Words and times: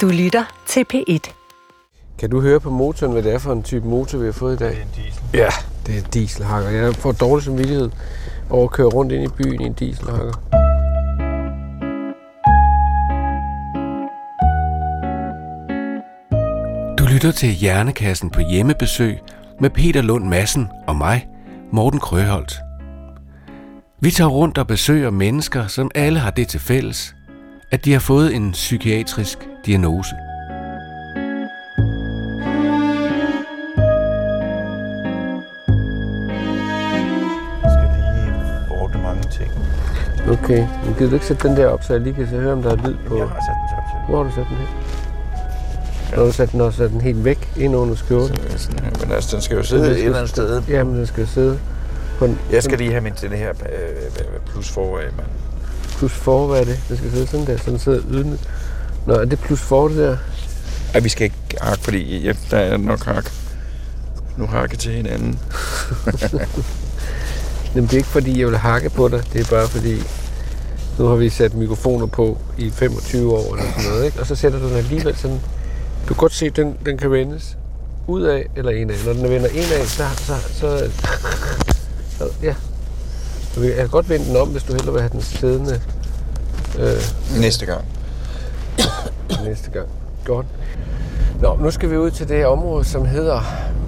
Du 0.00 0.08
lytter 0.08 0.44
til 0.66 0.84
P1. 0.94 1.32
Kan 2.18 2.30
du 2.30 2.40
høre 2.40 2.60
på 2.60 2.70
motoren, 2.70 3.12
hvad 3.12 3.22
det 3.22 3.34
er 3.34 3.38
for 3.38 3.52
en 3.52 3.62
type 3.62 3.86
motor, 3.88 4.18
vi 4.18 4.24
har 4.24 4.32
fået 4.32 4.54
i 4.54 4.56
dag? 4.56 4.68
Det 4.68 4.78
er 4.78 4.82
en 4.82 4.88
diesel. 4.96 5.22
Ja, 5.34 5.48
det 5.86 5.94
er 5.94 5.98
en 5.98 6.06
dieselhakker. 6.14 6.70
Jeg 6.70 6.94
får 6.94 7.12
dårlig 7.12 7.44
samvittighed 7.44 7.90
over 8.50 8.64
at 8.64 8.70
køre 8.70 8.86
rundt 8.86 9.12
ind 9.12 9.24
i 9.24 9.28
byen 9.28 9.60
i 9.60 9.64
en 9.64 9.72
dieselhakker. 9.72 10.32
Du 16.98 17.04
lytter 17.04 17.32
til 17.32 17.48
Hjernekassen 17.48 18.30
på 18.30 18.40
hjemmebesøg 18.50 19.18
med 19.60 19.70
Peter 19.70 20.02
Lund 20.02 20.24
Madsen 20.24 20.68
og 20.86 20.96
mig, 20.96 21.28
Morten 21.72 22.00
Krøholt. 22.00 22.54
Vi 24.00 24.10
tager 24.10 24.30
rundt 24.30 24.58
og 24.58 24.66
besøger 24.66 25.10
mennesker, 25.10 25.66
som 25.66 25.90
alle 25.94 26.18
har 26.18 26.30
det 26.30 26.48
til 26.48 26.60
fælles, 26.60 27.13
at 27.74 27.84
de 27.84 27.92
har 27.92 28.00
fået 28.00 28.34
en 28.34 28.52
psykiatrisk 28.52 29.38
diagnose. 29.66 30.14
Jeg 37.62 37.70
skal 37.74 37.88
lige 38.14 38.32
ordne 38.70 39.02
mange 39.02 39.22
ting. 39.22 39.50
Okay, 40.28 40.66
men 40.84 40.94
gider 40.98 41.10
du 41.10 41.14
ikke 41.14 41.26
sætte 41.26 41.48
den 41.48 41.56
der 41.56 41.66
op, 41.66 41.82
så 41.84 41.92
jeg 41.92 42.02
lige 42.02 42.14
kan 42.14 42.28
så 42.28 42.36
høre, 42.36 42.52
om 42.52 42.62
der 42.62 42.70
er 42.70 42.76
lyd 42.76 42.96
på? 43.06 43.18
Jeg 43.18 43.28
har 43.28 43.40
sat 43.40 43.56
den 43.70 43.78
op 43.78 44.08
Hvor 44.08 44.16
har 44.22 44.30
du 44.30 44.34
sat 44.34 44.46
den 44.48 44.56
her? 44.56 46.16
Når 46.16 46.26
du 46.26 46.32
sat 46.32 46.52
den 46.52 46.60
også 46.60 46.78
sat 46.78 46.90
den 46.90 47.00
helt 47.00 47.24
væk 47.24 47.52
ind 47.56 47.76
under 47.76 47.94
skjorten. 47.94 48.38
Men 49.00 49.12
altså, 49.12 49.36
den 49.36 49.42
skal 49.42 49.56
jo 49.56 49.62
sidde 49.62 49.90
et 49.90 50.04
eller 50.04 50.16
andet 50.16 50.30
sted. 50.30 50.62
Jamen, 50.68 50.96
den 50.96 51.06
skal 51.06 51.26
sidde 51.26 51.58
på 52.18 52.24
en 52.24 52.38
Jeg 52.52 52.62
skal 52.62 52.78
lige 52.78 52.90
have 52.90 53.00
min 53.00 53.12
den 53.20 53.32
her 53.32 53.50
øh, 53.50 54.40
plus 54.46 54.68
forway, 54.70 55.02
mand. 55.02 55.53
Plus 55.98 56.12
for, 56.12 56.46
hvad 56.46 56.60
er 56.60 56.64
det? 56.64 56.80
Den 56.88 56.96
skal 56.96 57.10
sidde 57.10 57.26
sådan 57.26 57.46
der, 57.46 57.56
så 57.56 57.70
den 57.70 57.78
sidder 57.78 58.00
uden. 58.10 58.38
Nå, 59.06 59.14
er 59.14 59.24
det 59.24 59.38
plus 59.38 59.60
for 59.60 59.88
det 59.88 59.96
der? 59.96 60.16
Ej, 60.94 61.00
vi 61.00 61.08
skal 61.08 61.24
ikke 61.24 61.36
hakke, 61.60 61.84
fordi 61.84 62.18
ja, 62.18 62.32
der 62.50 62.56
er 62.56 62.76
nok 62.76 63.04
hak. 63.04 63.30
Nu 64.36 64.46
hakke 64.46 64.76
til 64.76 64.92
hinanden. 64.92 65.38
Jamen, 67.74 67.86
det 67.86 67.92
er 67.92 67.96
ikke 67.96 68.08
fordi, 68.08 68.40
jeg 68.40 68.48
vil 68.48 68.56
hakke 68.56 68.90
på 68.90 69.08
dig. 69.08 69.22
Det 69.32 69.40
er 69.40 69.50
bare 69.50 69.68
fordi, 69.68 70.02
nu 70.98 71.06
har 71.06 71.14
vi 71.14 71.28
sat 71.28 71.54
mikrofoner 71.54 72.06
på 72.06 72.38
i 72.58 72.70
25 72.70 73.32
år 73.32 73.54
eller 73.54 73.72
sådan 73.72 73.90
noget, 73.90 74.04
ikke? 74.04 74.20
Og 74.20 74.26
så 74.26 74.34
sætter 74.34 74.58
du 74.58 74.68
den 74.68 74.76
alligevel 74.76 75.16
sådan... 75.16 75.40
Du 76.02 76.14
kan 76.14 76.16
godt 76.16 76.32
se, 76.32 76.46
at 76.46 76.56
den, 76.56 76.76
den 76.86 76.98
kan 76.98 77.10
vendes 77.10 77.56
ud 78.06 78.22
af 78.22 78.46
eller 78.56 78.70
ind 78.70 78.90
af. 78.90 78.96
Når 79.06 79.12
den 79.12 79.30
vender 79.30 79.48
ind 79.48 79.72
af, 79.80 79.86
så... 79.86 80.04
så, 80.16 80.34
så, 80.52 80.90
så 82.18 82.24
ja. 82.42 82.54
Jeg 83.56 83.76
kan 83.76 83.88
godt 83.88 84.10
vende 84.10 84.26
den 84.28 84.36
om, 84.36 84.48
hvis 84.48 84.62
du 84.62 84.72
hellere 84.72 84.92
vil 84.92 85.02
have 85.02 85.12
den 85.12 85.20
siddende 85.20 85.80
øh, 86.78 87.40
Næste 87.40 87.66
gang. 87.66 87.84
næste 89.44 89.70
gang. 89.70 89.86
Godt. 90.24 90.46
Nå, 91.42 91.56
nu 91.56 91.70
skal 91.70 91.90
vi 91.90 91.96
ud 91.96 92.10
til 92.10 92.28
det 92.28 92.36
her 92.36 92.46
område, 92.46 92.84
som 92.84 93.04
hedder 93.04 93.40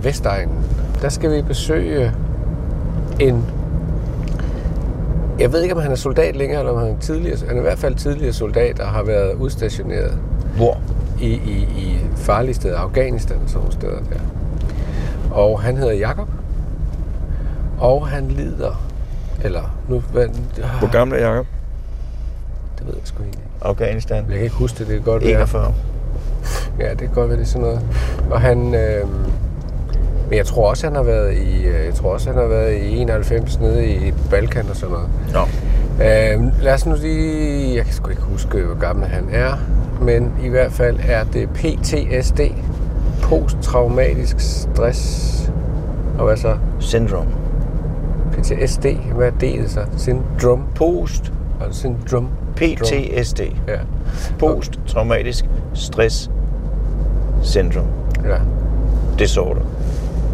Vestegnen. 0.02 0.58
Der 1.02 1.08
skal 1.08 1.30
vi 1.30 1.42
besøge 1.42 2.12
en... 3.20 3.44
Jeg 5.38 5.52
ved 5.52 5.62
ikke, 5.62 5.74
om 5.74 5.82
han 5.82 5.90
er 5.92 5.96
soldat 5.96 6.36
længere, 6.36 6.60
eller 6.60 6.72
om 6.72 6.78
han 6.78 6.88
er 6.88 6.98
tidligere... 7.00 7.38
Han 7.46 7.56
er 7.56 7.60
i 7.60 7.62
hvert 7.62 7.78
fald 7.78 7.94
tidligere 7.94 8.32
soldat 8.32 8.80
og 8.80 8.88
har 8.88 9.02
været 9.02 9.34
udstationeret 9.34 10.18
Hvor? 10.56 10.80
i, 11.20 11.26
i, 11.26 11.68
i 11.76 11.98
farlige 12.16 12.54
steder, 12.54 12.78
Afghanistan 12.78 13.36
og 13.44 13.48
sådan 13.48 13.60
nogle 13.60 13.72
steder 13.72 13.98
der. 13.98 14.20
Og 15.34 15.60
han 15.60 15.76
hedder 15.76 15.92
Jakob 15.92 16.28
og 17.78 18.08
han 18.08 18.28
lider... 18.28 18.85
Eller, 19.46 19.76
nu... 19.88 20.02
Hvad, 20.12 20.28
Hvor 20.78 20.92
gammel 20.92 21.18
er 21.22 21.28
Jacob? 21.28 21.46
Det 22.78 22.86
ved 22.86 22.94
jeg 22.94 23.02
sgu 23.04 23.22
ikke. 23.22 23.38
Afghanistan. 23.62 24.16
Jeg 24.28 24.34
kan 24.34 24.42
ikke 24.42 24.54
huske 24.56 24.78
det, 24.78 24.86
det 24.86 24.94
kan 24.94 25.04
godt 25.04 25.22
være. 25.22 25.32
41. 25.32 25.74
Ja, 26.80 26.90
det 26.90 26.98
kan 26.98 27.08
godt 27.14 27.28
være, 27.28 27.38
det 27.38 27.44
er 27.44 27.48
sådan 27.48 27.62
noget. 27.62 27.80
Og 28.30 28.40
han... 28.40 28.74
Øh, 28.74 29.08
men 30.28 30.38
jeg 30.38 30.46
tror 30.46 30.70
også, 30.70 30.86
han 30.86 30.96
har 30.96 31.02
været 31.02 31.34
i... 31.36 31.64
øh, 31.64 31.86
Jeg 31.86 31.94
tror 31.94 32.12
også, 32.12 32.30
han 32.30 32.38
har 32.40 32.46
været 32.48 32.72
i 32.76 32.96
91 32.98 33.60
nede 33.60 33.86
i 33.88 34.12
Balkan 34.30 34.66
og 34.70 34.76
sådan 34.76 34.94
noget. 34.94 35.08
Nå. 35.32 35.40
Øh, 36.04 36.62
lad 36.62 36.74
os 36.74 36.86
nu 36.86 36.94
lige... 37.00 37.76
Jeg 37.76 37.84
kan 37.84 37.94
sgu 37.94 38.10
ikke 38.10 38.22
huske, 38.22 38.62
hvor 38.62 38.78
gammel 38.80 39.08
han 39.08 39.28
er. 39.32 39.52
Men 40.00 40.32
i 40.42 40.48
hvert 40.48 40.72
fald 40.72 40.98
er 41.08 41.24
det 41.24 41.48
PTSD. 41.50 42.40
Posttraumatisk 43.22 44.36
stress. 44.40 45.32
Og 46.18 46.24
hvad 46.24 46.36
så? 46.36 46.56
Syndrome. 46.78 47.30
PTSD. 48.36 48.86
Hvad 49.14 49.26
er 49.26 49.30
det 49.30 49.70
så? 49.70 49.86
Syndrom. 49.98 50.64
Post. 50.74 51.32
Og 51.60 51.74
syndrom. 51.74 52.28
PTSD. 52.56 53.40
Ja. 53.68 53.78
Post-traumatisk 54.38 55.44
stress 55.74 56.30
syndrome. 57.42 57.88
ja. 58.24 58.38
Disorder. 59.18 59.60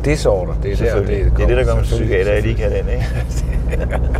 Disorder. 0.05 0.55
Det 0.63 0.73
er 0.73 0.77
der, 0.77 0.85
Selvfølgelig. 0.85 1.25
Det, 1.25 1.37
det 1.37 1.43
er 1.43 1.47
det, 1.47 1.57
der 1.57 1.65
gør 1.65 1.75
mig 1.75 1.85
psykiater, 1.85 2.33
jeg 2.33 2.43
lige 2.43 2.55
kan 2.55 2.71
den, 2.71 2.89
ikke? 2.89 3.07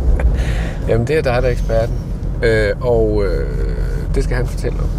Jamen, 0.87 1.07
det 1.07 1.17
er 1.17 1.21
dig, 1.21 1.41
der 1.41 1.47
er 1.47 1.51
eksperten. 1.51 1.95
Øh, 2.43 2.75
og 2.81 3.23
øh, 3.25 3.77
det 4.15 4.23
skal 4.23 4.35
han 4.37 4.47
fortælle 4.47 4.79
om. 4.79 4.89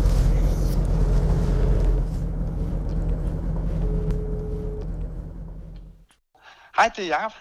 Hej, 6.77 6.91
det 6.97 7.05
er 7.05 7.09
Jacob. 7.09 7.33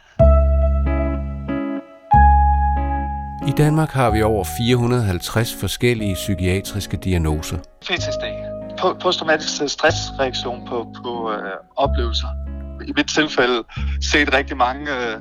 I 3.48 3.52
Danmark 3.52 3.90
har 3.92 4.09
vi 4.09 4.22
over 4.22 4.44
450 4.58 5.56
forskellige 5.59 6.14
psykiatriske 6.16 6.98
diagnoser. 6.98 7.58
PTSD. 7.81 8.24
Po- 8.81 8.98
Posttraumatisk 9.02 9.62
stressreaktion 9.68 10.68
på, 10.68 10.88
på 11.04 11.31
øh, 11.31 11.52
oplevelser. 11.76 12.28
I 12.88 12.92
mit 12.98 13.08
tilfælde 13.08 13.64
set 14.02 14.34
rigtig 14.34 14.58
mange 14.58 14.82
øh, 14.92 15.20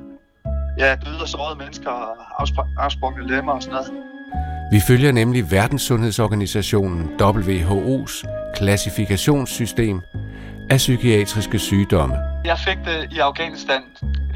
ja, 0.79 0.95
døde 0.95 1.21
og 1.23 1.29
sårede 1.29 1.59
mennesker 1.59 1.91
og 1.91 2.43
afspr- 2.43 2.75
afsprungne 2.83 3.27
lemmer 3.37 3.53
og 3.53 3.63
sådan 3.63 3.75
noget. 3.75 3.91
Vi 4.73 4.81
følger 4.87 5.13
nemlig 5.13 5.51
Verdenssundhedsorganisationen 5.51 7.11
WHO's 7.23 8.23
klassifikationssystem 8.55 10.01
af 10.71 10.77
psykiatriske 10.77 11.59
sygdomme. 11.59 12.17
Jeg 12.45 12.59
fik 12.59 12.79
det 12.85 13.13
i 13.13 13.19
Afghanistan. 13.19 13.83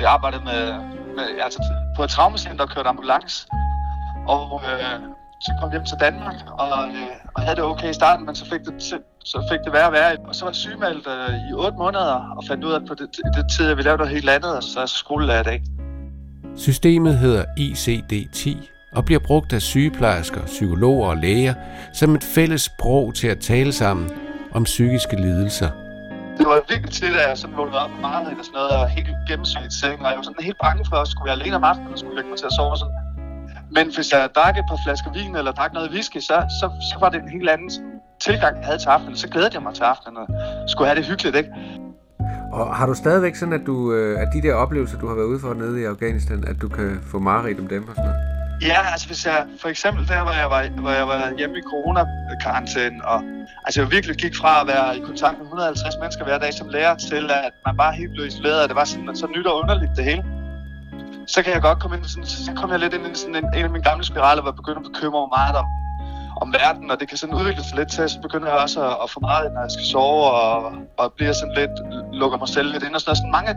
Jeg 0.01 0.11
arbejdede 0.11 0.45
med, 0.45 0.63
med 1.17 1.25
altså, 1.45 1.63
på 1.97 2.05
et 2.05 2.11
traumacenter 2.11 2.65
og 2.65 2.71
kørte 2.71 2.89
ambulance. 2.89 3.47
Og 4.29 4.61
øh, 4.71 5.01
så 5.41 5.53
kom 5.61 5.69
jeg 5.69 5.77
hjem 5.77 5.85
til 5.85 5.99
Danmark 6.01 6.35
og, 6.59 6.89
øh, 6.89 7.35
og 7.35 7.43
havde 7.43 7.57
det 7.57 7.65
okay 7.65 7.91
i 7.91 7.93
starten, 7.93 8.27
men 8.27 8.35
så 8.35 8.45
fik 8.45 8.61
det, 8.61 8.83
så 9.25 9.39
fik 9.51 9.61
det 9.65 9.73
værre 9.73 9.87
og 9.87 9.93
værre. 9.93 10.17
Og 10.29 10.35
så 10.35 10.45
var 10.45 10.51
jeg 10.51 10.57
sygemeldt 10.57 11.07
øh, 11.07 11.51
i 11.51 11.53
8 11.53 11.79
måneder 11.79 12.35
og 12.37 12.45
fandt 12.49 12.65
ud 12.65 12.73
af, 12.73 12.77
at 12.81 12.87
på 12.89 12.95
det, 12.95 13.09
det 13.37 13.45
tid, 13.57 13.67
jeg 13.67 13.77
ville 13.77 13.89
lave 13.89 13.97
noget 13.97 14.13
helt 14.13 14.29
andet, 14.29 14.57
og 14.57 14.63
så 14.63 14.79
er 14.79 14.83
jeg 14.83 14.89
skolelærer 14.89 15.41
i 15.41 15.45
dag. 15.45 15.63
Systemet 16.57 17.19
hedder 17.19 17.45
ICD-10 17.59 18.49
og 18.97 19.05
bliver 19.05 19.21
brugt 19.27 19.53
af 19.53 19.63
sygeplejersker, 19.63 20.47
psykologer 20.47 21.09
og 21.09 21.17
læger 21.17 21.55
som 21.93 22.15
et 22.15 22.25
fælles 22.35 22.63
sprog 22.63 23.15
til 23.15 23.29
at 23.29 23.39
tale 23.39 23.73
sammen 23.73 24.11
om 24.55 24.65
psykiske 24.65 25.17
lidelser. 25.17 25.71
Det 26.39 26.47
var 26.47 26.61
virkelig 26.69 26.93
til, 26.93 27.13
at 27.21 27.29
jeg 27.29 27.39
sådan 27.39 27.57
vågnede 27.57 27.79
op 27.79 27.91
om 27.91 27.97
morgenen 27.97 28.39
og 28.41 28.45
sådan 28.45 28.57
noget, 28.59 28.71
og 28.71 28.89
helt 28.89 29.09
gennemsynligt 29.29 29.73
i 29.75 29.79
sengen, 29.81 30.01
og 30.05 30.11
jeg 30.11 30.17
var 30.17 30.23
sådan 30.23 30.45
helt 30.45 30.59
bange 30.63 30.85
for, 30.91 30.97
at 30.97 31.09
skulle 31.09 31.27
være 31.29 31.39
alene 31.41 31.57
om 31.57 31.65
aftenen 31.65 31.93
og 31.93 31.99
skulle 31.99 32.17
lægge 32.17 32.31
mig 32.31 32.39
til 32.39 32.47
at 32.47 32.53
sove 32.53 32.77
sådan. 32.77 33.06
Men 33.71 33.94
hvis 33.94 34.12
jeg 34.12 34.28
drak 34.34 34.59
et 34.59 34.65
par 34.69 34.78
flasker 34.84 35.12
vin 35.12 35.37
eller 35.37 35.53
drak 35.53 35.72
noget 35.72 35.91
whisky, 35.91 36.21
så, 36.21 36.37
så, 36.60 36.71
så 36.91 36.97
var 37.00 37.09
det 37.09 37.22
en 37.22 37.28
helt 37.28 37.49
anden 37.49 37.71
tilgang, 38.21 38.56
jeg 38.56 38.66
havde 38.66 38.78
til 38.78 38.88
aftenen. 38.88 39.16
Så 39.16 39.28
glædede 39.28 39.50
jeg 39.54 39.62
mig 39.62 39.75
til 39.75 39.82
aftenen 39.82 40.16
og 40.16 40.27
skulle 40.69 40.88
have 40.88 40.99
det 40.99 41.06
hyggeligt, 41.06 41.37
ikke? 41.37 41.50
Og 42.53 42.77
har 42.77 42.87
du 42.87 42.94
stadigvæk 42.94 43.34
sådan, 43.34 43.54
at, 43.60 43.66
du, 43.66 43.93
øh, 43.93 44.21
at 44.21 44.28
de 44.32 44.43
der 44.43 44.54
oplevelser, 44.54 44.99
du 44.99 45.09
har 45.09 45.15
været 45.15 45.27
ude 45.27 45.41
for 45.41 45.54
nede 45.54 45.81
i 45.81 45.84
Afghanistan, 45.84 46.44
at 46.47 46.56
du 46.62 46.69
kan 46.69 47.00
få 47.10 47.19
mareridt 47.19 47.60
om 47.60 47.66
dem 47.66 47.88
og 47.88 47.94
sådan 47.94 48.10
noget? 48.10 48.37
Ja, 48.62 48.78
altså 48.93 49.06
hvis 49.06 49.27
jeg, 49.27 49.47
for 49.60 49.69
eksempel 49.69 50.09
der, 50.09 50.22
hvor 50.22 50.33
jeg 50.33 50.50
var, 50.50 50.81
hvor 50.81 50.91
jeg 50.91 51.09
var 51.09 51.33
hjemme 51.38 51.59
i 51.59 51.62
coronakarantæne, 51.71 53.04
og 53.04 53.19
altså 53.65 53.80
jeg 53.80 53.91
virkelig 53.91 54.16
gik 54.16 54.34
fra 54.36 54.60
at 54.60 54.66
være 54.66 54.97
i 54.98 55.01
kontakt 55.01 55.39
med 55.39 55.47
150 55.47 55.95
mennesker 56.01 56.24
hver 56.24 56.39
dag 56.39 56.53
som 56.54 56.69
lærer, 56.69 56.95
til 56.97 57.24
at 57.30 57.53
man 57.66 57.77
bare 57.77 57.92
helt 57.92 58.12
blev 58.12 58.27
isoleret, 58.27 58.62
og 58.62 58.69
det 58.69 58.77
var 58.77 58.84
sådan, 58.84 59.16
så 59.16 59.27
nyt 59.36 59.47
og 59.47 59.59
underligt 59.62 59.92
det 59.97 60.04
hele. 60.04 60.22
Så 61.27 61.43
kan 61.43 61.53
jeg 61.53 61.63
godt 61.63 61.78
komme 61.81 61.97
ind 61.97 62.07
i 62.07 62.09
sådan, 62.09 62.27
så 62.27 62.53
kom 62.57 62.71
jeg 62.71 62.78
lidt 62.78 62.95
ind 62.95 63.07
i 63.07 63.15
sådan 63.15 63.34
en, 63.34 63.45
en 63.59 63.65
af 63.65 63.71
mine 63.71 63.84
gamle 63.84 64.05
spiraler, 64.05 64.43
hvor 64.43 64.51
jeg 64.51 64.57
begyndte 64.57 64.81
at 64.84 64.93
bekymre 64.93 65.21
mig 65.21 65.33
meget 65.39 65.57
om, 65.57 65.67
om 66.43 66.49
verden, 66.61 66.91
og 66.91 67.01
det 67.01 67.09
kan 67.09 67.19
sådan 67.19 67.34
udvikle 67.34 67.65
sig 67.65 67.77
lidt 67.78 67.91
til, 67.93 68.09
så 68.09 68.19
begynder 68.21 68.49
jeg 68.53 68.59
også 68.59 68.78
at, 68.89 68.97
at 69.03 69.11
få 69.11 69.21
meget, 69.21 69.53
når 69.55 69.61
jeg 69.61 69.71
skal 69.71 69.87
sove, 69.93 70.25
og, 70.31 70.73
og 71.01 71.13
bliver 71.17 71.33
sådan 71.33 71.55
lidt, 71.61 71.75
lukker 72.21 72.39
mig 72.39 72.49
selv 72.49 72.73
lidt 72.73 72.83
ind, 72.87 72.95
og 72.95 73.01
sådan, 73.01 73.11
noget. 73.11 73.19
sådan 73.19 73.37
mange 73.39 73.51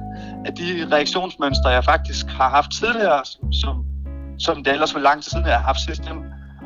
af 0.47 0.53
de 0.59 0.95
reaktionsmønstre, 0.95 1.69
jeg 1.69 1.83
faktisk 1.83 2.25
har 2.27 2.49
haft 2.49 2.71
tidligere, 2.71 3.21
som, 3.25 3.53
som, 3.61 3.75
som 4.45 4.63
det 4.63 4.73
ellers 4.73 4.93
var 4.95 5.01
lang 5.09 5.23
tid 5.23 5.29
siden, 5.31 5.45
jeg 5.45 5.57
har 5.61 5.67
haft 5.71 5.81
sidst 5.87 6.03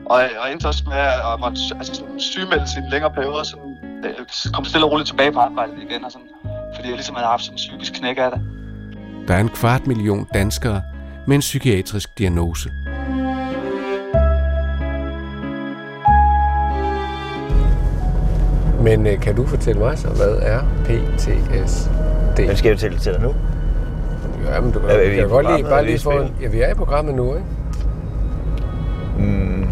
og, 0.05 0.19
og 0.41 0.51
endte 0.51 0.65
også 0.67 0.83
med 0.87 1.03
at 1.29 1.39
måtte 1.39 1.59
altså, 1.79 1.93
sådan, 1.95 2.19
sygemelde 2.19 2.67
sig 2.67 2.79
en 2.83 2.89
længere 2.89 3.11
periode, 3.17 3.45
så 3.45 3.57
øh, 4.05 4.51
kom 4.53 4.65
stille 4.65 4.85
og 4.85 4.91
roligt 4.91 5.07
tilbage 5.07 5.31
på 5.31 5.39
arbejdet 5.39 5.75
igen, 5.87 6.05
og 6.05 6.11
sådan, 6.11 6.27
fordi 6.75 6.87
jeg 6.87 6.95
ligesom 6.95 7.15
havde 7.15 7.27
haft 7.27 7.43
sådan 7.43 7.53
en 7.53 7.57
psykisk 7.57 7.93
knæk 7.93 8.17
af 8.17 8.31
det. 8.31 8.41
Der 9.27 9.33
er 9.35 9.39
en 9.39 9.49
kvart 9.49 9.87
million 9.87 10.27
danskere 10.33 10.81
med 11.27 11.35
en 11.35 11.39
psykiatrisk 11.39 12.17
diagnose. 12.17 12.69
Men 18.81 19.07
øh, 19.07 19.19
kan 19.19 19.35
du 19.35 19.45
fortælle 19.45 19.81
mig 19.81 19.97
så, 19.97 20.07
hvad 20.07 20.37
er 20.41 20.59
PTSD? 20.85 22.39
Men 22.39 22.57
skal 22.57 22.69
jeg 22.69 22.77
fortælle 22.77 22.95
det 22.95 23.03
til 23.03 23.13
dig 23.13 23.21
nu? 23.21 23.35
Ja, 24.49 24.59
men 24.59 24.71
du 24.71 24.79
kan, 24.79 24.89
Er 24.89 25.09
vi 25.09 25.15
kan 25.15 25.29
godt 25.29 25.55
lige, 25.55 25.63
bare 25.63 25.85
lige 25.85 25.99
få 25.99 26.11
en? 26.11 26.31
Ja, 26.41 26.47
vi 26.47 26.61
er 26.61 26.71
i 26.71 26.73
programmet 26.73 27.15
nu, 27.15 27.35
ikke? 27.35 27.47
Mm. 29.17 29.67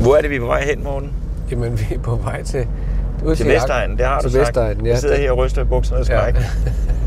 Hvor 0.00 0.16
er 0.16 0.20
det, 0.20 0.30
vi 0.30 0.36
er 0.36 0.40
på 0.40 0.46
vej 0.46 0.64
hen, 0.64 0.84
morgen? 0.84 1.12
Jamen, 1.50 1.78
vi 1.78 1.94
er 1.94 1.98
på 1.98 2.14
vej 2.14 2.42
til... 2.42 2.66
Ud 3.24 3.36
Til 3.36 3.46
Vestegnen, 3.46 3.98
det 3.98 4.06
har 4.06 4.20
til 4.20 4.30
du 4.30 4.34
sagt. 4.34 4.46
Vestegnen, 4.46 4.86
ja. 4.86 4.90
Jeg 4.92 4.98
sidder 4.98 5.16
her 5.16 5.30
og 5.32 5.38
ryster 5.38 5.62
i 5.62 5.64
bukserne 5.64 6.14
af 6.14 6.34
Ja. 6.34 6.44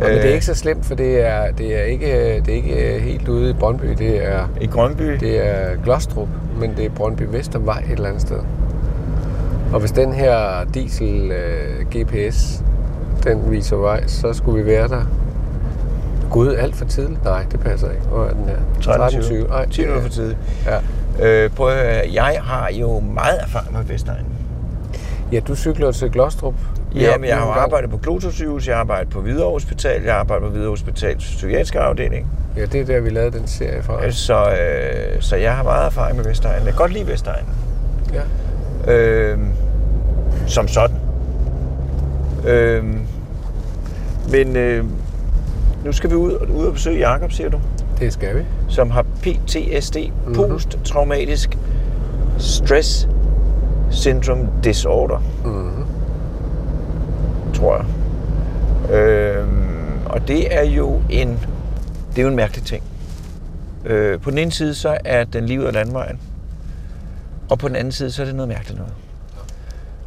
Ja, 0.00 0.04
men 0.06 0.14
det 0.16 0.20
er 0.22 0.28
Øh. 0.28 0.32
ikke 0.34 0.46
så 0.46 0.54
slemt, 0.54 0.84
for 0.86 0.94
det 0.94 1.26
er, 1.26 1.50
det 1.58 1.80
er, 1.80 1.82
ikke, 1.84 2.06
det 2.46 2.48
er 2.48 2.56
ikke 2.56 3.00
helt 3.00 3.28
ude 3.28 3.50
i 3.50 3.52
Brøndby. 3.52 3.86
Det 3.98 4.24
er, 4.26 4.48
I 4.60 4.66
Grønby. 4.66 5.02
det 5.20 5.46
er 5.48 5.76
Glostrup, 5.84 6.28
men 6.60 6.74
det 6.76 6.84
er 6.84 6.90
Brøndby 6.90 7.22
Vestervej 7.28 7.78
et 7.86 7.90
eller 7.90 8.08
andet 8.08 8.22
sted. 8.22 8.38
Og 9.72 9.80
hvis 9.80 9.90
den 9.92 10.12
her 10.12 10.64
diesel 10.74 11.30
øh, 11.32 11.86
GPS, 11.96 12.62
den 13.24 13.50
viser 13.50 13.76
vej, 13.76 14.06
så 14.06 14.32
skulle 14.32 14.64
vi 14.64 14.70
være 14.70 14.88
der. 14.88 15.02
Gud, 16.30 16.54
alt 16.54 16.76
for 16.76 16.84
tidligt? 16.84 17.24
Nej, 17.24 17.44
det 17.52 17.60
passer 17.60 17.90
ikke. 17.90 18.02
Hvor 18.02 18.24
er 18.24 18.30
den 18.30 18.44
her? 18.44 19.08
13.20. 19.08 19.48
Nej, 19.48 19.68
10 19.68 19.80
minutter 19.80 20.02
for 20.02 20.08
tidligt. 20.10 20.38
Ja. 20.66 20.78
Øh, 21.44 21.50
prøv 21.50 21.68
at 21.68 21.76
høre, 21.76 22.02
jeg 22.12 22.40
har 22.42 22.70
jo 22.72 23.00
meget 23.00 23.38
erfaring 23.42 23.72
med 23.72 23.84
Vestegnen. 23.84 24.26
ja, 25.32 25.40
du 25.40 25.54
cykler 25.54 25.92
til 25.92 26.10
Glostrup. 26.10 26.54
Ja, 26.94 27.18
men 27.18 27.28
jeg 27.28 27.36
har 27.36 27.46
jo 27.46 27.52
arbejdet 27.52 27.90
på 27.90 27.96
Glostrup 27.96 28.32
sygehus, 28.32 28.66
jeg 28.68 28.74
har 28.76 28.80
arbejdet 28.80 29.08
på 29.08 29.20
Hvidovre 29.20 29.52
Hospital, 29.52 30.02
jeg 30.02 30.12
har 30.12 30.20
arbejdet 30.20 30.44
på 30.44 30.50
Hvidovre 30.50 30.70
Hospitals 30.70 31.24
psykiatriske 31.24 31.80
afdeling. 31.80 32.26
Ja, 32.56 32.64
det 32.64 32.80
er 32.80 32.84
der, 32.84 33.00
vi 33.00 33.10
lavede 33.10 33.38
den 33.38 33.46
serie 33.46 33.82
fra. 33.82 34.10
Så, 34.10 34.50
øh, 34.50 35.22
så 35.22 35.36
jeg 35.36 35.56
har 35.56 35.62
meget 35.62 35.86
erfaring 35.86 36.16
med 36.16 36.24
Vestegnen. 36.24 36.64
Jeg 36.64 36.72
kan 36.72 36.78
godt 36.78 36.92
lide 36.92 37.06
Vestegnen. 37.06 37.48
Ja. 38.86 38.92
Øh, 38.92 39.38
som 40.46 40.68
sådan. 40.68 40.96
Øh, 42.46 42.84
men 44.32 44.56
øh, 44.56 44.84
nu 45.84 45.92
skal 45.92 46.10
vi 46.10 46.14
ud, 46.14 46.32
ud 46.54 46.64
og 46.66 46.72
besøge 46.72 46.98
Jakob, 46.98 47.32
siger 47.32 47.48
du, 47.50 47.60
Det 48.00 48.12
skal 48.12 48.36
vi. 48.36 48.42
som 48.68 48.90
har 48.90 49.02
PTSD, 49.22 49.96
Mhm. 50.26 50.34
post-traumatisk 50.34 51.58
stress 52.38 53.08
syndrome 53.90 54.48
disorder, 54.64 55.22
Mm-hmm 55.44 55.69
tror 57.60 57.76
jeg. 57.76 58.94
Øh, 58.94 59.48
og 60.06 60.28
det 60.28 60.54
er 60.54 60.64
jo 60.64 61.02
en, 61.10 61.28
det 62.10 62.18
er 62.18 62.22
jo 62.22 62.28
en 62.28 62.36
mærkelig 62.36 62.64
ting. 62.64 62.84
Øh, 63.84 64.20
på 64.20 64.30
den 64.30 64.38
ene 64.38 64.52
side, 64.52 64.74
så 64.74 64.98
er 65.04 65.24
den 65.24 65.46
livet 65.46 65.66
af 65.66 65.72
landvejen. 65.72 66.20
Og 67.50 67.58
på 67.58 67.68
den 67.68 67.76
anden 67.76 67.92
side, 67.92 68.10
så 68.10 68.22
er 68.22 68.26
det 68.26 68.34
noget 68.34 68.48
mærkeligt 68.48 68.78
noget. 68.78 68.94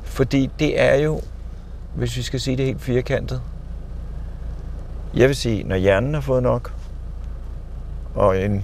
Fordi 0.03 0.49
det 0.59 0.81
er 0.81 0.95
jo, 0.95 1.21
hvis 1.95 2.17
vi 2.17 2.21
skal 2.21 2.39
sige 2.39 2.57
det 2.57 2.65
helt 2.65 2.81
firkantet, 2.81 3.41
jeg 5.15 5.27
vil 5.27 5.35
sige, 5.35 5.63
når 5.63 5.75
hjernen 5.75 6.13
har 6.13 6.21
fået 6.21 6.43
nok, 6.43 6.73
og 8.15 8.41
en 8.41 8.63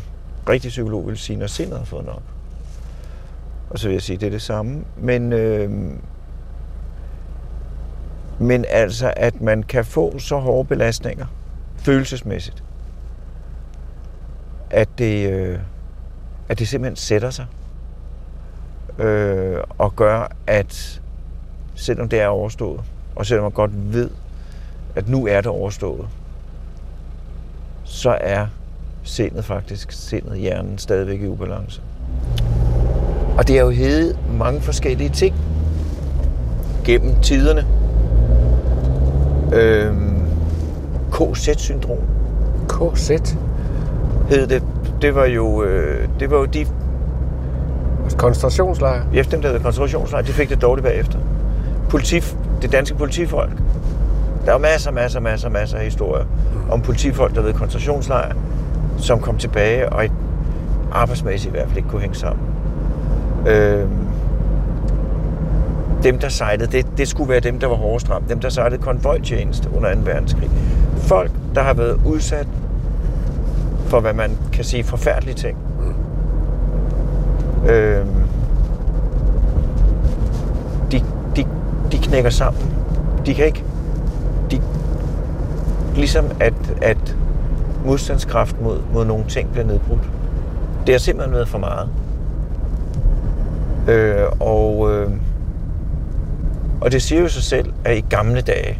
rigtig 0.50 0.70
psykolog 0.70 1.08
vil 1.08 1.18
sige, 1.18 1.38
når 1.38 1.48
sindet 1.48 1.78
har 1.78 1.86
fået 1.86 2.06
nok. 2.06 2.22
Og 3.70 3.80
så 3.80 3.88
vil 3.88 3.94
jeg 3.94 4.02
sige, 4.02 4.18
det 4.18 4.26
er 4.26 4.32
det 4.32 4.42
samme. 4.42 4.84
Men, 4.98 5.34
øh, 5.34 5.72
men 8.40 8.66
altså, 8.70 9.14
at 9.18 9.42
man 9.42 9.64
kan 9.64 9.86
få 9.86 10.20
så 10.20 10.38
hårde 10.38 10.68
belastninger, 10.68 11.26
følelsesmæssigt, 11.78 12.64
at 14.70 14.90
det, 14.98 15.32
øh, 15.32 15.60
at 16.50 16.60
det 16.60 16.68
simpelthen 16.68 16.96
sætter 16.96 17.30
sig. 17.30 17.46
Øh, 19.00 19.58
og 19.78 19.96
gør, 19.96 20.32
at 20.48 21.02
selvom 21.76 22.10
det 22.10 22.22
er 22.22 22.28
overstået, 22.28 22.82
og 23.16 23.26
selvom 23.26 23.44
man 23.44 23.52
godt 23.52 23.94
ved, 23.94 24.10
at 24.96 25.10
nu 25.10 25.28
er 25.28 25.42
det 25.42 25.48
overstået, 25.48 26.08
så 27.84 28.18
er 28.22 28.48
sindet 29.04 29.46
faktisk, 29.46 29.92
sindet, 29.92 30.38
hjernen, 30.38 30.78
stadigvæk 30.78 31.22
i 31.22 31.28
ubalance. 31.28 31.82
Og 33.38 33.48
det 33.48 33.56
har 33.56 33.64
jo 33.64 33.70
heddet 33.70 34.18
mange 34.32 34.62
forskellige 34.62 35.10
ting 35.10 35.36
gennem 36.86 37.22
tiderne. 37.22 37.79
Øhm, 39.54 40.16
KZ-syndrom 41.12 41.98
KZ. 42.70 43.12
hed 44.30 44.48
det. 44.48 44.64
Det 45.02 45.16
var 45.16 45.26
jo, 45.26 45.64
øh, 45.64 46.08
det 46.20 46.32
var 46.32 46.38
jo 46.38 46.46
de, 46.46 46.66
Koncentrationslejr. 48.18 49.02
efter 49.14 49.32
dem, 49.32 49.42
der 49.42 49.50
hed 49.52 49.60
koncentrationslejr, 49.60 50.24
de 50.24 50.32
fik 50.32 50.50
det 50.50 50.62
dårligt 50.62 50.86
bagefter. 50.88 51.20
Politi, 51.90 52.20
det 52.62 52.72
danske 52.72 52.96
politifolk. 52.96 53.52
Der 54.46 54.54
er 54.54 54.58
masser, 54.58 54.92
masser, 54.92 55.20
masser, 55.20 55.50
masser 55.50 55.78
af 55.78 55.84
historier 55.84 56.26
om 56.72 56.82
politifolk, 56.82 57.36
der 57.36 57.42
ved 57.42 57.54
koncentrationslejr, 57.54 58.34
som 58.98 59.20
kom 59.20 59.38
tilbage 59.38 59.90
og 59.90 60.06
arbejdsmæssigt 60.92 61.54
i 61.54 61.58
hvert 61.58 61.68
fald 61.68 61.78
ikke 61.78 61.90
kunne 61.90 62.02
hænge 62.02 62.16
sammen. 62.16 62.46
Øhm, 63.48 63.90
dem, 66.04 66.20
der 66.20 66.30
sejlede, 66.30 66.72
det, 66.72 66.86
det 66.98 67.08
skulle 67.08 67.30
være 67.30 67.40
dem, 67.40 67.60
der 67.60 67.68
var 67.68 67.76
hårdest 67.76 68.10
ramt. 68.10 68.30
Dem, 68.30 68.40
der 68.40 68.50
sejlede 68.50 68.82
konvojtjeneste 68.82 69.70
under 69.76 69.96
2. 69.96 70.02
verdenskrig. 70.04 70.50
Folk, 70.98 71.32
der 71.56 71.62
har 71.62 71.74
været 71.74 72.00
udsat 72.06 72.48
for, 73.86 74.00
hvad 74.00 74.14
man 74.14 74.38
kan 74.54 74.64
sige, 74.64 74.84
forfærdelige 74.84 75.36
ting. 75.36 75.58
Øhm, 77.70 78.08
de, 80.92 81.02
de, 81.36 81.46
de 81.92 81.98
knækker 81.98 82.30
sammen. 82.30 82.64
De 83.26 83.34
kan 83.34 83.46
ikke... 83.46 83.64
De, 84.52 84.62
ligesom 85.96 86.26
at, 86.40 86.54
at 86.82 87.18
modstandskraft 87.86 88.62
mod, 88.62 88.80
mod 88.94 89.06
nogle 89.06 89.26
ting 89.28 89.52
bliver 89.52 89.66
nedbrudt. 89.66 90.10
Det 90.88 90.94
har 90.94 91.00
simpelthen 91.00 91.34
været 91.34 91.48
for 91.48 91.58
meget. 91.58 91.90
Øh, 93.88 94.26
og, 94.40 94.92
øh, 94.94 95.12
og 96.82 96.92
det 96.92 97.02
siger 97.02 97.22
jo 97.22 97.28
sig 97.28 97.44
selv, 97.44 97.74
at 97.86 97.98
i 97.98 98.06
gamle 98.10 98.42
dage, 98.42 98.80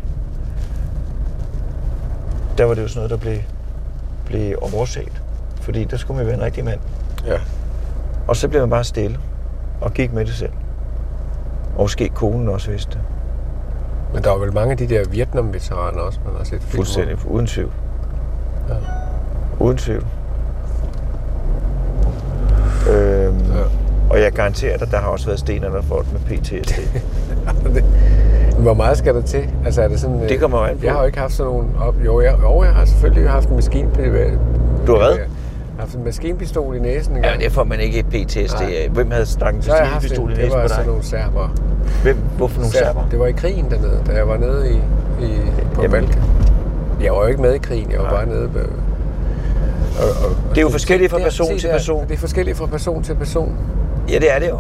der 2.58 2.66
var 2.66 2.74
det 2.74 2.82
jo 2.82 2.88
sådan 2.88 2.98
noget, 3.00 3.10
der 3.12 3.18
blev, 3.18 3.38
blev 4.26 4.56
overset. 4.74 5.22
Fordi 5.62 5.84
der 5.84 5.98
skulle 5.98 6.18
man 6.18 6.26
være 6.26 6.36
en 6.36 6.42
rigtig 6.42 6.66
mand. 6.66 6.80
Ja. 7.26 7.38
Og 8.28 8.36
så 8.36 8.48
blev 8.48 8.62
man 8.62 8.70
bare 8.70 8.84
stille 8.84 9.18
og 9.82 9.94
gik 9.94 10.14
med 10.14 10.26
det 10.26 10.34
selv. 10.34 10.52
Og 11.76 11.82
måske 11.84 12.10
konen 12.10 12.50
også 12.50 12.72
vidste 12.72 12.92
det. 12.92 13.00
Men 14.14 14.24
der 14.24 14.30
var 14.30 14.38
vel 14.38 14.54
mange 14.54 14.72
af 14.72 14.78
de 14.78 14.88
der 14.88 15.04
Vietnam-veteraner 15.10 16.00
også, 16.00 16.20
man 16.26 16.36
har 16.38 16.44
set 16.44 16.62
film. 16.62 16.76
Fuldstændig, 16.76 17.18
uden 17.28 17.48
tvivl. 17.48 17.72
Ja. 18.70 18.76
Uden 19.60 19.78
tvivl. 19.78 20.06
Øhm, 22.90 23.40
Ja. 23.54 23.64
Og 24.10 24.22
jeg 24.22 24.32
garanterer 24.32 24.78
dig, 24.78 24.92
der 24.92 24.98
har 24.98 25.08
også 25.08 25.26
været 25.26 25.40
stener, 25.40 25.70
der 25.70 25.82
folk 25.82 26.06
med 26.12 26.20
PTSD. 26.20 26.74
Det- 27.74 27.84
Hvor 28.60 28.74
meget 28.74 28.98
skal 28.98 29.16
der 29.16 29.22
til? 29.22 29.44
Altså 29.66 29.82
er 29.82 29.88
det 29.88 30.00
sådan... 30.00 30.22
Det 30.30 30.40
kommer 30.40 30.58
jo 30.58 30.64
an 30.64 30.78
på. 30.78 30.86
Jeg 30.86 30.94
har 30.94 31.00
jo 31.00 31.06
ikke 31.06 31.20
haft 31.20 31.34
sådan 31.34 31.52
nogle... 31.52 31.68
Op... 31.80 31.96
Jo, 32.06 32.22
jeg, 32.22 32.36
jo, 32.44 32.64
jeg 32.64 32.72
har 32.74 32.86
selvfølgelig 32.86 33.30
haft 33.30 33.50
en 33.50 33.56
maskinpistol. 33.56 34.38
Du 34.88 34.92
har 34.92 34.98
hvad? 35.00 35.10
Jeg 35.10 35.26
har 35.76 35.80
haft 35.80 35.96
en 35.96 36.04
maskinpistol 36.04 36.76
i 36.76 36.80
næsen 36.80 37.16
en 37.18 37.24
ja, 37.24 37.30
det 37.40 37.52
får 37.52 37.64
man 37.64 37.80
ikke 37.80 38.04
PTSD 38.04 38.62
af. 38.62 38.90
Hvem 38.92 39.12
havde 39.12 39.26
stangen 39.26 39.62
så 39.62 39.72
har 39.72 39.78
jeg 39.78 39.88
haft 39.88 40.04
en, 40.04 40.10
pistol 40.10 40.32
i 40.32 40.34
det 40.36 40.44
næsen 40.44 40.58
var 40.58 40.62
på 40.64 40.68
sådan 40.68 40.84
dig? 40.84 40.88
nogle 40.90 41.04
serber. 41.06 41.50
Hvem? 42.04 42.18
Hvorfor 42.38 42.60
nogle 42.60 42.74
serber? 42.74 43.08
Det 43.12 43.20
var 43.20 43.28
i 43.28 43.32
krigen 43.32 43.66
dernede, 43.72 44.00
da 44.08 44.12
jeg 44.12 44.28
var 44.28 44.38
nede 44.38 44.70
i, 44.72 44.76
i, 45.26 45.30
på 45.74 45.82
Jamen. 45.82 45.92
Balkan. 46.06 46.24
Jeg 47.04 47.12
var 47.12 47.20
jo 47.22 47.26
ikke 47.28 47.42
med 47.42 47.54
i 47.54 47.58
krigen, 47.58 47.92
jeg 47.92 48.00
var 48.00 48.06
Nej. 48.06 48.14
bare 48.16 48.26
nede 48.26 48.50
ved... 48.54 48.62
Og, 48.62 50.26
og, 50.26 50.36
Det 50.50 50.58
er 50.58 50.62
jo 50.62 50.70
forskelligt 50.70 51.12
fra 51.12 51.18
person 51.18 51.48
se 51.48 51.58
til 51.58 51.70
person. 51.72 52.08
Det 52.08 52.14
er 52.14 52.18
forskelligt 52.18 52.58
fra 52.58 52.66
person 52.66 53.04
til 53.04 53.16
person. 53.16 53.56
Ja, 54.10 54.16
det 54.20 54.36
er 54.36 54.40
det 54.40 54.50
jo. 54.50 54.60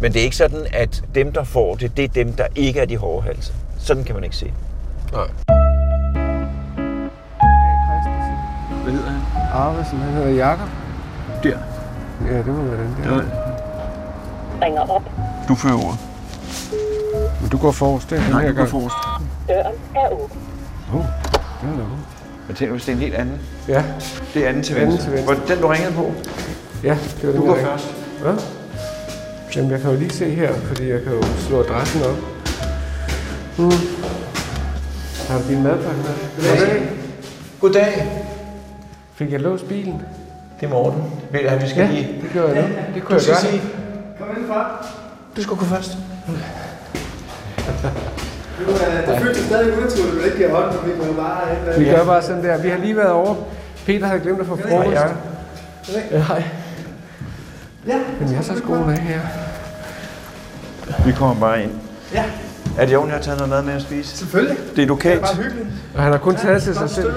Men 0.00 0.12
det 0.12 0.20
er 0.20 0.24
ikke 0.24 0.36
sådan, 0.36 0.66
at 0.72 1.02
dem, 1.14 1.32
der 1.32 1.44
får 1.44 1.74
det, 1.74 1.96
det 1.96 2.04
er 2.04 2.08
dem, 2.08 2.32
der 2.32 2.46
ikke 2.54 2.80
er 2.80 2.84
de 2.84 2.96
hårde 2.96 3.26
halse. 3.26 3.52
Sådan 3.78 4.04
kan 4.04 4.14
man 4.14 4.24
ikke 4.24 4.36
se. 4.36 4.52
Nej. 5.12 5.26
Hvad 8.82 8.92
hedder 8.92 9.10
han? 9.10 9.20
Arvesen, 9.52 9.98
han 9.98 10.12
hedder 10.12 10.28
Jakob. 10.30 10.68
Der. 11.42 11.58
Ja, 12.30 12.36
det 12.38 12.46
må 12.46 12.62
være 12.62 12.80
den 12.80 12.96
der. 13.04 13.22
ringer 14.62 14.80
op. 14.80 15.02
Du 15.48 15.54
fører 15.54 15.74
ordet. 15.74 15.98
Men 17.40 17.50
du 17.50 17.58
går 17.58 17.70
forrest, 17.72 18.10
det 18.10 18.18
er 18.18 18.22
den 18.24 18.40
her 18.40 18.52
gang. 18.52 18.68
forrest. 18.68 18.94
Døren 19.48 19.74
er 19.94 20.08
åben. 20.12 20.38
Ja, 21.62 21.66
nå. 21.68 21.84
Men 22.46 22.56
tænk, 22.56 22.70
hvis 22.70 22.84
det 22.84 22.92
er 22.92 22.96
en 22.96 23.02
helt 23.02 23.14
anden. 23.14 23.40
Ja, 23.68 23.82
Det 24.34 24.44
er 24.44 24.48
anden 24.48 24.62
til 24.62 24.74
Anden 24.74 24.88
venstre. 24.92 25.04
til 25.10 25.12
venstre. 25.12 25.34
Hvor- 25.34 25.44
Den, 25.54 25.62
du 25.62 25.66
ringede 25.68 25.92
på. 25.94 26.12
ja, 26.82 26.96
det 27.20 27.26
var 27.26 27.32
Du 27.32 27.38
den, 27.38 27.46
går 27.46 27.56
jeg- 27.56 27.64
først. 27.66 27.94
Hvad? 28.22 28.34
Jamen, 29.56 29.70
jeg 29.70 29.80
kan 29.80 29.90
jo 29.90 29.96
lige 29.96 30.10
se 30.10 30.30
her, 30.30 30.52
fordi 30.54 30.90
jeg 30.90 31.02
kan 31.02 31.12
jo 31.12 31.22
slå 31.48 31.60
adressen 31.62 32.02
op. 32.02 32.16
Hmm. 33.56 33.70
Har 35.28 35.38
du 35.38 35.48
din 35.48 35.62
madpakke 35.62 35.96
med? 35.96 36.14
Goddag. 36.48 36.82
Goddag. 37.60 38.06
Fik 39.14 39.32
jeg 39.32 39.40
låst 39.40 39.68
bilen? 39.68 40.02
Det 40.60 40.66
er 40.66 40.70
Morten. 40.70 41.02
Ved 41.32 41.40
du, 41.40 41.48
at 41.48 41.62
vi 41.62 41.68
skal 41.68 41.80
Ja, 41.80 41.90
lige... 41.90 42.08
det 42.22 42.30
gjorde 42.32 42.48
jeg 42.52 42.62
nu. 42.62 42.68
Det 42.94 43.02
kunne 43.04 43.08
Du 43.08 43.14
jeg 43.14 43.22
skal 43.22 43.34
gøre. 43.34 43.42
sige... 43.42 43.62
Kom 44.18 44.28
indenfra. 44.36 44.86
Du 45.36 45.42
skal 45.42 45.56
gå 45.56 45.64
først. 45.64 45.90
Nu, 48.60 48.72
øh, 48.72 49.08
det 49.08 49.18
føles 49.22 49.36
stadig 49.36 49.72
unaturligt, 49.78 50.08
at 50.16 50.18
vi 50.18 50.24
ikke 50.24 50.36
giver 50.36 50.50
hånd, 50.62 50.74
men 50.82 50.92
vi 51.00 51.04
kan 51.04 51.14
bare... 51.14 51.78
Vi 51.78 51.84
gør 51.84 52.04
bare 52.04 52.22
sådan 52.22 52.44
der. 52.44 52.62
Vi 52.62 52.68
har 52.68 52.78
lige 52.78 52.96
været 52.96 53.10
over. 53.10 53.34
Peter 53.86 54.06
havde 54.06 54.20
glemt 54.20 54.40
at 54.40 54.46
få 54.46 54.56
frokost. 54.56 54.90
Ja. 54.96 55.02
Ja, 56.10 56.18
hej. 56.22 56.42
Ja, 57.86 57.98
Men 58.20 58.32
jeg 58.34 58.44
tager 58.44 58.58
skoene 58.58 58.92
af 58.92 58.98
her. 58.98 59.20
Vi 61.06 61.12
kommer 61.12 61.40
bare 61.40 61.62
ind. 61.62 61.72
Ja. 62.14 62.24
Er 62.78 62.84
det 62.86 62.92
i 62.92 62.96
orden, 62.96 63.08
jeg 63.08 63.16
har 63.16 63.22
taget 63.22 63.38
noget 63.38 63.50
mad 63.50 63.62
med 63.62 63.72
at 63.74 63.82
spise? 63.82 64.16
selvfølgelig. 64.16 64.56
Det 64.56 64.68
er 64.70 64.74
Det 64.74 64.82
er 64.82 64.86
lokalt. 64.86 65.20
bare 65.20 65.34
hyggeligt. 65.36 65.66
Og 65.96 66.02
han 66.02 66.12
har 66.12 66.18
kun 66.18 66.36
taget 66.36 66.62
til 66.62 66.74
sig 66.74 66.90
selv. 66.90 67.12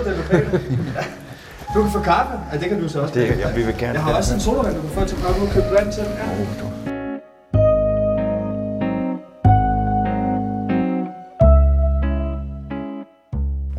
Du 1.73 1.81
kan 1.83 1.91
få 1.91 1.99
kaffe. 1.99 2.33
Ja, 2.53 2.57
det 2.57 2.69
kan 2.69 2.81
du 2.81 2.89
så 2.89 3.01
også. 3.01 3.13
Det, 3.13 3.39
ja, 3.39 3.51
vi 3.55 3.63
vil 3.63 3.75
gerne 3.77 3.93
Jeg 3.93 4.01
har 4.03 4.13
også 4.13 4.33
en 4.33 4.39
sodavand, 4.39 4.75
du 4.75 4.81
kan 4.81 4.89
få 4.89 5.05
til 5.05 5.15
at 5.15 5.21
og 5.41 5.49
købe 5.53 5.65
vand 5.79 5.91
til. 5.93 6.03
Ja. 6.03 6.43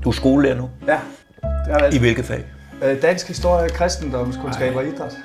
Du 0.04 0.08
er 0.08 0.12
skolelærer 0.12 0.54
nu. 0.56 0.70
ja. 0.88 0.98
Det 1.42 1.72
været 1.80 1.94
I 1.94 1.98
hvilket 1.98 2.24
fag? 2.24 2.44
øh, 2.84 3.02
dansk 3.02 3.28
historie, 3.28 3.68
kristendomskundskab 3.68 4.76
og 4.76 4.86
idræt. 4.86 5.16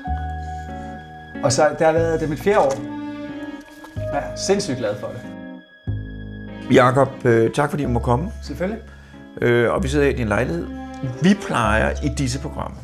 Og 1.43 1.51
så 1.51 1.67
det 1.79 1.85
har 1.87 1.93
været 1.93 2.19
det 2.19 2.25
er 2.25 2.29
mit 2.29 2.39
fjerde 2.39 2.59
år. 2.59 2.94
Ja, 4.15 4.21
sindssygt 4.35 4.77
glad 4.77 4.95
for 4.99 5.07
det. 5.07 5.21
Jakob, 6.75 7.25
øh, 7.25 7.51
tak 7.51 7.69
fordi 7.69 7.83
du 7.83 7.89
må 7.89 7.99
komme. 7.99 8.31
Selvfølgelig. 8.43 8.79
øh, 9.41 9.71
og 9.71 9.83
vi 9.83 9.87
sidder 9.87 10.05
i 10.07 10.13
din 10.13 10.27
lejlighed. 10.27 10.67
Vi 11.21 11.33
plejer 11.47 11.91
i 12.03 12.09
disse 12.17 12.39
programmer 12.39 12.77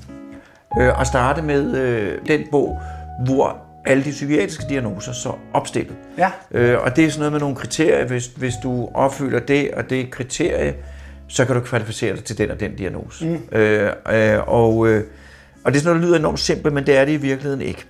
øh, 0.80 1.02
at 1.02 1.08
starte 1.08 1.42
med 1.42 1.78
øh, 1.78 2.20
den 2.28 2.42
bog, 2.52 2.82
hvor 3.26 3.58
alle 3.86 4.04
de 4.04 4.10
psykiatriske 4.10 4.66
diagnoser 4.70 5.14
så 5.14 5.34
opstillet. 5.54 5.96
Ja. 6.18 6.32
Øh, 6.52 6.78
og 6.84 6.96
det 6.96 7.06
er 7.06 7.10
sådan 7.10 7.20
noget 7.20 7.32
med 7.32 7.40
nogle 7.40 7.56
kriterier. 7.56 8.08
Hvis, 8.08 8.28
hvis 8.28 8.54
du 8.64 8.90
opfylder 8.94 9.40
det 9.40 9.72
og 9.72 9.90
det 9.90 10.12
kriterie, 10.12 10.76
så 11.28 11.46
kan 11.46 11.56
du 11.56 11.62
kvalificere 11.62 12.16
dig 12.16 12.24
til 12.24 12.38
den 12.38 12.52
og 12.52 12.60
den 12.60 12.76
diagnose. 12.76 13.26
Mm. 13.26 13.58
Øh, 13.58 13.92
øh, 14.12 14.40
og, 14.48 14.88
øh, 14.88 15.04
og 15.66 15.72
det 15.72 15.78
er 15.78 15.82
sådan 15.82 15.96
noget, 15.96 16.02
der 16.02 16.08
lyder 16.08 16.20
enormt 16.20 16.40
simpelt, 16.40 16.74
men 16.74 16.86
det 16.86 16.98
er 16.98 17.06
det 17.06 17.12
i 17.12 17.18
virkeligheden 17.18 17.62
ikke. 17.62 17.86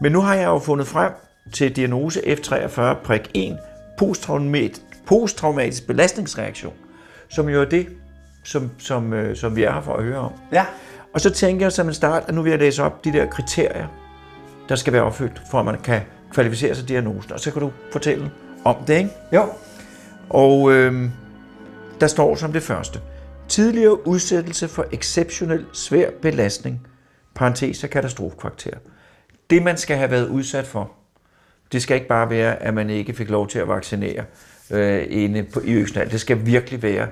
Men 0.00 0.12
nu 0.12 0.20
har 0.20 0.34
jeg 0.34 0.46
jo 0.46 0.58
fundet 0.58 0.86
frem 0.86 1.12
til 1.52 1.76
diagnose 1.76 2.20
F43 2.20 2.94
prik 2.94 3.30
1, 3.34 3.58
posttraumatisk, 3.98 4.82
posttraumatisk 5.06 5.86
belastningsreaktion, 5.86 6.74
som 7.28 7.48
jo 7.48 7.60
er 7.60 7.64
det, 7.64 7.88
som, 8.44 8.70
som, 8.78 9.12
øh, 9.12 9.36
som 9.36 9.56
vi 9.56 9.62
er 9.62 9.72
her 9.72 9.80
for 9.80 9.94
at 9.94 10.04
høre 10.04 10.18
om. 10.18 10.32
Ja. 10.52 10.66
Og 11.14 11.20
så 11.20 11.30
tænker 11.30 11.66
jeg 11.66 11.72
som 11.72 11.88
en 11.88 11.94
start, 11.94 12.24
at 12.28 12.34
nu 12.34 12.42
vil 12.42 12.50
jeg 12.50 12.58
læse 12.58 12.82
op 12.82 13.04
de 13.04 13.12
der 13.12 13.26
kriterier, 13.26 13.86
der 14.68 14.76
skal 14.76 14.92
være 14.92 15.02
opfyldt, 15.02 15.42
for 15.50 15.58
at 15.58 15.64
man 15.64 15.80
kan 15.80 16.00
kvalificere 16.30 16.74
sig 16.74 16.88
diagnosen. 16.88 17.32
Og 17.32 17.40
så 17.40 17.50
kan 17.50 17.62
du 17.62 17.72
fortælle 17.92 18.30
om 18.64 18.76
det, 18.86 18.98
ikke? 18.98 19.10
Jo. 19.32 19.48
Og 20.28 20.72
øh, 20.72 21.10
der 22.00 22.06
står 22.06 22.34
som 22.34 22.52
det 22.52 22.62
første. 22.62 23.00
Tidligere 23.48 24.06
udsættelse 24.06 24.68
for 24.68 24.86
exceptionel 24.92 25.66
svær 25.72 26.10
belastning, 26.22 26.86
parentes 27.34 27.84
af 27.84 27.90
katastrofekarakter. 27.90 28.78
Det, 29.50 29.62
man 29.62 29.76
skal 29.76 29.96
have 29.96 30.10
været 30.10 30.28
udsat 30.28 30.66
for, 30.66 30.90
det 31.72 31.82
skal 31.82 31.94
ikke 31.94 32.08
bare 32.08 32.30
være, 32.30 32.62
at 32.62 32.74
man 32.74 32.90
ikke 32.90 33.12
fik 33.14 33.30
lov 33.30 33.48
til 33.48 33.58
at 33.58 33.68
vaccinere 33.68 34.24
øh, 34.70 35.06
inde 35.08 35.42
på, 35.42 35.60
i 35.64 35.72
Øksnal. 35.72 36.10
Det 36.10 36.20
skal 36.20 36.46
virkelig 36.46 36.82
være, 36.82 37.08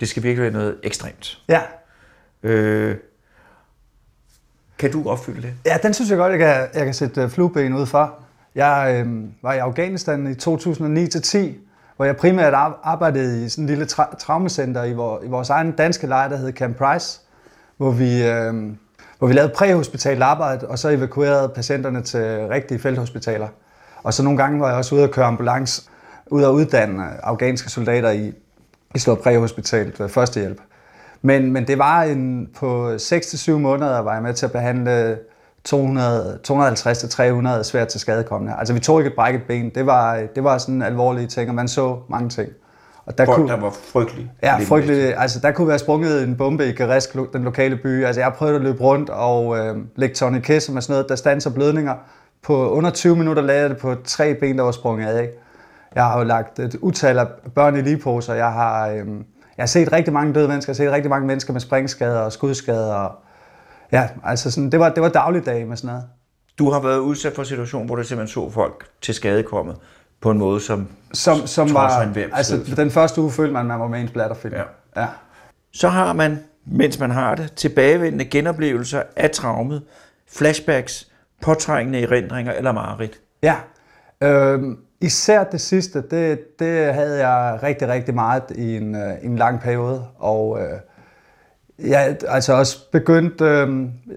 det 0.00 0.08
skal 0.08 0.22
virkelig 0.22 0.42
være 0.42 0.52
noget 0.52 0.76
ekstremt. 0.82 1.42
Ja. 1.48 1.60
Øh, 2.42 2.96
kan 4.78 4.92
du 4.92 5.08
opfylde 5.08 5.42
det? 5.42 5.54
Ja, 5.66 5.76
den 5.82 5.94
synes 5.94 6.10
jeg 6.10 6.18
godt, 6.18 6.30
jeg 6.30 6.38
kan, 6.38 6.68
jeg 6.74 6.84
kan 6.84 6.94
sætte 6.94 7.22
øh, 7.22 7.28
flueben 7.30 7.74
ud 7.74 7.86
for. 7.86 8.14
Jeg 8.54 9.04
øh, 9.06 9.24
var 9.42 9.52
i 9.52 9.58
Afghanistan 9.58 10.26
i 10.26 10.32
2009-10, 10.32 11.38
hvor 11.96 12.04
jeg 12.04 12.16
primært 12.16 12.54
ar- 12.54 12.80
arbejdede 12.82 13.44
i 13.44 13.48
sådan 13.48 13.64
en 13.64 13.68
lille 13.68 13.84
tra- 13.84 14.16
traumacenter 14.16 14.84
i, 14.84 14.92
vor, 14.92 15.22
i 15.24 15.28
vores 15.28 15.50
egen 15.50 15.72
danske 15.72 16.06
lejr, 16.06 16.28
der 16.28 16.36
hed 16.36 16.52
Camp 16.52 16.76
Price, 16.76 17.20
hvor 17.76 17.90
vi, 17.90 18.22
øh, 18.26 18.54
hvor 19.18 19.26
vi 19.26 19.32
lavede 19.32 19.52
præhospitalt 19.56 20.22
arbejde, 20.22 20.68
og 20.68 20.78
så 20.78 20.88
evakuerede 20.88 21.48
patienterne 21.48 22.02
til 22.02 22.20
rigtige 22.50 22.78
felthospitaler. 22.78 23.48
Og 24.02 24.14
så 24.14 24.22
nogle 24.22 24.38
gange 24.38 24.60
var 24.60 24.68
jeg 24.68 24.76
også 24.76 24.94
ude 24.94 25.04
at 25.04 25.10
køre 25.10 25.24
ambulance, 25.24 25.82
ud 26.26 26.42
og 26.42 26.54
uddanne 26.54 27.04
afghanske 27.22 27.70
soldater 27.70 28.10
i, 28.10 28.32
i 28.94 28.98
sådan 28.98 29.10
noget 29.10 29.24
præhospitalt 29.24 30.00
øh, 30.00 30.08
førstehjælp. 30.08 30.60
Men, 31.22 31.52
men 31.52 31.66
det 31.66 31.78
var 31.78 32.02
en, 32.02 32.48
på 32.56 32.94
6-7 32.94 33.50
måneder 33.52 33.98
var 33.98 34.14
jeg 34.14 34.22
med 34.22 34.34
til 34.34 34.46
at 34.46 34.52
behandle 34.52 35.18
200 35.64 36.38
250-300 36.48 37.62
svært 37.62 37.88
til 37.88 38.00
skadekommende. 38.00 38.54
Altså 38.58 38.74
vi 38.74 38.80
tog 38.80 39.00
ikke 39.00 39.08
et 39.08 39.14
brækket 39.14 39.42
ben. 39.48 39.70
Det 39.74 39.86
var, 39.86 40.22
det 40.34 40.44
var 40.44 40.58
sådan 40.58 40.82
alvorlige 40.82 41.26
ting, 41.26 41.48
og 41.48 41.54
man 41.54 41.68
så 41.68 41.96
mange 42.08 42.28
ting. 42.28 42.48
Og 43.06 43.18
der 43.18 43.24
Folk, 43.24 43.36
kunne, 43.36 43.48
der 43.48 43.56
var 43.56 43.70
frygtelige. 43.70 44.32
Ja, 44.42 44.58
frygteligt. 44.58 45.14
Altså, 45.16 45.40
der 45.40 45.50
kunne 45.52 45.68
være 45.68 45.78
sprunget 45.78 46.22
en 46.22 46.36
bombe 46.36 46.68
i 46.68 46.72
Garisk, 46.72 47.14
lo- 47.14 47.26
den 47.32 47.42
lokale 47.44 47.76
by. 47.76 48.04
Altså, 48.04 48.20
jeg 48.20 48.32
prøvet 48.32 48.54
at 48.54 48.60
løbe 48.60 48.80
rundt 48.80 49.10
og 49.10 49.58
øh, 49.58 49.76
lægge 49.96 50.14
tourniquet, 50.14 50.62
som 50.62 50.76
er 50.76 50.80
sådan 50.80 50.92
noget, 50.92 51.08
der 51.08 51.16
standser 51.16 51.50
blødninger. 51.50 51.94
På 52.42 52.70
under 52.70 52.90
20 52.90 53.16
minutter 53.16 53.42
lagde 53.42 53.60
jeg 53.60 53.70
det 53.70 53.78
på 53.78 53.94
tre 54.04 54.34
ben, 54.34 54.58
der 54.58 54.64
var 54.64 54.72
sprunget 54.72 55.08
af. 55.08 55.30
Jeg 55.94 56.04
har 56.04 56.18
jo 56.18 56.24
lagt 56.24 56.58
et 56.58 56.74
utal 56.74 57.18
af 57.18 57.26
børn 57.54 57.76
i 57.76 57.80
ligeposer. 57.80 58.34
Jeg 58.34 58.52
har, 58.52 58.88
øh, 58.88 59.06
jeg 59.56 59.62
har 59.62 59.66
set 59.66 59.92
rigtig 59.92 60.12
mange 60.12 60.34
døde 60.34 60.48
mennesker. 60.48 60.70
Jeg 60.70 60.74
har 60.76 60.90
set 60.90 60.94
rigtig 60.94 61.10
mange 61.10 61.26
mennesker 61.26 61.52
med 61.52 61.60
springskader 61.60 62.20
og 62.20 62.32
skudskader. 62.32 62.94
Og, 62.94 63.14
ja, 63.92 64.08
altså 64.24 64.50
sådan, 64.50 64.72
det 64.72 64.80
var, 64.80 64.88
det 64.88 65.02
var 65.02 65.08
dagligdag 65.08 65.66
med 65.66 65.76
sådan 65.76 65.88
noget. 65.88 66.04
Du 66.58 66.70
har 66.70 66.80
været 66.80 66.98
udsat 66.98 67.34
for 67.34 67.42
en 67.42 67.46
situation, 67.46 67.86
hvor 67.86 67.96
du 67.96 68.02
simpelthen 68.02 68.34
så 68.34 68.50
folk 68.50 68.86
til 69.00 69.14
skade 69.14 69.42
komme 69.42 69.74
på 70.20 70.30
en 70.30 70.38
måde, 70.38 70.60
som, 70.60 70.88
Som, 71.12 71.46
som 71.46 71.74
var, 71.74 72.02
enhver 72.02 72.26
altså, 72.32 72.60
den 72.76 72.90
første 72.90 73.20
uge 73.20 73.30
følte 73.30 73.52
man, 73.52 73.60
at 73.60 73.66
man 73.66 73.80
var 73.80 73.88
med 73.88 73.98
i 73.98 74.02
en 74.02 74.08
splatterfilm. 74.08 74.54
Ja. 74.54 75.02
ja. 75.02 75.06
Så 75.72 75.88
har 75.88 76.12
man, 76.12 76.38
mens 76.66 76.98
man 76.98 77.10
har 77.10 77.34
det, 77.34 77.52
tilbagevendende 77.52 78.24
genoplevelser 78.24 79.02
af 79.16 79.30
traumet, 79.30 79.82
flashbacks, 80.32 81.11
påtrængende 81.42 82.02
erindringer 82.02 82.52
eller 82.52 82.72
mareridt. 82.72 83.20
Ja, 83.42 83.56
øhm, 84.22 84.78
især 85.00 85.44
det 85.44 85.60
sidste, 85.60 86.02
det, 86.10 86.58
det 86.58 86.94
havde 86.94 87.28
jeg 87.28 87.58
rigtig, 87.62 87.88
rigtig 87.88 88.14
meget 88.14 88.42
i 88.54 88.76
en, 88.76 88.94
øh, 88.94 89.12
en 89.22 89.36
lang 89.36 89.60
periode. 89.60 90.04
Og 90.18 90.58
øh, 90.60 90.78
jeg 91.88 92.16
altså 92.28 92.52
også 92.52 92.90
begyndt, 92.92 93.40
øhm, 93.40 93.84
øh, 93.84 94.16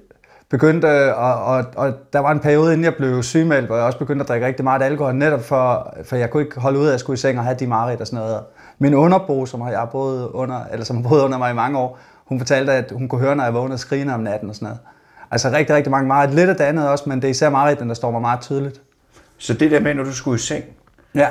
begyndte, 0.50 1.16
og, 1.16 1.44
og, 1.44 1.66
og 1.76 1.94
der 2.14 2.20
var 2.20 2.32
en 2.32 2.40
periode, 2.40 2.74
inden 2.74 2.84
jeg 2.84 2.96
blev 2.96 3.24
sygemeldt, 3.24 3.66
hvor 3.66 3.76
jeg 3.76 3.86
også 3.86 4.00
begyndte 4.00 4.24
at 4.24 4.28
drikke 4.28 4.48
rigtig 4.48 4.64
meget 4.64 4.82
alkohol, 4.82 5.16
netop 5.16 5.42
for, 5.42 5.94
for 6.04 6.16
jeg 6.16 6.30
kunne 6.30 6.44
ikke 6.44 6.60
holde 6.60 6.80
ud 6.80 6.88
af 6.88 6.94
at 6.94 7.00
skulle 7.00 7.16
i 7.16 7.18
seng 7.18 7.38
og 7.38 7.44
have 7.44 7.58
de 7.60 7.68
mareridt 7.68 8.02
og 8.02 8.08
sådan 8.08 8.20
noget. 8.20 8.40
Min 8.80 8.94
underbo, 8.94 9.46
som 9.46 9.62
har 9.62 9.72
jeg 9.72 9.88
boet 9.92 10.28
under, 10.28 10.66
eller 10.72 10.86
som 10.86 10.96
har 10.96 11.10
boet 11.10 11.22
under 11.22 11.38
mig 11.38 11.52
i 11.52 11.54
mange 11.54 11.78
år, 11.78 12.00
hun 12.26 12.40
fortalte, 12.40 12.74
at 12.74 12.92
hun 12.92 13.08
kunne 13.08 13.22
høre, 13.22 13.36
når 13.36 13.44
jeg 13.44 13.54
vågnede 13.54 13.78
skrigende 13.78 14.14
om 14.14 14.20
natten 14.20 14.50
og 14.50 14.56
sådan 14.56 14.66
noget. 14.66 14.80
Altså 15.32 15.50
rigtig, 15.52 15.76
rigtig 15.76 15.92
mange 15.92 16.08
mareridt. 16.08 16.34
Lidt 16.34 16.50
af 16.50 16.56
det 16.56 16.64
andet 16.64 16.90
også, 16.90 17.10
men 17.10 17.22
det 17.22 17.28
er 17.28 17.32
især 17.32 17.50
mareridten, 17.50 17.90
der 17.90 17.96
står 17.96 18.12
mig 18.12 18.22
meget 18.22 18.42
tydeligt. 18.42 18.82
Så 19.38 19.54
det 19.54 19.72
der 19.72 19.80
med, 19.80 19.94
når 19.94 20.04
du 20.04 20.14
skulle 20.14 20.36
i 20.36 20.40
seng, 20.40 20.64
Ja, 21.16 21.28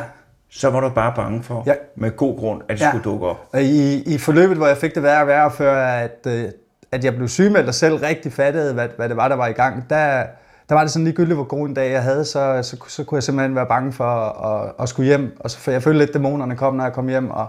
så 0.50 0.70
var 0.70 0.80
du 0.80 0.88
bare 0.88 1.12
bange 1.16 1.42
for, 1.42 1.62
Ja. 1.66 1.72
med 1.96 2.16
god 2.16 2.38
grund, 2.38 2.62
at 2.68 2.78
det 2.78 2.84
Ja. 2.84 2.88
skulle 2.90 3.04
dukke 3.04 3.26
op. 3.26 3.36
I, 3.60 4.02
I 4.14 4.18
forløbet, 4.18 4.56
hvor 4.56 4.66
jeg 4.66 4.76
fik 4.76 4.94
det 4.94 5.02
værre 5.02 5.20
og 5.20 5.26
værre, 5.26 5.50
før 5.50 5.84
at, 5.86 6.18
øh, 6.26 6.44
at 6.92 7.04
jeg 7.04 7.14
blev 7.14 7.28
sygemeldt 7.28 7.68
og 7.68 7.74
selv 7.74 7.94
rigtig 7.94 8.32
fattede, 8.32 8.74
hvad, 8.74 8.88
hvad 8.96 9.08
det 9.08 9.16
var, 9.16 9.28
der 9.28 9.36
var 9.36 9.46
i 9.46 9.52
gang, 9.52 9.90
der, 9.90 10.24
der 10.68 10.74
var 10.74 10.80
det 10.82 10.90
sådan 10.90 11.04
ligegyldigt, 11.04 11.36
hvor 11.36 11.44
god 11.44 11.68
en 11.68 11.74
dag 11.74 11.92
jeg 11.92 12.02
havde, 12.02 12.24
så, 12.24 12.58
så, 12.62 12.76
så 12.88 13.04
kunne 13.04 13.16
jeg 13.16 13.22
simpelthen 13.22 13.56
være 13.56 13.66
bange 13.66 13.92
for 13.92 14.04
at, 14.04 14.62
at, 14.66 14.72
at 14.80 14.88
skulle 14.88 15.06
hjem. 15.06 15.36
Og 15.40 15.50
så, 15.50 15.58
for 15.58 15.70
jeg 15.70 15.82
følte 15.82 15.98
lidt, 15.98 16.10
at 16.10 16.14
dæmonerne 16.14 16.56
kom, 16.56 16.74
når 16.74 16.84
jeg 16.84 16.92
kom 16.92 17.08
hjem. 17.08 17.30
Og, 17.30 17.46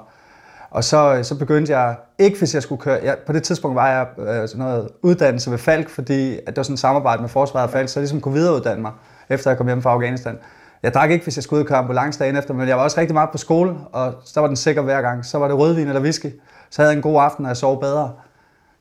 og 0.75 0.83
så, 0.83 1.15
øh, 1.15 1.23
så 1.23 1.37
begyndte 1.37 1.77
jeg, 1.77 1.95
ikke 2.19 2.37
hvis 2.37 2.53
jeg 2.53 2.63
skulle 2.63 2.81
køre, 2.81 2.99
jeg, 3.03 3.17
på 3.25 3.33
det 3.33 3.43
tidspunkt 3.43 3.75
var 3.75 3.87
jeg 3.87 4.07
øh, 4.17 4.47
sådan 4.47 4.65
noget 4.65 4.89
uddannelse 5.01 5.51
ved 5.51 5.57
Falk, 5.57 5.89
fordi 5.89 6.33
at 6.33 6.47
det 6.47 6.57
var 6.57 6.63
sådan 6.63 6.73
et 6.73 6.79
samarbejde 6.79 7.21
med 7.21 7.29
Forsvaret 7.29 7.67
og 7.67 7.71
Falk, 7.71 7.89
så 7.89 7.99
jeg 7.99 8.01
ligesom 8.01 8.21
kunne 8.21 8.33
videreuddanne 8.33 8.81
mig, 8.81 8.91
efter 9.29 9.49
jeg 9.49 9.57
kom 9.57 9.67
hjem 9.67 9.81
fra 9.81 9.91
Afghanistan. 9.91 10.37
Jeg 10.83 10.93
drak 10.93 11.11
ikke, 11.11 11.23
hvis 11.23 11.37
jeg 11.37 11.43
skulle 11.43 11.57
ud 11.57 11.63
og 11.63 11.67
køre 11.67 11.77
ambulance 11.77 12.19
dagen 12.19 12.35
efter, 12.35 12.53
men 12.53 12.67
jeg 12.67 12.77
var 12.77 12.83
også 12.83 12.99
rigtig 12.99 13.13
meget 13.13 13.29
på 13.31 13.37
skole, 13.37 13.75
og 13.91 14.13
så 14.25 14.39
var 14.39 14.47
den 14.47 14.55
sikker 14.55 14.81
hver 14.81 15.01
gang. 15.01 15.25
Så 15.25 15.37
var 15.37 15.47
det 15.47 15.57
rødvin 15.57 15.87
eller 15.87 16.01
whisky. 16.01 16.27
Så 16.69 16.81
havde 16.81 16.91
jeg 16.91 16.97
en 16.97 17.01
god 17.01 17.21
aften, 17.21 17.45
og 17.45 17.49
jeg 17.49 17.57
sov 17.57 17.81
bedre. 17.81 18.13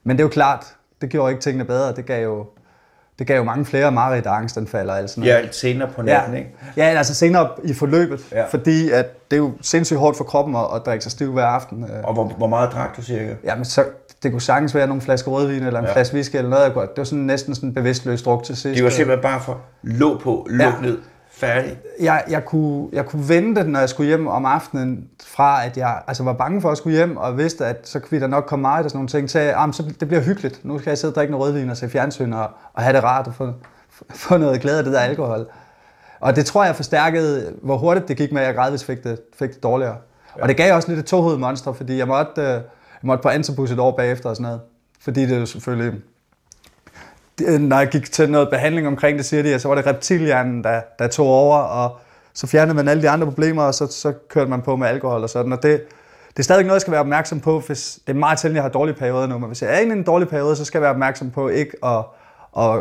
Men 0.05 0.17
det 0.17 0.23
er 0.23 0.25
jo 0.25 0.31
klart, 0.31 0.77
det 1.01 1.11
gjorde 1.11 1.33
ikke 1.33 1.43
tingene 1.43 1.65
bedre. 1.65 1.93
Det 1.93 2.07
gav 2.07 2.25
jo, 2.25 2.47
det 3.19 3.27
gav 3.27 3.37
jo 3.37 3.43
mange 3.45 3.65
flere 3.65 3.93
mareridt 3.93 4.27
og 4.27 4.37
angstanfald 4.37 4.89
og 4.91 4.99
alt 4.99 5.11
sådan 5.11 5.25
noget. 5.29 5.43
Ja, 5.45 5.49
senere 5.53 5.89
på 5.89 6.03
Ja, 6.03 6.13
natten, 6.13 6.37
ikke? 6.37 6.51
ja 6.77 6.83
altså 6.85 7.15
senere 7.15 7.49
i 7.65 7.75
forløbet, 7.75 8.21
Ja. 8.33 8.39
ja. 8.41 8.47
fordi 8.51 8.91
at 8.91 9.31
det 9.31 9.37
er 9.37 9.41
jo 9.41 9.53
sindssygt 9.63 9.99
hårdt 10.01 10.17
for 10.17 10.25
kroppen 10.25 10.57
at, 10.57 10.63
at 10.75 10.83
drikke 10.87 11.03
sig 11.03 11.13
stiv 11.13 11.33
hver 11.33 11.45
aften. 11.47 11.85
Øh, 11.85 12.05
Og 12.05 12.15
hvor, 12.15 12.25
hvor 12.25 12.47
meget 12.47 12.73
drak 12.73 12.97
du 12.97 13.03
cirka? 13.03 13.35
Jamen, 13.45 13.65
så, 13.65 13.85
det 14.23 14.31
kunne 14.33 14.41
sagtens 14.43 14.75
være 14.75 14.87
nogle 14.87 15.03
flasker 15.03 15.31
rødvin 15.31 15.63
eller 15.63 15.79
en 15.81 15.85
Ja. 15.85 15.91
ja. 15.91 15.97
flaske 15.97 16.15
whisky 16.15 16.37
eller 16.37 16.51
noget. 16.51 16.73
Det 16.75 16.89
var 16.97 17.05
sådan 17.05 17.19
næsten 17.25 17.55
sådan 17.55 17.75
bevidstløs 17.75 18.23
druk 18.23 18.45
til 18.45 18.57
sidst. 18.57 18.77
Det 18.77 18.85
var 18.85 18.91
simpelthen 18.91 19.23
bare 19.23 19.41
for 19.41 19.61
lå 19.83 20.19
på, 20.19 20.47
luk 20.51 20.61
Ja. 20.61 20.73
ned, 20.83 20.99
færdig. 21.35 21.79
jeg, 22.01 22.25
jeg, 22.29 22.45
kunne, 22.45 22.89
jeg 22.93 23.07
kunne 23.07 23.29
vente, 23.29 23.65
når 23.65 23.79
jeg 23.81 23.89
skulle 23.89 24.07
hjem 24.07 24.27
om 24.27 24.45
aftenen, 24.45 25.09
fra 25.25 25.67
at 25.67 25.77
jeg 25.77 26.03
altså 26.07 26.23
var 26.23 26.33
bange 26.33 26.61
for 26.61 26.71
at 26.71 26.79
skulle 26.79 26.97
hjem, 26.97 27.17
og 27.17 27.39
vidste, 27.39 27.67
at 27.67 27.89
så 27.89 28.01
ville 28.11 28.23
der 28.23 28.27
nok 28.27 28.45
komme 28.47 28.61
meget 28.61 28.85
og 28.85 28.91
sådan 28.91 28.99
nogle 28.99 29.09
ting, 29.09 29.29
til, 29.29 29.39
at 29.39 29.55
ah, 29.57 29.73
så 29.73 29.95
det 30.01 30.09
bliver 30.09 30.23
hyggeligt. 30.23 30.65
Nu 30.65 30.79
skal 30.79 30.91
jeg 30.91 30.99
sidde 30.99 31.13
og 31.13 31.15
drikke 31.15 31.31
noget 31.31 31.47
rødvin 31.47 31.71
og 31.71 31.77
se 31.77 31.89
fjernsyn 31.89 32.33
og, 32.33 32.51
og 32.75 32.83
have 32.83 32.97
det 32.97 33.05
rart 33.05 33.27
og 33.27 33.35
få, 33.35 33.53
få 34.11 34.37
noget 34.37 34.61
glæde 34.61 34.79
af 34.79 34.85
det 34.85 34.93
der 34.93 35.01
alkohol. 35.01 35.47
Og 36.21 36.37
det 36.37 36.47
tror 36.47 36.65
jeg 36.65 36.77
forstærkede, 36.77 37.53
hvor 37.63 37.77
hurtigt 37.77 38.09
det 38.09 38.17
gik 38.17 38.33
med, 38.33 38.41
at 38.41 38.47
jeg 38.47 38.55
gradvist 38.55 38.85
fik 38.85 39.05
det, 39.05 39.21
fik 39.39 39.55
det 39.55 39.63
dårligere. 39.63 39.97
Og 40.41 40.49
det 40.49 40.57
gav 40.57 40.75
også 40.75 40.89
lidt 40.89 41.01
et 41.01 41.07
tohovedet 41.07 41.41
monster, 41.41 41.73
fordi 41.73 41.99
jeg 41.99 42.09
måtte, 42.09 42.41
øh, 42.41 42.49
jeg 42.49 42.63
måtte 43.03 43.23
på 43.23 43.29
Antabus 43.29 43.71
et 43.71 43.79
år 43.79 43.97
bagefter 43.97 44.29
og 44.29 44.37
sådan 44.37 44.43
noget. 44.43 44.61
Fordi 45.01 45.27
det 45.27 45.41
jo 45.41 45.47
selvfølgelig... 45.47 46.01
Det, 47.39 47.61
når 47.61 47.79
jeg 47.79 47.89
gik 47.89 48.13
til 48.13 48.31
noget 48.31 48.51
behandling 48.51 48.87
omkring 48.87 49.19
det, 49.19 49.27
siger 49.27 49.43
de, 49.43 49.55
at 49.55 49.61
så 49.61 49.69
var 49.69 49.75
det 49.75 49.87
reptilhjernen, 49.87 50.65
der, 50.65 50.81
der 50.99 51.09
tog 51.09 51.27
over, 51.27 51.57
og 51.59 51.99
så 52.35 52.47
fjernede 52.47 52.75
man 52.75 52.89
alle 52.89 53.03
de 53.03 53.09
andre 53.11 53.27
problemer, 53.27 53.63
og 53.63 53.75
så, 53.75 53.87
så 53.87 54.13
kørte 54.29 54.51
man 54.51 54.63
på 54.63 54.77
med 54.77 54.89
alkohol 54.89 55.23
og 55.23 55.31
sådan. 55.31 55.53
Og 55.53 55.63
det, 55.63 55.85
det 56.29 56.39
er 56.39 56.43
stadig 56.43 56.63
noget, 56.63 56.75
jeg 56.75 56.81
skal 56.81 56.91
være 56.91 57.01
opmærksom 57.01 57.41
på, 57.41 57.61
hvis 57.61 57.99
det 58.07 58.13
er 58.13 58.19
meget 58.19 58.41
sjældent, 58.41 58.57
jeg 58.57 58.63
har 58.63 58.71
dårlige 58.71 58.95
perioder 58.97 59.27
nu, 59.27 59.39
men 59.39 59.47
hvis 59.47 59.63
jeg 59.63 59.75
er 59.75 59.79
i 59.79 59.83
en 59.83 60.03
dårlig 60.03 60.29
periode, 60.29 60.57
så 60.57 60.65
skal 60.65 60.79
jeg 60.79 60.83
være 60.83 60.91
opmærksom 60.91 61.31
på 61.31 61.49
ikke 61.49 61.73
at, 61.85 62.05
at 62.59 62.81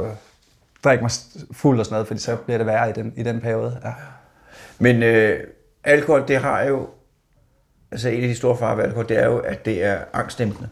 drikke 0.84 1.02
mig 1.04 1.12
fuld 1.52 1.80
og 1.80 1.86
sådan 1.86 1.94
noget, 1.94 2.08
fordi 2.08 2.20
så 2.20 2.36
bliver 2.36 2.58
det 2.58 2.68
værre 2.68 2.90
i 2.90 2.94
den, 2.94 3.14
i 3.18 3.24
den 3.24 3.42
periode. 3.42 3.80
Ja. 3.86 3.92
Men 4.80 5.04
øh, 5.04 5.40
alkohol, 5.84 6.28
det 6.28 6.38
har 6.38 6.64
jo, 6.64 6.88
altså 7.92 8.10
en 8.10 8.24
af 8.24 8.30
de 8.30 8.36
store 8.36 8.58
farer 8.58 8.76
ved 8.76 8.84
alkohol, 8.84 9.10
det 9.10 9.18
er 9.18 9.26
jo, 9.26 9.38
at 9.38 9.66
det 9.66 9.84
er 9.84 9.98
angstdæmpende. 10.14 10.70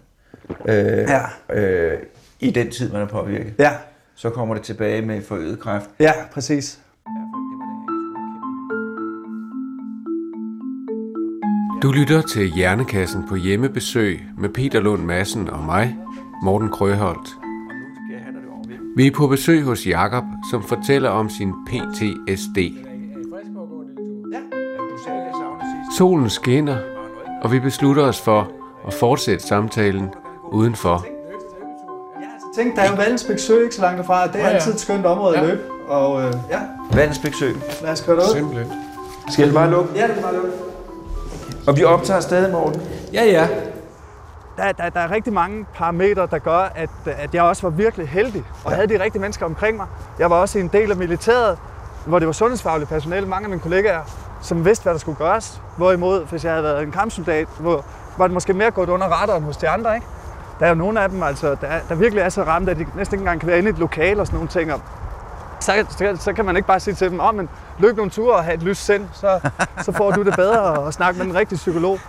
Øh, 0.66 1.08
Ja. 1.10 1.22
øh, 1.50 2.00
I 2.42 2.52
den 2.52 2.72
tid, 2.72 2.92
man 2.92 3.02
er 3.02 3.06
påvirket. 3.08 3.54
Ja, 3.60 3.72
Så 4.16 4.30
kommer 4.30 4.56
det 4.56 4.64
tilbage 4.64 5.02
med 5.02 5.22
forøget 5.24 5.60
kræft. 5.60 5.90
ja, 6.00 6.12
præcis. 6.34 6.80
Du 11.82 11.92
lytter 11.92 12.22
til 12.22 12.52
Hjernekassen 12.56 13.24
på 13.30 13.36
hjemmebesøg 13.36 14.22
med 14.38 14.50
Peter 14.50 14.80
Lund 14.80 15.04
Madsen 15.04 15.50
og 15.50 15.64
mig, 15.64 15.96
Morten 16.44 16.70
Krøholt. 16.70 17.30
Vi 18.96 19.08
er 19.08 19.12
på 19.12 19.28
besøg 19.28 19.64
hos 19.64 19.88
Jakob, 19.88 20.24
som 20.52 20.64
fortæller 20.64 21.10
om 21.10 21.30
sin 21.30 21.54
PTSD. 21.68 22.58
Solen 25.98 26.30
skinner, 26.30 26.78
og 27.42 27.52
vi 27.52 27.60
beslutter 27.60 28.04
os 28.04 28.22
for 28.22 28.52
at 28.88 28.94
fortsætte 28.94 29.46
samtalen 29.48 30.10
udenfor. 30.52 31.06
Tænk, 32.56 32.76
der 32.76 32.82
er 32.82 32.90
jo 32.90 32.96
Vallensbæk 32.96 33.40
Sø 33.40 33.64
ikke 33.64 33.76
så 33.76 33.82
langt 33.82 33.98
derfra. 33.98 34.28
Det 34.28 34.42
er 34.42 34.48
altid 34.48 34.74
et 34.74 34.80
skønt 34.80 35.06
område 35.06 35.38
at 35.38 35.46
løbe. 35.46 35.62
Og 35.88 36.22
øh, 36.22 36.34
ja, 36.50 36.60
Vandensbæk 36.94 37.34
Sø. 37.34 37.52
lad 37.82 37.92
os 37.92 38.02
køre 38.02 38.16
derud. 38.16 38.36
Simpelthen. 38.36 38.74
Skal 39.30 39.46
det 39.46 39.54
bare 39.54 39.70
lukke? 39.70 39.90
Ja, 39.96 40.08
det 40.08 40.14
kan 40.14 40.24
bare 40.24 40.34
lukke. 40.34 40.50
Og 41.68 41.78
vi 41.78 41.84
optager 41.84 42.20
stadig, 42.20 42.52
Morten. 42.52 42.82
Ja, 43.14 43.24
ja. 43.24 43.48
Der, 44.58 44.72
der, 44.72 44.90
der 44.90 45.00
er 45.00 45.12
rigtig 45.12 45.34
mange 45.34 45.66
parametre, 45.76 46.28
der 46.32 46.38
gør, 46.38 46.58
at, 46.76 46.90
at 47.06 47.34
jeg 47.34 47.44
også 47.44 47.62
var 47.62 47.70
virkelig 47.70 48.08
heldig 48.10 48.44
og 48.66 48.72
havde 48.72 48.88
de 48.88 49.04
rigtige 49.04 49.22
mennesker 49.22 49.46
omkring 49.46 49.78
mig. 49.78 49.88
Jeg 50.20 50.30
var 50.30 50.36
også 50.36 50.60
en 50.60 50.68
del 50.68 50.92
af 50.92 50.98
militæret, 50.98 51.58
hvor 52.06 52.20
det 52.20 52.26
var 52.26 52.32
sundhedsfagligt 52.32 52.90
personale, 52.90 53.28
mange 53.28 53.44
af 53.46 53.50
mine 53.50 53.62
kollegaer, 53.62 54.02
som 54.42 54.66
vidste, 54.66 54.84
hvad 54.84 54.94
der 54.94 55.00
skulle 55.00 55.18
gøres. 55.18 55.62
Hvorimod, 55.78 56.26
hvis 56.26 56.44
jeg 56.44 56.52
havde 56.52 56.64
været 56.64 56.84
en 56.84 56.92
kampsoldat, 56.92 57.48
hvor 57.60 57.86
var 58.18 58.28
det 58.28 58.34
måske 58.34 58.54
mere 58.54 58.72
gået 58.72 58.90
under 58.90 59.08
radaren 59.08 59.44
hos 59.44 59.58
de 59.58 59.70
andre. 59.70 59.96
Ikke? 59.96 60.08
Der 60.62 60.68
er 60.68 60.70
jo 60.70 60.76
nogle 60.76 61.02
af 61.02 61.10
dem, 61.10 61.24
altså, 61.24 61.56
der, 61.62 61.68
der 61.90 61.96
virkelig 61.96 62.22
er 62.22 62.30
så 62.30 62.44
ramt, 62.44 62.70
at 62.70 62.78
de 62.78 62.86
næsten 62.96 63.16
ikke 63.16 63.22
engang 63.22 63.40
kan 63.40 63.48
være 63.50 63.58
inde 63.58 63.70
i 63.70 63.74
et 63.74 63.80
lokale 63.80 64.22
og 64.22 64.28
sådan 64.28 64.36
nogle 64.38 64.50
ting. 64.50 64.74
Og 64.74 64.82
så, 65.60 65.86
så, 65.90 66.18
så 66.20 66.34
kan 66.34 66.46
man 66.46 66.56
ikke 66.56 66.68
bare 66.68 66.80
sige 66.80 66.94
til 66.94 67.10
dem, 67.12 67.20
oh, 67.20 67.36
men 67.36 67.50
løb 67.80 67.96
nogle 67.96 68.12
ture 68.12 68.36
og 68.36 68.44
have 68.44 68.54
et 68.56 68.64
lyst 68.64 68.86
sind, 68.86 69.08
så, 69.14 69.40
så 69.82 69.92
får 69.92 70.12
du 70.12 70.24
det 70.24 70.36
bedre 70.36 70.60
og 70.62 70.94
snakke 70.94 71.18
med 71.18 71.26
den 71.28 71.36
rigtige 71.36 71.58
psykolog. 71.58 72.00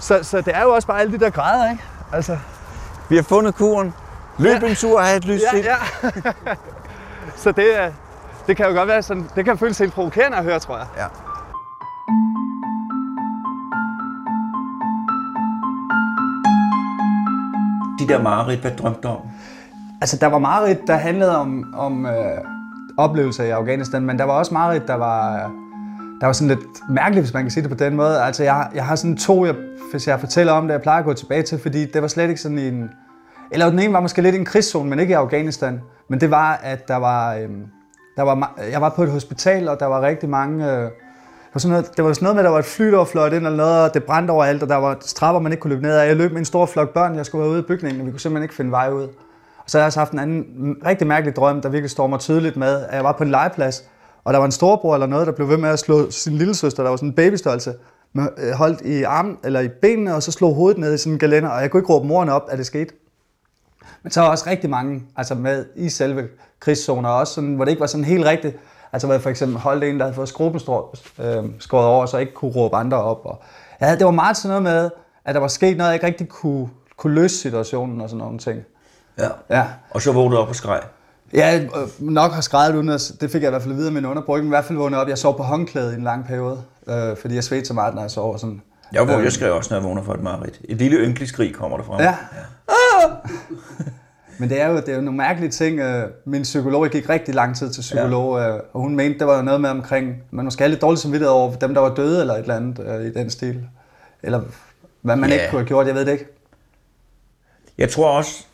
Så, 0.00 0.18
så 0.22 0.40
det 0.40 0.56
er 0.56 0.62
jo 0.62 0.74
også 0.74 0.88
bare 0.88 1.00
alle 1.00 1.12
de 1.12 1.24
der 1.24 1.30
grader, 1.30 1.70
ikke? 1.70 1.84
Altså, 2.12 2.38
Vi 3.08 3.16
har 3.16 3.22
fundet 3.22 3.54
kuren. 3.54 3.94
Løb 4.38 4.62
en 4.62 4.74
tur 4.74 4.98
og 4.98 5.04
have 5.04 5.16
et 5.16 5.24
lyst 5.24 5.44
ja, 5.44 5.50
sind. 5.50 5.64
ja. 5.64 5.76
så 7.42 7.52
det, 7.52 7.80
er- 7.82 7.90
det 8.46 8.56
kan 8.56 8.66
jo 8.66 8.72
godt 8.74 8.88
være 8.88 9.02
sådan, 9.02 9.30
det 9.36 9.44
kan 9.44 9.58
føles 9.58 9.78
helt 9.78 9.92
provokerende 9.92 10.36
at 10.38 10.44
høre, 10.44 10.58
tror 10.58 10.76
jeg. 10.76 10.86
Ja. 10.96 11.06
De 17.98 18.08
der 18.08 18.22
mareridt, 18.22 18.60
hvad 18.60 18.70
drømte 18.70 19.00
du 19.02 19.08
om? 19.08 19.20
Altså, 20.00 20.16
der 20.16 20.26
var 20.26 20.38
mareridt, 20.38 20.78
der 20.86 20.96
handlede 20.96 21.38
om, 21.38 21.74
om 21.76 22.06
øh, 22.06 22.12
oplevelser 22.96 23.44
i 23.44 23.50
Afghanistan, 23.50 24.02
men 24.02 24.18
der 24.18 24.24
var 24.24 24.32
også 24.32 24.54
mareridt, 24.54 24.88
der 24.88 24.94
var, 24.94 25.36
der 26.20 26.26
var 26.26 26.32
sådan 26.32 26.48
lidt 26.48 26.90
mærkeligt, 26.90 27.24
hvis 27.24 27.34
man 27.34 27.42
kan 27.42 27.50
sige 27.50 27.62
det 27.62 27.70
på 27.70 27.84
den 27.84 27.96
måde. 27.96 28.22
Altså, 28.22 28.42
jeg, 28.42 28.68
jeg 28.74 28.86
har 28.86 28.96
sådan 28.96 29.16
to, 29.16 29.46
jeg, 29.46 29.54
hvis 29.90 30.08
jeg 30.08 30.20
fortæller 30.20 30.52
om 30.52 30.66
det, 30.66 30.72
jeg 30.72 30.82
plejer 30.82 30.98
at 30.98 31.04
gå 31.04 31.12
tilbage 31.12 31.42
til, 31.42 31.58
fordi 31.58 31.86
det 31.86 32.02
var 32.02 32.08
slet 32.08 32.28
ikke 32.28 32.40
sådan 32.40 32.58
en... 32.58 32.90
Eller 33.52 33.70
den 33.70 33.78
ene 33.78 33.92
var 33.92 34.00
måske 34.00 34.22
lidt 34.22 34.34
i 34.34 34.38
en 34.38 34.44
krigszone, 34.44 34.90
men 34.90 34.98
ikke 34.98 35.10
i 35.10 35.14
Afghanistan. 35.14 35.80
Men 36.10 36.20
det 36.20 36.30
var, 36.30 36.60
at 36.62 36.88
der 36.88 36.96
var... 36.96 37.34
Øh, 37.34 37.48
der 38.16 38.22
var 38.22 38.58
jeg 38.70 38.80
var 38.80 38.88
på 38.96 39.02
et 39.02 39.10
hospital, 39.10 39.68
og 39.68 39.80
der 39.80 39.86
var 39.86 40.02
rigtig 40.02 40.28
mange... 40.28 40.72
Øh, 40.72 40.90
var, 41.56 41.60
sådan 41.60 41.72
noget, 41.72 41.96
det 41.96 42.04
var 42.04 42.12
sådan 42.12 42.24
noget 42.24 42.36
med, 42.36 42.42
at 42.42 42.44
der 42.44 42.50
var 42.50 42.58
et 42.58 42.64
fly, 42.64 42.90
der 42.90 42.96
var 42.96 43.04
fløjet 43.04 43.32
ind 43.32 43.46
eller 43.46 43.56
noget, 43.56 43.82
og 43.84 43.94
det 43.94 44.04
brændte 44.04 44.30
overalt, 44.30 44.62
og 44.62 44.68
der 44.68 44.76
var 44.76 44.96
strapper, 45.00 45.40
man 45.40 45.52
ikke 45.52 45.60
kunne 45.60 45.74
løbe 45.74 45.82
ned 45.82 45.96
af. 45.96 46.06
Jeg 46.08 46.16
løb 46.16 46.32
med 46.32 46.38
en 46.38 46.44
stor 46.44 46.66
flok 46.66 46.94
børn, 46.94 47.16
jeg 47.16 47.26
skulle 47.26 47.42
være 47.42 47.50
ude 47.50 47.58
i 47.58 47.62
bygningen, 47.62 48.00
og 48.00 48.06
vi 48.06 48.10
kunne 48.10 48.20
simpelthen 48.20 48.42
ikke 48.42 48.54
finde 48.54 48.70
vej 48.70 48.90
ud. 48.90 49.02
Og 49.02 49.64
så 49.66 49.78
har 49.78 49.82
jeg 49.82 49.86
også 49.86 49.98
haft 49.98 50.12
en 50.12 50.18
anden 50.18 50.76
rigtig 50.86 51.06
mærkelig 51.06 51.36
drøm, 51.36 51.60
der 51.60 51.68
virkelig 51.68 51.90
står 51.90 52.06
mig 52.06 52.20
tydeligt 52.20 52.56
med, 52.56 52.84
at 52.84 52.94
jeg 52.94 53.04
var 53.04 53.12
på 53.12 53.22
en 53.22 53.30
legeplads, 53.30 53.84
og 54.24 54.32
der 54.32 54.38
var 54.38 54.46
en 54.46 54.52
storbror 54.52 54.94
eller 54.94 55.06
noget, 55.06 55.26
der 55.26 55.32
blev 55.32 55.48
ved 55.48 55.56
med 55.56 55.68
at 55.68 55.78
slå 55.78 56.10
sin 56.10 56.32
lille 56.32 56.54
søster, 56.54 56.82
der 56.82 56.90
var 56.90 56.96
sådan 56.96 57.08
en 57.08 57.14
babystørrelse, 57.14 57.74
med, 58.12 58.28
øh, 58.38 58.52
holdt 58.52 58.80
i 58.80 59.02
armen 59.02 59.38
eller 59.44 59.60
i 59.60 59.68
benene, 59.68 60.14
og 60.14 60.22
så 60.22 60.32
slog 60.32 60.54
hovedet 60.54 60.78
ned 60.78 60.94
i 60.94 60.98
sådan 60.98 61.12
en 61.12 61.18
galender, 61.18 61.50
og 61.50 61.62
jeg 61.62 61.70
kunne 61.70 61.80
ikke 61.80 61.92
råbe 61.92 62.06
moren 62.06 62.28
op, 62.28 62.42
at 62.48 62.58
det 62.58 62.66
skete. 62.66 62.94
Men 64.02 64.10
så 64.12 64.20
var 64.20 64.28
også 64.28 64.44
rigtig 64.46 64.70
mange 64.70 65.02
altså 65.16 65.34
med 65.34 65.64
i 65.76 65.88
selve 65.88 66.28
krigszoner, 66.60 67.08
også 67.08 67.34
sådan, 67.34 67.54
hvor 67.54 67.64
det 67.64 67.72
ikke 67.72 67.80
var 67.80 67.86
sådan 67.86 68.04
helt 68.04 68.24
rigtigt. 68.24 68.56
Altså 68.96 69.06
hvor 69.06 69.14
jeg 69.14 69.22
for 69.22 69.30
eksempel 69.30 69.58
holdt 69.58 69.84
en, 69.84 69.98
der 69.98 70.04
havde 70.04 70.14
fået 70.14 70.28
skruben 70.28 70.60
øh, 71.18 71.44
skåret 71.58 71.86
over, 71.86 72.06
så 72.06 72.18
ikke 72.18 72.34
kunne 72.34 72.50
råbe 72.50 72.76
andre 72.76 72.96
op. 72.96 73.20
Og, 73.24 73.42
ja, 73.80 73.96
det 73.96 74.04
var 74.04 74.10
meget 74.10 74.36
sådan 74.36 74.48
noget 74.48 74.62
med, 74.62 74.90
at 75.24 75.34
der 75.34 75.40
var 75.40 75.48
sket 75.48 75.76
noget, 75.76 75.88
jeg 75.88 75.94
ikke 75.94 76.06
rigtig 76.06 76.28
kunne, 76.28 76.68
kunne 76.96 77.14
løse 77.14 77.36
situationen 77.36 78.00
og 78.00 78.08
sådan 78.08 78.18
nogle 78.18 78.38
ting. 78.38 78.60
Ja. 79.18 79.28
Ja, 79.50 79.64
Og 79.90 80.02
så 80.02 80.12
vågnede 80.12 80.36
du 80.36 80.42
op 80.42 80.48
og 80.48 80.54
skreg. 80.54 80.80
Ja, 81.34 81.60
øh, 81.62 81.88
nok 81.98 82.32
har 82.32 82.40
skrevet 82.40 82.74
uden 82.74 82.88
at, 82.88 83.12
det 83.20 83.30
fik 83.30 83.42
jeg 83.42 83.48
i 83.48 83.50
hvert 83.50 83.62
fald 83.62 83.72
at 83.72 83.78
vide 83.78 83.86
af 83.86 83.92
min 83.92 84.06
underbrug. 84.06 84.36
Men 84.36 84.46
i 84.46 84.48
hvert 84.48 84.64
fald 84.64 84.78
vågnede 84.78 85.00
op. 85.00 85.08
Jeg 85.08 85.18
sov 85.18 85.36
på 85.36 85.42
håndklæde 85.42 85.92
i 85.92 85.96
en 85.96 86.04
lang 86.04 86.26
periode, 86.26 86.62
øh, 86.88 87.16
fordi 87.16 87.34
jeg 87.34 87.44
svedte 87.44 87.66
så 87.66 87.74
meget, 87.74 87.94
når 87.94 88.02
jeg 88.02 88.10
sov. 88.10 88.32
og 88.32 88.40
Sådan. 88.40 88.62
Jeg, 88.92 89.08
vågner, 89.08 89.22
jeg 89.22 89.32
skrev 89.32 89.54
også, 89.54 89.74
når 89.74 89.80
jeg 89.80 89.88
vågner 89.88 90.02
for 90.02 90.14
et 90.14 90.22
mareridt. 90.22 90.60
Et 90.64 90.76
lille 90.76 90.96
ynkeligt 90.96 91.28
skrig 91.28 91.54
kommer 91.54 91.76
der 91.76 91.84
fra. 91.84 92.02
Ja. 92.02 92.14
Ah! 92.68 93.10
Men 94.38 94.48
det 94.48 94.60
er, 94.60 94.68
jo, 94.68 94.76
det 94.76 94.88
er 94.88 94.94
jo 94.94 95.00
nogle 95.00 95.16
mærkelige 95.16 95.50
ting. 95.50 95.80
øh, 95.80 96.08
Min 96.24 96.42
psykolog, 96.42 96.84
jeg 96.84 96.90
gik 96.92 97.08
rigtig 97.08 97.34
lang 97.34 97.56
tid 97.56 97.70
til 97.70 97.80
psykolog, 97.80 98.38
ja. 98.40 98.46
og 98.72 98.80
hun 98.80 98.96
mente, 98.96 99.18
det 99.18 99.26
var 99.26 99.42
noget 99.42 99.60
med 99.60 99.70
omkring, 99.70 100.22
man 100.30 100.44
måske 100.44 100.62
have 100.62 100.70
lidt 100.70 100.82
dårligt 100.82 101.00
samvittighed 101.00 101.32
over 101.32 101.54
dem, 101.54 101.74
der 101.74 101.80
var 101.80 101.94
døde, 101.94 102.20
eller 102.20 102.34
et 102.34 102.40
eller 102.40 102.56
andet 102.56 102.86
øh, 103.00 103.06
i 103.06 103.12
den 103.12 103.30
stil. 103.30 103.60
Eller 104.22 104.40
hvad 105.02 105.16
man 105.16 105.28
Ja. 105.30 105.34
ikke 105.34 105.46
kunne 105.50 105.60
have 105.60 105.66
gjort, 105.68 105.86
jeg 105.86 105.94
ved 105.94 106.04
det 106.06 106.12
ikke. 106.12 106.26
Jeg 107.78 107.88
tror 107.88 108.08
også, 108.08 108.44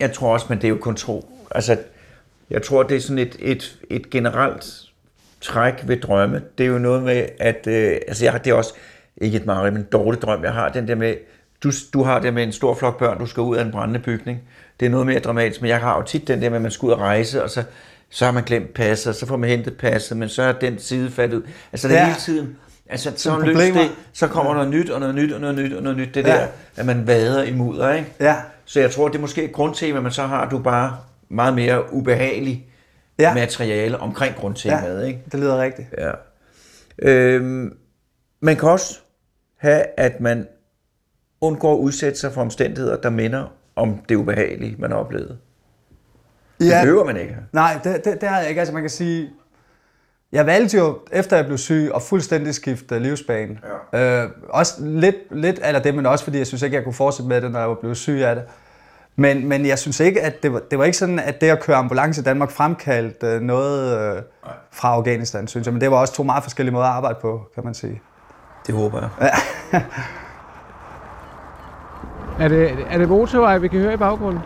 jeg 0.00 0.12
tror 0.12 0.32
også, 0.32 0.46
men 0.48 0.58
det 0.58 0.64
er 0.64 0.68
jo 0.68 0.78
kun 0.80 0.96
tro. 0.96 1.30
Altså, 1.50 1.76
jeg 2.50 2.62
tror, 2.62 2.82
det 2.82 2.96
er 2.96 3.00
sådan 3.00 3.18
et, 3.18 3.36
et, 3.40 3.78
et 3.90 4.10
generelt 4.10 4.64
træk 5.40 5.74
ved 5.88 5.96
drømme. 6.00 6.42
Det 6.58 6.66
er 6.66 6.70
jo 6.70 6.78
noget 6.78 7.02
med, 7.02 7.26
at 7.40 7.66
øh, 7.66 7.96
altså 8.08 8.24
jeg 8.24 8.32
har 8.32 8.38
det 8.38 8.50
er 8.50 8.54
også 8.54 8.72
ikke 9.16 9.36
et 9.36 9.46
mareridt, 9.46 9.74
men 9.74 9.82
en 9.82 9.88
dårlig 9.92 10.22
drøm. 10.22 10.44
Jeg 10.44 10.52
har 10.52 10.68
den 10.68 10.88
der 10.88 10.94
med, 10.94 11.14
du, 11.62 11.70
du 11.92 12.02
har 12.02 12.18
det 12.20 12.34
med 12.34 12.42
en 12.42 12.52
stor 12.52 12.74
flok 12.74 12.98
børn, 12.98 13.18
du 13.18 13.26
skal 13.26 13.40
ud 13.40 13.56
af 13.56 13.64
en 13.64 13.70
brændende 13.70 14.00
bygning. 14.00 14.40
Det 14.80 14.86
er 14.86 14.90
noget 14.90 15.06
mere 15.06 15.18
dramatisk, 15.18 15.60
men 15.62 15.68
jeg 15.68 15.80
har 15.80 15.96
jo 15.96 16.02
tit 16.02 16.28
den 16.28 16.42
der 16.42 16.48
med, 16.50 16.56
at 16.56 16.62
man 16.62 16.70
skal 16.70 16.86
ud 16.86 16.92
og 16.92 16.98
rejse, 16.98 17.42
og 17.42 17.50
så, 17.50 17.62
så 18.10 18.24
har 18.24 18.32
man 18.32 18.42
glemt 18.44 18.74
passet, 18.74 19.06
og 19.08 19.14
så 19.14 19.26
får 19.26 19.36
man 19.36 19.50
hentet 19.50 19.76
passet, 19.76 20.16
men 20.16 20.28
så 20.28 20.42
er 20.42 20.52
den 20.52 20.78
side 20.78 21.10
faldet 21.10 21.36
ud. 21.36 21.42
Altså 21.72 21.88
det 21.88 21.96
er 21.96 22.00
Ja. 22.00 22.06
hele 22.06 22.18
tiden, 22.20 22.56
altså 22.90 23.12
så 23.16 23.30
problemer. 23.34 23.80
det, 23.82 23.90
så 24.12 24.28
kommer 24.28 24.54
noget 24.54 24.68
nyt, 24.70 24.90
og 24.90 25.00
noget 25.00 25.14
nyt, 25.14 25.32
og 25.32 25.40
noget 25.40 25.56
nyt, 25.56 25.72
og 25.72 25.82
noget 25.82 25.98
nyt. 25.98 26.14
Det 26.14 26.26
Ja. 26.26 26.32
der, 26.32 26.46
at 26.76 26.86
man 26.86 27.06
vader 27.06 27.42
i 27.42 27.52
mudder, 27.54 27.92
ikke? 27.92 28.12
Ja, 28.20 28.36
Så 28.64 28.80
jeg 28.80 28.90
tror, 28.90 29.08
det 29.08 29.16
er 29.16 29.20
måske 29.20 29.44
et 29.44 29.52
grundtema, 29.52 30.00
men 30.00 30.12
så 30.12 30.22
har 30.22 30.48
du 30.48 30.58
bare 30.58 30.96
meget 31.28 31.54
mere 31.54 31.92
ubehagelig 31.92 32.64
Ja. 33.18 33.28
ja. 33.28 33.34
materiale 33.34 33.98
omkring 33.98 34.34
grundtemaet. 34.36 35.00
Ja. 35.00 35.06
Ikke? 35.06 35.20
det 35.32 35.40
lyder 35.40 35.62
rigtigt. 35.62 35.88
Ja. 35.98 36.10
Øhm, 37.02 37.76
man 38.40 38.56
kan 38.56 38.68
også 38.68 38.98
have, 39.56 39.82
at 39.96 40.20
man 40.20 40.46
undgår 41.40 41.72
at 41.74 41.78
udsætte 41.78 42.18
sig 42.18 42.32
for 42.32 42.40
omstændigheder, 42.40 42.96
der 42.96 43.10
minder 43.10 43.44
om 43.78 43.98
det 44.08 44.14
ubehagelige, 44.14 44.76
man 44.78 44.90
har 44.90 44.98
oplevet. 44.98 45.38
Det 46.60 46.72
behøver 46.82 47.04
man 47.04 47.16
ikke. 47.16 47.36
Nej, 47.52 47.78
det, 47.84 48.04
det, 48.04 48.20
det 48.20 48.28
har 48.28 48.38
jeg 48.38 48.48
ikke. 48.48 48.60
Altså 48.60 48.74
man 48.74 48.82
kan 48.82 48.90
sige, 48.90 49.30
jeg 50.32 50.46
valgte 50.46 50.76
jo, 50.76 50.98
efter 51.12 51.36
jeg 51.36 51.46
blev 51.46 51.58
syg, 51.58 51.90
at 51.94 52.02
fuldstændig 52.02 52.54
skifte 52.54 52.98
livsbane. 52.98 53.58
Ja. 53.92 54.22
Øh, 54.24 54.30
også 54.48 54.74
lidt, 54.80 55.16
lidt 55.30 55.58
af 55.58 55.82
det, 55.82 55.94
men 55.94 56.06
også 56.06 56.24
fordi 56.24 56.38
jeg 56.38 56.46
synes 56.46 56.62
ikke, 56.62 56.76
jeg 56.76 56.84
kunne 56.84 56.94
fortsætte 56.94 57.28
med 57.28 57.40
det, 57.40 57.50
når 57.50 57.58
jeg 57.58 57.68
var 57.68 57.74
blevet 57.74 57.96
syg 57.96 58.20
af 58.24 58.34
det. 58.34 58.44
Men, 59.16 59.48
men 59.48 59.66
jeg 59.66 59.78
synes 59.78 60.00
ikke, 60.00 60.22
at 60.22 60.42
det 60.42 60.52
var, 60.52 60.58
det 60.70 60.78
var 60.78 60.84
ikke 60.84 60.98
sådan, 60.98 61.18
at 61.18 61.40
det 61.40 61.46
at 61.46 61.60
køre 61.60 61.76
ambulance 61.76 62.20
i 62.20 62.24
Danmark 62.24 62.50
fremkaldte 62.50 63.40
noget 63.40 63.98
øh, 64.16 64.22
fra 64.72 64.88
Afghanistan, 64.88 65.48
synes 65.48 65.66
jeg. 65.66 65.74
Men 65.74 65.80
det 65.80 65.90
var 65.90 65.96
også 65.96 66.14
to 66.14 66.22
meget 66.22 66.42
forskellige 66.42 66.72
måder 66.72 66.86
at 66.86 66.92
arbejde 66.92 67.18
på, 67.20 67.50
kan 67.54 67.64
man 67.64 67.74
sige. 67.74 68.00
Det 68.66 68.74
håber 68.74 69.00
jeg. 69.20 69.32
Er 72.38 72.48
det, 72.48 72.78
er 72.90 72.98
det 72.98 73.08
motorvej, 73.08 73.58
vi 73.58 73.68
kan 73.68 73.80
høre 73.80 73.94
i 73.94 73.96
baggrunden? 73.96 74.42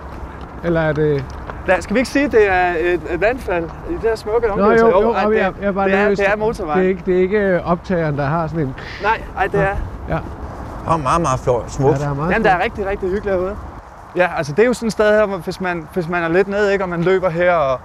Eller 0.65 0.81
er 0.81 0.93
det... 0.93 1.25
Da, 1.67 1.81
skal 1.81 1.95
vi 1.95 1.99
ikke 2.01 2.11
sige, 2.11 2.25
at 2.25 2.33
det 2.33 2.49
er 2.49 2.71
et, 2.79 3.01
et 3.11 3.21
vandfald 3.21 3.65
i 3.91 3.93
det 3.93 4.03
her 4.03 4.17
smukke 4.17 4.49
Nå, 4.49 4.71
jo, 4.71 4.73
jo, 4.73 5.03
jo 5.03 5.33
jeg, 5.33 5.53
jeg 5.61 5.69
er 5.69 5.73
bare 5.73 5.89
det, 5.89 5.95
er, 5.99 6.09
det 6.09 6.29
er 6.29 6.37
motorvej. 6.37 6.77
Det 6.77 6.85
er 6.85 6.89
ikke, 6.89 7.03
det 7.07 7.17
er 7.17 7.21
ikke 7.21 7.63
optageren, 7.65 8.19
der 8.19 8.25
har 8.27 8.47
sådan 8.47 8.67
en... 8.67 8.75
Nej, 9.03 9.23
ej, 9.37 9.47
det 9.47 9.61
er. 9.61 9.77
Ja. 10.09 10.19
Og 10.87 11.01
meget, 11.01 11.21
meget 11.23 11.41
flot. 11.41 11.71
Smukt. 11.71 11.99
Ja, 11.99 12.05
der 12.05 12.11
er 12.11 12.15
meget 12.15 12.31
Jamen, 12.33 12.45
der 12.45 12.51
er 12.51 12.65
rigtig, 12.65 12.87
rigtig 12.87 13.09
hyggeligt 13.09 13.37
herude. 13.37 13.57
Ja, 14.17 14.29
altså 14.37 14.53
det 14.53 14.63
er 14.63 14.67
jo 14.67 14.73
sådan 14.73 14.87
et 14.87 14.93
sted 14.93 15.19
her, 15.19 15.27
hvor 15.27 15.37
hvis 15.37 15.61
man, 15.61 15.89
hvis 15.95 16.09
man 16.09 16.23
er 16.23 16.29
lidt 16.29 16.49
nede, 16.49 16.73
ikke, 16.73 16.85
og 16.85 16.89
man 16.89 17.03
løber 17.03 17.29
her 17.29 17.55
og, 17.55 17.81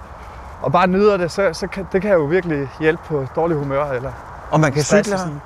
og 0.62 0.72
bare 0.72 0.86
nyder 0.86 1.16
det, 1.16 1.30
så, 1.30 1.48
så 1.52 1.66
kan, 1.66 1.88
det 1.92 2.02
kan 2.02 2.12
jo 2.12 2.24
virkelig 2.24 2.68
hjælpe 2.80 3.02
på 3.06 3.26
dårlig 3.36 3.56
humør. 3.56 3.84
Eller 3.84 4.10
Og 4.50 4.60
man 4.60 4.72
kan 4.72 4.82
cykle 4.82 5.10
her. 5.10 5.18
sådan. 5.18 5.40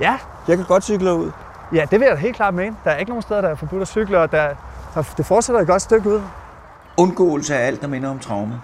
Ja, 0.00 0.18
Jeg 0.48 0.56
kan 0.56 0.66
godt 0.66 0.84
cykle 0.84 1.14
ud. 1.14 1.30
ja, 1.74 1.86
det 1.90 2.00
vil 2.00 2.06
jeg 2.06 2.16
da 2.16 2.20
helt 2.20 2.36
klart 2.36 2.54
mene. 2.54 2.76
Der 2.84 2.90
er 2.90 2.96
ikke 2.96 3.10
nogen 3.10 3.22
steder, 3.22 3.40
der 3.40 3.48
er 3.48 3.54
forbudt 3.54 3.82
at 3.82 3.88
cykle, 3.88 4.18
og 4.18 4.32
der, 4.32 4.54
der, 4.94 5.14
det 5.16 5.26
fortsætter 5.26 5.60
et 5.60 5.66
godt 5.66 5.82
stykke 5.82 6.08
ud. 6.08 6.20
Undgåelse 6.96 7.56
af 7.56 7.66
alt, 7.66 7.80
der 7.80 7.86
minder 7.86 8.08
om 8.08 8.18
traume. 8.18 8.60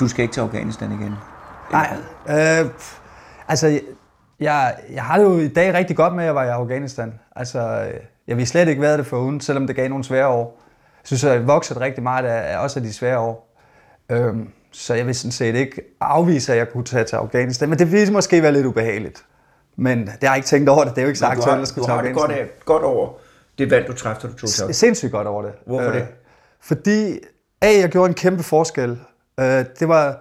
Du 0.00 0.08
skal 0.08 0.22
ikke 0.22 0.32
til 0.34 0.40
Afghanistan 0.40 0.92
igen. 0.92 1.14
Nej, 1.72 1.96
øh, 2.28 2.70
altså 3.48 3.80
jeg, 4.40 4.74
jeg 4.92 5.04
har 5.04 5.18
det 5.18 5.24
jo 5.24 5.38
i 5.38 5.48
dag 5.48 5.74
rigtig 5.74 5.96
godt 5.96 6.14
med, 6.14 6.22
at 6.22 6.26
jeg 6.26 6.34
var 6.34 6.44
i 6.44 6.48
Afghanistan. 6.48 7.14
Altså, 7.36 7.60
jeg 8.26 8.36
ville 8.36 8.46
slet 8.46 8.68
ikke 8.68 8.82
være 8.82 8.96
det 8.96 9.06
for 9.06 9.18
uden, 9.18 9.40
selvom 9.40 9.66
det 9.66 9.76
gav 9.76 9.88
nogle 9.88 10.04
svære 10.04 10.28
år. 10.28 10.60
Jeg 11.02 11.06
synes, 11.06 11.24
at 11.24 11.32
jeg 11.32 11.46
vokset 11.46 11.80
rigtig 11.80 12.02
meget 12.02 12.24
af, 12.24 12.54
af 12.54 12.62
også 12.62 12.78
af 12.78 12.82
de 12.82 12.92
svære 12.92 13.18
år. 13.18 13.56
Øhm, 14.10 14.48
så 14.72 14.94
jeg 14.94 15.06
vil 15.06 15.14
sådan 15.14 15.32
set 15.32 15.54
ikke 15.54 15.80
afvise, 16.00 16.52
at 16.52 16.58
jeg 16.58 16.68
kunne 16.72 16.84
tage 16.84 17.04
til 17.04 17.16
Afghanistan. 17.16 17.68
Men 17.68 17.78
det 17.78 17.92
ville 17.92 18.12
måske 18.12 18.42
være 18.42 18.52
lidt 18.52 18.66
ubehageligt. 18.66 19.24
Men 19.76 19.98
det 19.98 20.08
har 20.22 20.28
jeg 20.28 20.36
ikke 20.36 20.46
tænkt 20.46 20.68
over 20.68 20.84
det. 20.84 20.94
Det 20.94 20.98
er 20.98 21.02
jo 21.02 21.08
ikke 21.08 21.18
så 21.18 21.26
du 21.26 21.30
aktuelt 21.30 21.62
at 21.62 21.68
skulle 21.68 21.82
du 21.82 21.86
til 21.86 21.94
har 21.94 22.02
det 22.02 22.14
godt, 22.14 22.32
af, 22.32 22.46
godt 22.64 22.82
over 22.82 23.12
det 23.58 23.70
valg, 23.70 23.86
du 23.86 23.92
træffede, 23.92 24.32
du 24.32 24.38
tog 24.38 24.48
til 24.48 24.64
Jeg 24.66 24.74
sindssygt 24.74 25.12
godt 25.12 25.26
over 25.26 25.42
det. 25.42 25.52
Hvorfor 25.66 25.90
det? 25.90 26.06
Fordi, 26.60 27.18
A, 27.62 27.78
jeg 27.80 27.88
gjorde 27.88 28.08
en 28.08 28.14
kæmpe 28.14 28.42
forskel. 28.42 28.98
Øh, 29.40 29.64
det 29.78 29.88
var, 29.88 30.18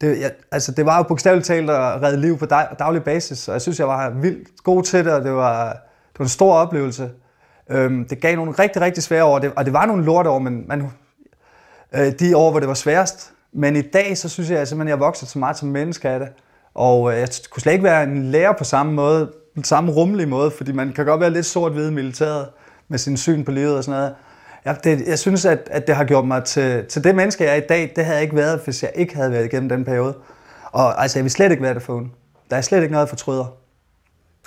det, 0.00 0.20
jeg, 0.20 0.32
altså, 0.52 0.72
det 0.72 0.86
var 0.86 0.96
jo 0.96 1.02
bogstaveligt 1.02 1.46
talt 1.46 1.70
at 1.70 2.02
redde 2.02 2.20
liv 2.20 2.38
på 2.38 2.46
dag, 2.46 2.66
daglig 2.78 3.04
basis, 3.04 3.48
og 3.48 3.52
jeg 3.52 3.62
synes, 3.62 3.78
jeg 3.78 3.88
var 3.88 4.10
vildt 4.10 4.48
god 4.64 4.82
til 4.82 5.04
det, 5.04 5.12
og 5.12 5.24
det 5.24 5.32
var, 5.32 5.68
det 6.12 6.18
var 6.18 6.24
en 6.24 6.28
stor 6.28 6.54
oplevelse. 6.54 7.10
Øhm, 7.70 8.08
det 8.08 8.20
gav 8.20 8.36
nogle 8.36 8.52
rigtig, 8.52 8.82
rigtig 8.82 9.02
svære 9.02 9.24
år, 9.24 9.34
og 9.34 9.42
det, 9.42 9.52
og 9.56 9.64
det 9.64 9.72
var 9.72 9.86
nogle 9.86 10.04
lorteår, 10.04 10.38
men 10.38 10.64
man, 10.68 10.90
øh, 11.92 12.12
de 12.18 12.36
år, 12.36 12.50
hvor 12.50 12.60
det 12.60 12.68
var 12.68 12.74
sværest. 12.74 13.32
Men 13.52 13.76
i 13.76 13.82
dag, 13.82 14.18
så 14.18 14.28
synes 14.28 14.50
jeg 14.50 14.58
at 14.58 14.68
simpelthen, 14.68 14.88
at 14.88 14.90
jeg 14.90 15.04
er 15.04 15.06
vokset 15.06 15.28
så 15.28 15.38
meget 15.38 15.56
som 15.56 15.68
menneske 15.68 16.08
af 16.08 16.20
det. 16.20 16.28
Og 16.74 17.12
øh, 17.12 17.18
jeg 17.18 17.28
kunne 17.50 17.60
slet 17.60 17.72
ikke 17.72 17.84
være 17.84 18.02
en 18.02 18.30
lærer 18.30 18.52
på 18.52 18.64
samme 18.64 18.92
måde, 18.92 19.32
på 19.56 19.62
samme 19.62 19.92
rummelige 19.92 20.26
måde, 20.26 20.50
fordi 20.50 20.72
man 20.72 20.92
kan 20.92 21.06
godt 21.06 21.20
være 21.20 21.30
lidt 21.30 21.46
sort-hvid 21.46 21.90
militæret 21.90 22.48
med 22.88 22.98
sin 22.98 23.16
syn 23.16 23.44
på 23.44 23.50
livet 23.50 23.76
og 23.76 23.84
sådan 23.84 24.00
noget. 24.00 24.14
Jeg, 24.64 24.76
det, 24.84 25.08
jeg 25.08 25.18
synes, 25.18 25.44
at, 25.44 25.68
at 25.70 25.86
det 25.86 25.96
har 25.96 26.04
gjort 26.04 26.26
mig 26.26 26.44
til, 26.44 26.86
til 26.86 27.04
det 27.04 27.14
menneske, 27.14 27.44
jeg 27.44 27.52
er 27.52 27.62
i 27.62 27.66
dag. 27.68 27.92
Det 27.96 28.04
havde 28.04 28.16
jeg 28.16 28.22
ikke 28.22 28.36
været, 28.36 28.60
hvis 28.64 28.82
jeg 28.82 28.92
ikke 28.94 29.16
havde 29.16 29.30
været 29.30 29.44
igennem 29.44 29.68
den 29.68 29.84
periode. 29.84 30.14
Og 30.72 31.02
altså, 31.02 31.18
jeg 31.18 31.24
vil 31.24 31.30
slet 31.30 31.50
ikke 31.50 31.62
være 31.62 31.74
det 31.74 31.82
for 31.82 32.08
Der 32.50 32.56
er 32.56 32.60
slet 32.60 32.82
ikke 32.82 32.92
noget, 32.92 33.06
jeg 33.06 33.08
fortryder. 33.08 33.56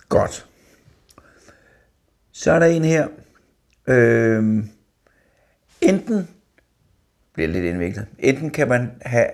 Godt. 0.09 0.45
Så 2.31 2.51
er 2.51 2.59
der 2.59 2.65
en 2.65 2.83
her. 2.83 3.07
Øh, 3.87 4.63
enten, 5.81 6.27
bliver 7.33 7.47
lidt 7.47 7.65
indviklet, 7.65 8.07
enten 8.19 8.49
kan 8.49 8.67
man 8.67 8.91
have 9.01 9.27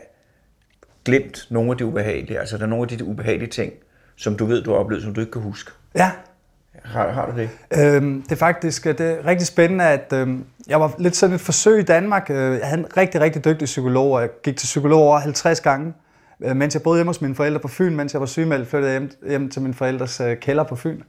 glemt 1.05 1.47
nogle 1.49 1.71
af 1.71 1.77
de 1.77 1.85
ubehagelige, 1.85 2.39
altså 2.39 2.57
der 2.57 2.63
er 2.63 2.67
nogle 2.67 2.91
af 2.91 2.97
de 2.97 3.03
ubehagelige 3.03 3.49
ting, 3.49 3.73
som 4.15 4.35
du 4.35 4.45
ved, 4.45 4.63
du 4.63 4.71
har 4.71 4.77
oplevet, 4.77 5.03
som 5.03 5.13
du 5.13 5.19
ikke 5.21 5.31
kan 5.31 5.41
huske. 5.41 5.71
Ja, 5.95 6.11
Har, 6.83 7.11
har 7.11 7.31
du 7.31 7.37
det? 7.37 7.49
Øhm, 7.77 8.21
det 8.21 8.31
er 8.31 8.35
faktisk 8.35 8.83
det 8.83 9.01
er 9.01 9.25
rigtig 9.25 9.47
spændende, 9.47 9.85
at 9.85 10.13
øhm, 10.13 10.45
jeg 10.67 10.81
var 10.81 10.93
lidt 10.99 11.15
sådan 11.15 11.35
et 11.35 11.41
forsøg 11.41 11.79
i 11.79 11.83
Danmark. 11.83 12.29
Øh, 12.29 12.59
Jeg 12.59 12.67
havde 12.67 12.79
en 12.79 12.97
rigtig, 12.97 13.21
rigtig 13.21 13.45
dygtig 13.45 13.65
psykolog, 13.65 14.11
og 14.11 14.21
jeg 14.21 14.29
gik 14.43 14.57
til 14.57 14.65
psykolog 14.65 15.01
over 15.01 15.19
50 15.19 15.61
gange, 15.61 15.93
øh, 16.43 16.55
mens 16.55 16.73
jeg 16.75 16.81
boede 16.81 16.97
hjemme 16.97 17.09
hos 17.09 17.21
mine 17.21 17.35
forældre 17.35 17.59
på 17.59 17.67
Fyn, 17.67 17.95
mens 17.95 18.13
jeg 18.13 18.19
var 18.21 18.25
sygemeldt, 18.27 18.67
flyttede 18.69 18.91
jeg 18.91 18.99
hjem, 18.99 19.11
hjem 19.27 19.49
til 19.49 19.61
mine 19.61 19.73
forældres 19.73 20.19
øh, 20.21 20.37
kælder 20.37 20.63
på 20.63 20.75
Fyn. 20.75 21.01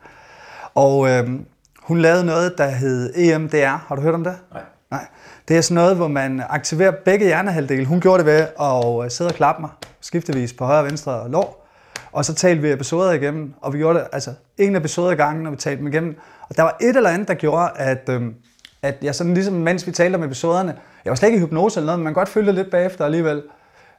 Og 0.74 1.08
øhm, 1.08 1.44
hun 1.82 1.98
lavede 1.98 2.24
noget, 2.24 2.58
der 2.58 2.66
hed 2.68 3.12
EMDR. 3.16 3.66
Har 3.88 3.94
du 3.96 4.02
hørt 4.02 4.14
om 4.14 4.24
det? 4.24 4.34
Nej. 4.52 4.62
Nej. 4.90 5.06
Det 5.48 5.56
er 5.56 5.60
sådan 5.60 5.74
noget, 5.74 5.96
hvor 5.96 6.08
man 6.08 6.42
aktiverer 6.48 6.90
begge 6.90 7.24
hjernehalvdele. 7.24 7.84
Hun 7.84 8.00
gjorde 8.00 8.18
det 8.18 8.26
ved 8.26 8.46
at 8.60 9.04
øh, 9.04 9.10
sidde 9.10 9.30
og 9.30 9.34
klappe 9.34 9.60
mig 9.60 9.70
skiftevis 10.00 10.52
på 10.52 10.64
højre 10.64 10.80
og 10.80 10.86
venstre 10.86 11.30
lår. 11.30 11.68
Og 12.12 12.24
så 12.24 12.34
talte 12.34 12.62
vi 12.62 12.72
episoder 12.72 13.12
igennem, 13.12 13.54
og 13.60 13.72
vi 13.72 13.78
gjorde 13.78 13.98
det 13.98 14.06
altså 14.12 14.30
en 14.58 14.76
episode 14.76 15.12
ad 15.12 15.16
gangen, 15.16 15.44
når 15.44 15.50
vi 15.50 15.56
talte 15.56 15.78
dem 15.78 15.86
igennem. 15.86 16.16
Og 16.48 16.56
der 16.56 16.62
var 16.62 16.76
et 16.80 16.96
eller 16.96 17.10
andet, 17.10 17.28
der 17.28 17.34
gjorde, 17.34 17.70
at, 17.76 18.08
øhm, 18.08 18.34
at 18.82 18.94
jeg 19.02 19.14
sådan 19.14 19.34
ligesom, 19.34 19.54
mens 19.54 19.86
vi 19.86 19.92
talte 19.92 20.16
om 20.16 20.22
episoderne, 20.22 20.76
jeg 21.04 21.10
var 21.10 21.14
slet 21.14 21.28
ikke 21.28 21.38
i 21.38 21.40
hypnose 21.40 21.80
eller 21.80 21.86
noget, 21.86 21.98
men 21.98 22.04
man 22.04 22.14
godt 22.14 22.28
følte 22.28 22.52
lidt 22.52 22.70
bagefter 22.70 23.04
alligevel. 23.04 23.42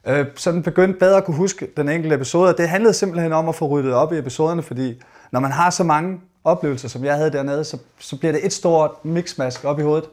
Øh, 0.07 0.25
sådan 0.35 0.63
begyndte 0.63 0.99
bedre 0.99 1.17
at 1.17 1.23
kunne 1.23 1.37
huske 1.37 1.67
den 1.77 1.89
enkelte 1.89 2.15
episode. 2.15 2.49
Og 2.49 2.57
det 2.57 2.69
handlede 2.69 2.93
simpelthen 2.93 3.33
om 3.33 3.49
at 3.49 3.55
få 3.55 3.67
ryddet 3.67 3.93
op 3.93 4.13
i 4.13 4.17
episoderne, 4.17 4.63
fordi 4.63 5.01
når 5.31 5.39
man 5.39 5.51
har 5.51 5.69
så 5.69 5.83
mange 5.83 6.19
oplevelser, 6.43 6.87
som 6.87 7.05
jeg 7.05 7.15
havde 7.15 7.31
dernede, 7.31 7.63
så, 7.63 7.77
så 7.99 8.17
bliver 8.17 8.31
det 8.31 8.45
et 8.45 8.53
stort 8.53 8.91
mixmask 9.03 9.65
op 9.65 9.79
i 9.79 9.81
hovedet. 9.81 10.05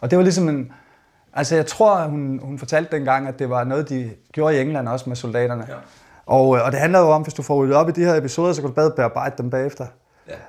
Og 0.00 0.10
det 0.10 0.18
var 0.18 0.22
ligesom 0.22 0.48
en... 0.48 0.72
Altså 1.32 1.56
jeg 1.56 1.66
tror, 1.66 2.02
hun, 2.02 2.40
hun 2.42 2.58
fortalte 2.58 2.96
dengang, 2.96 3.28
at 3.28 3.38
det 3.38 3.50
var 3.50 3.64
noget, 3.64 3.88
de 3.88 4.10
gjorde 4.32 4.56
i 4.56 4.60
England 4.60 4.88
også 4.88 5.08
med 5.08 5.16
soldaterne. 5.16 5.66
Ja. 5.68 5.74
Og, 6.26 6.56
øh, 6.56 6.64
og 6.64 6.72
det 6.72 6.80
handler 6.80 6.98
jo 6.98 7.10
om, 7.10 7.22
hvis 7.22 7.34
du 7.34 7.42
får 7.42 7.62
ryddet 7.62 7.76
op 7.76 7.88
i 7.88 7.92
de 7.92 8.04
her 8.04 8.14
episoder, 8.14 8.52
så 8.52 8.60
kan 8.60 8.68
du 8.68 8.74
bedre 8.74 8.90
bearbejde 8.90 9.34
dem 9.38 9.50
bagefter. 9.50 9.86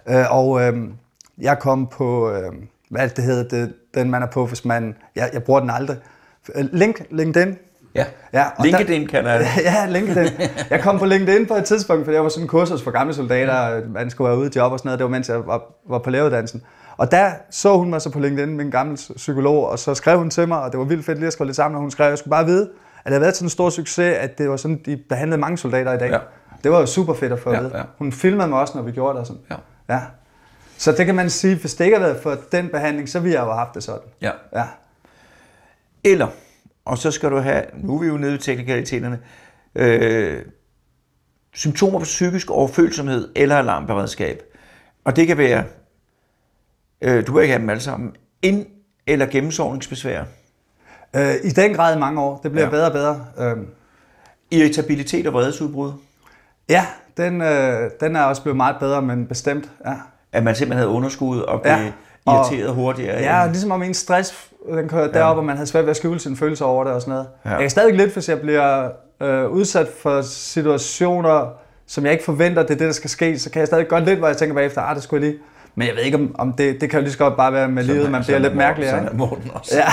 Ja. 0.08 0.20
Øh, 0.22 0.36
og 0.36 0.62
øh, 0.62 0.90
jeg 1.38 1.60
kom 1.60 1.88
på, 1.88 2.32
øh, 2.32 2.54
hvad 2.90 3.08
det, 3.08 3.18
det 3.18 3.24
hedder, 3.24 3.44
det, 3.50 3.74
den 3.94 4.12
man 4.12 4.24
er 4.24 4.28
på, 4.28 4.46
hvis 4.46 4.66
man... 4.66 4.96
Jeg, 5.16 5.30
jeg 5.34 5.44
bruger 5.44 5.60
den 5.60 5.70
aldrig. 5.70 5.98
Øh, 6.56 6.66
Link, 6.72 7.02
LinkedIn. 7.10 7.58
Ja. 7.98 8.06
Ja, 8.34 8.46
og 8.58 8.66
LinkedIn 8.66 9.08
kan 9.08 9.26
jeg 9.26 9.40
det. 9.40 9.48
ja, 9.64 9.86
LinkedIn. 9.90 10.32
Jeg 10.70 10.82
kom 10.82 11.00
på 11.00 11.06
LinkedIn 11.06 11.46
på 11.48 11.54
et 11.54 11.66
tidspunkt, 11.66 12.06
fordi 12.06 12.16
jeg 12.16 12.24
var 12.24 12.30
sådan 12.30 12.44
en 12.44 12.48
kursus 12.48 12.82
for 12.84 12.92
gamle 12.92 13.14
soldater, 13.14 13.82
man 13.90 14.10
skulle 14.10 14.30
være 14.30 14.38
ude 14.40 14.48
i 14.48 14.52
job 14.56 14.72
og 14.72 14.80
sådan 14.80 14.88
noget. 14.88 15.00
Det 15.00 15.04
var 15.04 15.10
mens 15.12 15.30
jeg 15.30 15.48
var, 15.48 15.64
var 15.90 16.00
på 16.00 16.10
læreruddannelsen. 16.10 16.64
Og 16.98 17.12
der 17.12 17.32
så 17.52 17.78
hun 17.78 17.90
mig 17.90 18.02
så 18.02 18.10
på 18.10 18.20
LinkedIn, 18.20 18.58
min 18.58 18.72
gamle 18.72 18.98
psykolog, 19.16 19.70
og 19.70 19.80
så 19.80 19.94
skrev 19.96 20.18
hun 20.18 20.30
til 20.30 20.48
mig, 20.48 20.62
og 20.62 20.72
det 20.72 20.80
var 20.80 20.86
vildt 20.86 21.06
fedt 21.06 21.18
lige 21.18 21.28
at 21.28 21.34
skrive 21.34 21.46
lidt 21.46 21.56
sammen, 21.56 21.76
og 21.76 21.82
hun 21.82 21.92
skrev, 21.92 22.06
at 22.06 22.10
jeg 22.10 22.18
skulle 22.18 22.32
bare 22.32 22.46
vide, 22.46 22.62
at 22.64 23.06
det 23.06 23.12
havde 23.12 23.22
været 23.22 23.36
sådan 23.36 23.46
en 23.46 23.50
stor 23.50 23.70
succes, 23.70 24.18
at 24.18 24.38
det 24.38 24.50
var 24.50 24.58
sådan, 24.58 24.82
de 24.86 24.98
behandlede 25.10 25.42
mange 25.42 25.58
soldater 25.58 25.94
i 25.94 25.98
dag. 25.98 26.10
Ja. 26.12 26.18
Det 26.64 26.72
var 26.72 26.80
jo 26.80 26.86
super 26.86 27.14
fedt 27.14 27.32
at 27.34 27.40
få 27.40 27.50
at 27.50 27.56
Ja, 27.56 27.62
vide. 27.62 27.72
ja. 27.78 27.84
Hun 27.98 28.12
filmede 28.12 28.48
mig 28.48 28.60
også, 28.60 28.74
når 28.78 28.84
vi 28.84 28.92
gjorde 28.92 29.20
det 29.20 29.28
sådan. 29.28 29.42
Ja. 29.52 29.56
ja. 29.90 30.00
Så 30.78 30.92
det 30.92 31.06
kan 31.06 31.16
man 31.16 31.30
sige, 31.30 31.56
hvis 31.56 31.76
det 31.76 31.86
ikke 31.86 31.98
havde 31.98 32.10
været 32.12 32.24
for 32.24 32.38
den 32.52 32.70
behandling, 32.70 33.10
så 33.10 33.20
ville 33.20 33.34
jeg 33.36 33.42
jo 33.42 33.46
have 33.46 33.58
haft 33.58 33.74
det 33.74 33.84
sådan. 33.84 34.02
Ja. 34.22 34.32
Ja. 34.56 34.64
Eller, 36.04 36.28
og 36.88 36.98
så 36.98 37.12
skal 37.12 37.32
du 37.32 37.38
have, 37.38 37.64
nu 37.84 37.96
er 37.96 38.00
vi 38.02 38.08
jo 38.08 38.18
nede 38.18 38.36
i 38.36 38.38
teknikaliteterne, 38.38 39.20
øh, 39.76 40.42
symptomer 41.54 42.00
på 42.00 42.04
psykisk 42.06 42.52
overfølsomhed 42.52 43.30
eller 43.36 43.56
alarmberedskab. 43.58 44.44
Og 45.06 45.16
det 45.16 45.28
kan 45.28 45.38
være, 45.38 45.64
øh, 47.02 47.28
du 47.28 47.34
vil 47.34 47.42
ikke 47.42 47.52
have 47.54 47.62
dem 47.62 47.70
alle 47.70 47.82
sammen, 47.82 48.12
ind- 48.42 48.66
eller 49.08 49.26
gennemsovningsbesvær, 49.26 50.24
Øh, 51.16 51.34
I 51.44 51.50
den 51.50 51.74
grad 51.74 51.96
i 51.96 52.00
mange 52.00 52.22
år. 52.22 52.40
Det 52.44 52.52
bliver 52.52 52.66
Ja. 52.66 52.70
bedre 52.72 52.86
og 52.86 52.92
bedre. 52.92 53.26
Øhm, 53.40 53.68
irritabilitet 54.52 55.28
og 55.28 55.34
vredesudbrud. 55.34 55.92
ja, 56.70 56.86
den, 57.18 57.42
øh, 57.42 57.92
den 58.00 58.16
er 58.16 58.22
også 58.24 58.42
blevet 58.42 58.58
meget 58.58 58.76
bedre, 58.80 59.02
men 59.02 59.28
bestemt. 59.28 59.72
Ja. 59.86 59.94
At 60.32 60.44
man 60.44 60.56
simpelthen 60.56 60.78
havde 60.78 60.90
underskud 60.90 61.40
og 61.40 61.62
blev 61.62 61.72
Ja, 61.74 61.92
ja. 62.28 62.38
og- 62.40 62.54
irriteret 62.54 62.74
hurtigere. 62.76 63.20
Ja, 63.22 63.44
end- 63.44 63.52
ligesom 63.52 63.72
om 63.72 63.84
en 63.84 63.94
stress, 63.94 64.48
den 64.74 64.90
kører 64.90 65.12
derop, 65.12 65.38
og 65.38 65.46
man 65.46 65.56
havde 65.56 65.68
svært 65.68 65.84
ved 65.84 65.90
at 65.92 65.98
skjule 65.98 66.20
sine 66.20 66.38
følelser 66.38 66.66
over 66.66 66.84
det 66.84 66.94
og 66.94 67.02
sådan 67.02 67.12
noget. 67.12 67.28
Ja. 67.46 67.50
Ja. 67.50 67.56
Jeg 67.56 67.62
kan 67.64 67.70
stadig 67.70 67.94
lidt, 67.96 68.14
hvis 68.14 68.30
jeg 68.30 68.42
bliver 68.42 68.90
øh, 69.22 69.50
udsat 69.50 69.88
for 70.02 70.22
situationer, 70.22 71.50
som 71.88 72.04
jeg 72.04 72.12
ikke 72.14 72.24
forventer, 72.26 72.62
det 72.62 72.72
er 72.72 72.78
det, 72.78 72.88
der 72.88 72.92
skal 72.94 73.10
ske, 73.10 73.40
så 73.40 73.50
kan 73.50 73.60
jeg 73.60 73.68
stadig 73.68 73.88
godt 73.88 74.06
lidt, 74.06 74.20
hvor 74.20 74.28
jeg 74.28 74.38
tænker 74.38 74.56
bagefter, 74.56 74.82
ah, 74.82 74.96
det 74.96 75.04
skulle 75.04 75.24
jeg 75.26 75.32
lige. 75.32 75.42
Men 75.76 75.88
jeg 75.88 75.96
ved 75.96 76.04
ikke, 76.04 76.18
om, 76.18 76.36
om 76.40 76.54
det, 76.54 76.82
det 76.82 76.90
kan 76.90 77.00
jo 77.00 77.02
lige 77.04 77.12
så 77.12 77.18
godt 77.18 77.38
bare 77.38 77.54
være 77.54 77.68
med 77.68 77.84
Sådan 77.84 77.96
livet, 77.98 78.12
man 78.12 78.24
bliver 78.24 78.38
er 78.38 78.42
lidt 78.42 78.56
mærkelig. 78.56 78.90
Sådan 78.90 79.08
er 79.08 79.14
Morten 79.14 79.52
også. 79.54 79.76
Ja, 79.78 79.86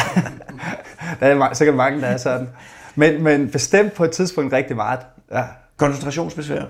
der 1.37 1.45
er 1.45 1.53
sikkert 1.55 1.77
mange, 1.77 2.01
der 2.01 2.07
er 2.07 2.17
sådan. 2.17 2.49
Men, 2.95 3.23
men 3.23 3.51
bestemt 3.51 3.93
på 3.93 4.05
et 4.05 4.11
tidspunkt 4.11 4.53
rigtig 4.53 4.77
meget. 4.77 5.01
Ja, 5.33 5.43
Koncentrationsbesvær. 5.77 6.63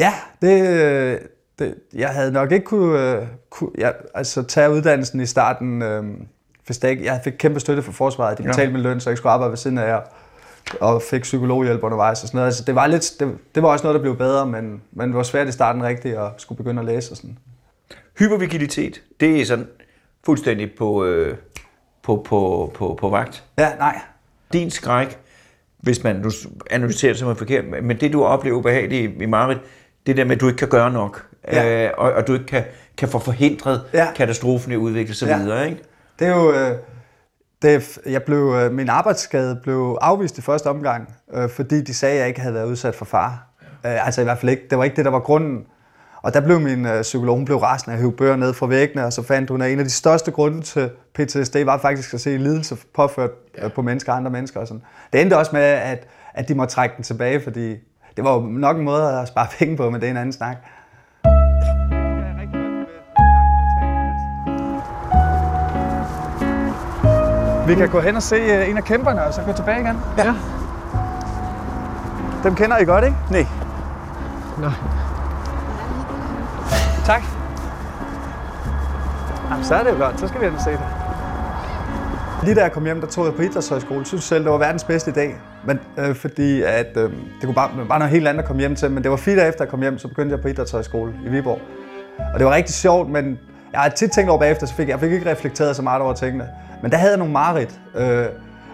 ja 0.00 0.12
det, 0.42 1.18
det, 1.60 1.74
jeg 1.94 2.08
havde 2.08 2.32
nok 2.32 2.52
ikke 2.52 2.64
kunne, 2.64 3.12
øh, 3.20 3.26
kunne 3.50 3.70
ja, 3.78 3.90
altså, 4.14 4.42
tage 4.42 4.70
uddannelsen 4.70 5.20
i 5.20 5.26
starten, 5.26 5.82
øh, 5.82 6.04
hvis 6.66 6.78
det 6.78 6.88
ikke, 6.88 7.04
jeg 7.04 7.20
fik 7.24 7.32
kæmpe 7.38 7.60
støtte 7.60 7.82
fra 7.82 7.92
forsvaret. 7.92 8.38
De 8.38 8.42
Ja. 8.42 8.48
betalte 8.48 8.72
min 8.72 8.82
løn, 8.82 9.00
så 9.00 9.10
jeg 9.10 9.16
skulle 9.16 9.32
arbejde 9.32 9.50
ved 9.50 9.56
siden 9.58 9.78
af 9.78 9.88
jer, 9.88 10.00
og 10.80 11.02
fik 11.02 11.22
psykologhjælp 11.22 11.82
undervejs 11.82 12.22
og 12.22 12.28
sådan 12.28 12.38
noget. 12.38 12.46
Altså, 12.46 12.64
det, 12.64 12.74
var 12.74 12.86
lidt, 12.86 13.12
det, 13.20 13.38
det 13.54 13.62
var 13.62 13.68
også 13.68 13.82
noget, 13.84 13.94
der 13.94 14.00
blev 14.00 14.16
bedre, 14.16 14.46
men, 14.46 14.82
men 14.92 15.08
det 15.08 15.16
var 15.16 15.22
svært 15.22 15.48
i 15.48 15.52
starten 15.52 15.82
rigtigt 15.82 16.16
at 16.16 16.28
skulle 16.36 16.56
begynde 16.56 16.80
at 16.80 16.86
læse 16.86 17.12
og 17.12 17.16
sådan. 17.16 17.38
Hypervigilitet, 18.18 19.02
det 19.20 19.40
er 19.40 19.44
sådan 19.46 19.66
fuldstændig 20.24 20.70
på, 20.78 21.04
øh, 21.04 21.36
på, 22.02 22.26
på, 22.28 22.72
på, 22.74 22.96
på 23.00 23.08
vagt. 23.08 23.44
Ja, 23.58 23.74
nej. 23.78 24.00
Din 24.52 24.70
skræk, 24.70 25.18
hvis 25.78 26.04
man 26.04 26.16
nu 26.16 26.30
analyserer 26.70 27.12
det 27.12 27.18
som 27.18 27.28
er 27.28 27.34
forkert, 27.34 27.64
men 27.82 28.00
det 28.00 28.12
du 28.12 28.24
oplever 28.24 28.56
ubehageligt 28.56 29.20
i, 29.20 29.22
i 29.22 29.26
Marit, 29.26 29.58
det 30.06 30.16
der 30.16 30.24
med, 30.24 30.34
at 30.34 30.40
du 30.40 30.46
ikke 30.46 30.58
kan 30.58 30.68
gøre 30.68 30.92
nok, 30.92 31.26
Ja. 31.52 31.84
øh, 31.86 31.90
og, 31.98 32.12
og 32.12 32.26
du 32.26 32.32
ikke 32.32 32.46
kan, 32.46 32.64
kan 32.96 33.08
få 33.08 33.18
forhindret 33.18 33.82
Ja. 33.92 34.06
katastrofen 34.16 34.70
i 34.72 34.74
at 34.74 34.78
udvikle 34.78 35.14
sig 35.14 35.28
Ja. 35.28 35.38
videre. 35.38 35.68
Ikke? 35.68 35.82
Det 36.18 36.26
er 36.26 36.36
jo... 36.36 36.52
Øh, 36.52 36.76
det, 37.62 37.98
jeg 38.06 38.22
blev, 38.22 38.54
øh, 38.62 38.72
min 38.72 38.88
arbejdsskade 38.88 39.60
blev 39.62 39.98
afvist 40.00 40.38
i 40.38 40.42
første 40.42 40.66
omgang, 40.66 41.14
øh, 41.34 41.48
fordi 41.50 41.80
de 41.80 41.94
sagde, 41.94 42.14
at 42.14 42.20
jeg 42.20 42.28
ikke 42.28 42.40
havde 42.40 42.54
været 42.54 42.66
udsat 42.66 42.94
for 42.94 43.04
far. 43.04 43.46
Øh, 43.86 44.06
altså 44.06 44.20
i 44.20 44.24
hvert 44.24 44.38
fald 44.38 44.50
ikke. 44.50 44.62
Det 44.70 44.78
var 44.78 44.84
ikke 44.84 44.96
det, 44.96 45.04
der 45.04 45.10
var 45.10 45.18
grunden. 45.20 45.64
Og 46.22 46.34
der 46.34 46.40
blev 46.40 46.60
min 46.60 46.86
øh, 46.86 47.02
psykolog, 47.02 47.36
hun 47.36 47.44
blev 47.44 47.58
rasende 47.58 47.94
at 47.94 48.00
hive 48.00 48.12
bøger 48.12 48.36
ned 48.36 48.52
fra 48.54 48.66
væggene, 48.66 49.04
og 49.04 49.12
så 49.12 49.22
fandt 49.22 49.50
hun, 49.50 49.62
at 49.62 49.70
en 49.72 49.78
af 49.78 49.84
de 49.84 49.90
største 49.90 50.30
grunde 50.30 50.60
til 50.62 50.90
PTSD 51.14 51.56
var 51.64 51.78
faktisk 51.78 52.14
at 52.14 52.20
se 52.20 52.36
lidelse 52.36 52.76
påført 52.94 53.30
ja. 53.58 53.68
på 53.68 53.82
mennesker 53.82 54.12
og 54.12 54.18
andre 54.18 54.30
mennesker. 54.30 54.60
Og 54.60 54.66
sådan. 54.66 54.82
Det 55.12 55.20
endte 55.20 55.36
også 55.38 55.50
med, 55.52 55.62
at, 55.62 56.06
at 56.34 56.48
de 56.48 56.54
måtte 56.54 56.74
trække 56.74 56.96
den 56.96 57.04
tilbage, 57.04 57.40
fordi 57.40 57.70
det 58.16 58.24
var 58.24 58.34
jo 58.34 58.40
nok 58.40 58.76
en 58.76 58.84
måde 58.84 59.20
at 59.20 59.28
spare 59.28 59.46
penge 59.58 59.76
på, 59.76 59.90
men 59.90 60.00
det 60.00 60.06
er 60.06 60.10
en 60.10 60.16
anden 60.16 60.32
snak. 60.32 60.56
Vi 67.66 67.74
kan 67.74 67.88
gå 67.88 68.00
hen 68.00 68.16
og 68.16 68.22
se 68.22 68.36
øh, 68.36 68.70
en 68.70 68.76
af 68.76 68.84
kæmperne, 68.84 69.22
og 69.22 69.34
så 69.34 69.42
gå 69.46 69.52
tilbage 69.52 69.80
igen. 69.80 69.96
Ja. 70.18 70.24
ja. 70.24 70.34
Dem 72.44 72.54
kender 72.54 72.78
I 72.78 72.84
godt, 72.84 73.04
ikke? 73.04 73.16
Nej. 73.30 73.46
Nej. 74.58 74.72
Tak. 77.06 77.22
Jamen, 79.50 79.64
så 79.64 79.74
er 79.74 79.82
det 79.82 79.90
jo 79.90 79.96
godt. 79.96 80.20
Så 80.20 80.28
skal 80.28 80.40
vi 80.40 80.46
hen 80.46 80.54
og 80.54 80.60
se 80.60 80.70
det. 80.70 80.80
Lige 82.42 82.54
da 82.54 82.62
jeg 82.62 82.72
kom 82.72 82.84
hjem, 82.84 83.00
der 83.00 83.06
tog 83.06 83.24
jeg 83.24 83.34
på 83.34 83.42
idrætshøjskole. 83.42 84.06
synes 84.06 84.24
selv, 84.24 84.44
det 84.44 84.52
var 84.52 84.58
verdens 84.58 84.84
bedste 84.84 85.12
dag. 85.12 85.36
Men, 85.64 85.80
øh, 85.98 86.14
fordi 86.14 86.62
at, 86.62 86.96
øh, 86.96 87.02
det 87.10 87.44
kunne 87.44 87.54
bare, 87.54 87.70
bare 87.88 87.98
noget 87.98 88.12
helt 88.12 88.28
andet 88.28 88.40
at 88.42 88.46
komme 88.46 88.60
hjem 88.60 88.76
til. 88.76 88.90
Men 88.90 89.02
det 89.02 89.10
var 89.10 89.16
fire 89.16 89.36
dage 89.36 89.48
efter 89.48 89.64
jeg 89.64 89.70
kom 89.70 89.80
hjem, 89.80 89.98
så 89.98 90.08
begyndte 90.08 90.34
jeg 90.34 90.42
på 90.42 90.48
idrætshøjskole 90.48 91.12
i 91.26 91.28
Viborg. 91.28 91.60
Og 92.32 92.38
det 92.38 92.46
var 92.46 92.52
rigtig 92.52 92.74
sjovt, 92.74 93.10
men 93.10 93.38
jeg 93.72 93.80
har 93.80 93.88
tit 93.88 94.10
tænkt 94.10 94.30
over 94.30 94.38
bagefter, 94.38 94.66
så 94.66 94.74
fik 94.74 94.88
jeg, 94.88 94.92
jeg 94.92 95.00
fik 95.00 95.12
ikke 95.12 95.30
reflekteret 95.30 95.76
så 95.76 95.82
meget 95.82 96.02
over 96.02 96.14
tingene. 96.14 96.48
Men 96.82 96.90
der 96.90 96.96
havde 96.96 97.10
jeg 97.10 97.18
nogle 97.18 97.32
mareridt. 97.32 97.80
Øh, 97.94 98.26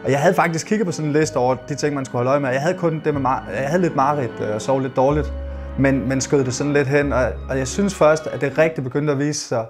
og 0.04 0.10
jeg 0.10 0.20
havde 0.20 0.34
faktisk 0.34 0.66
kigget 0.66 0.86
på 0.86 0.92
sådan 0.92 1.06
en 1.10 1.12
liste 1.12 1.36
over 1.36 1.54
de 1.54 1.74
ting, 1.74 1.94
man 1.94 2.04
skulle 2.04 2.16
holde 2.16 2.30
øje 2.30 2.40
med. 2.40 2.50
Jeg 2.50 2.62
havde 2.62 2.78
kun 2.78 3.00
det 3.04 3.14
med 3.14 3.30
mar- 3.30 3.50
jeg 3.50 3.68
havde 3.68 3.82
lidt 3.82 3.96
mareridt 3.96 4.40
øh, 4.40 4.54
og 4.54 4.62
sov 4.62 4.80
lidt 4.80 4.96
dårligt. 4.96 5.32
Men, 5.78 6.08
men 6.08 6.20
skød 6.20 6.44
det 6.44 6.54
sådan 6.54 6.72
lidt 6.72 6.88
hen. 6.88 7.12
Og, 7.12 7.32
og 7.48 7.58
jeg 7.58 7.68
synes 7.68 7.94
først, 7.94 8.26
at 8.26 8.40
det 8.40 8.58
rigtig 8.58 8.84
begyndte 8.84 9.12
at 9.12 9.18
vise 9.18 9.40
sig 9.40 9.66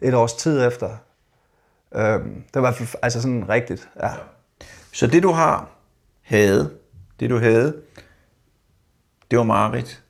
et 0.00 0.14
års 0.14 0.34
tid 0.34 0.66
efter. 0.66 0.88
Øh, 1.94 2.20
det 2.54 2.62
var 2.62 2.80
altså 3.02 3.22
sådan 3.22 3.48
rigtigt, 3.48 3.88
ja. 4.02 4.10
Så 4.92 5.06
det 5.06 5.22
du 5.22 5.32
har 5.32 5.68
havde, 6.22 6.70
det 7.20 7.30
du 7.30 7.38
havde, 7.38 7.76
det 9.30 9.38
var 9.38 9.44
mareridt. 9.44 10.02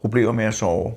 Problemer 0.00 0.32
med 0.32 0.44
at 0.44 0.54
sove. 0.54 0.94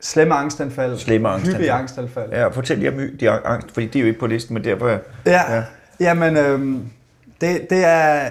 Slemme 0.00 0.34
angstanfald. 0.34 0.98
Slemme 0.98 1.28
angstanfald. 1.28 1.56
Hyppige 1.56 1.72
angstanfald. 1.72 2.30
Ja, 2.30 2.48
fortæl 2.48 2.78
lige 2.78 2.90
om 2.90 2.98
de 3.20 3.30
angst, 3.30 3.74
fordi 3.74 3.86
det 3.86 3.96
er 3.96 4.00
jo 4.00 4.06
ikke 4.06 4.20
på 4.20 4.26
listen, 4.26 4.54
men 4.54 4.64
derfor... 4.64 4.88
Ja, 5.26 5.54
ja. 5.54 5.64
jamen, 6.00 6.36
øhm, 6.36 6.90
det, 7.40 7.70
det 7.70 7.84
er... 7.84 8.28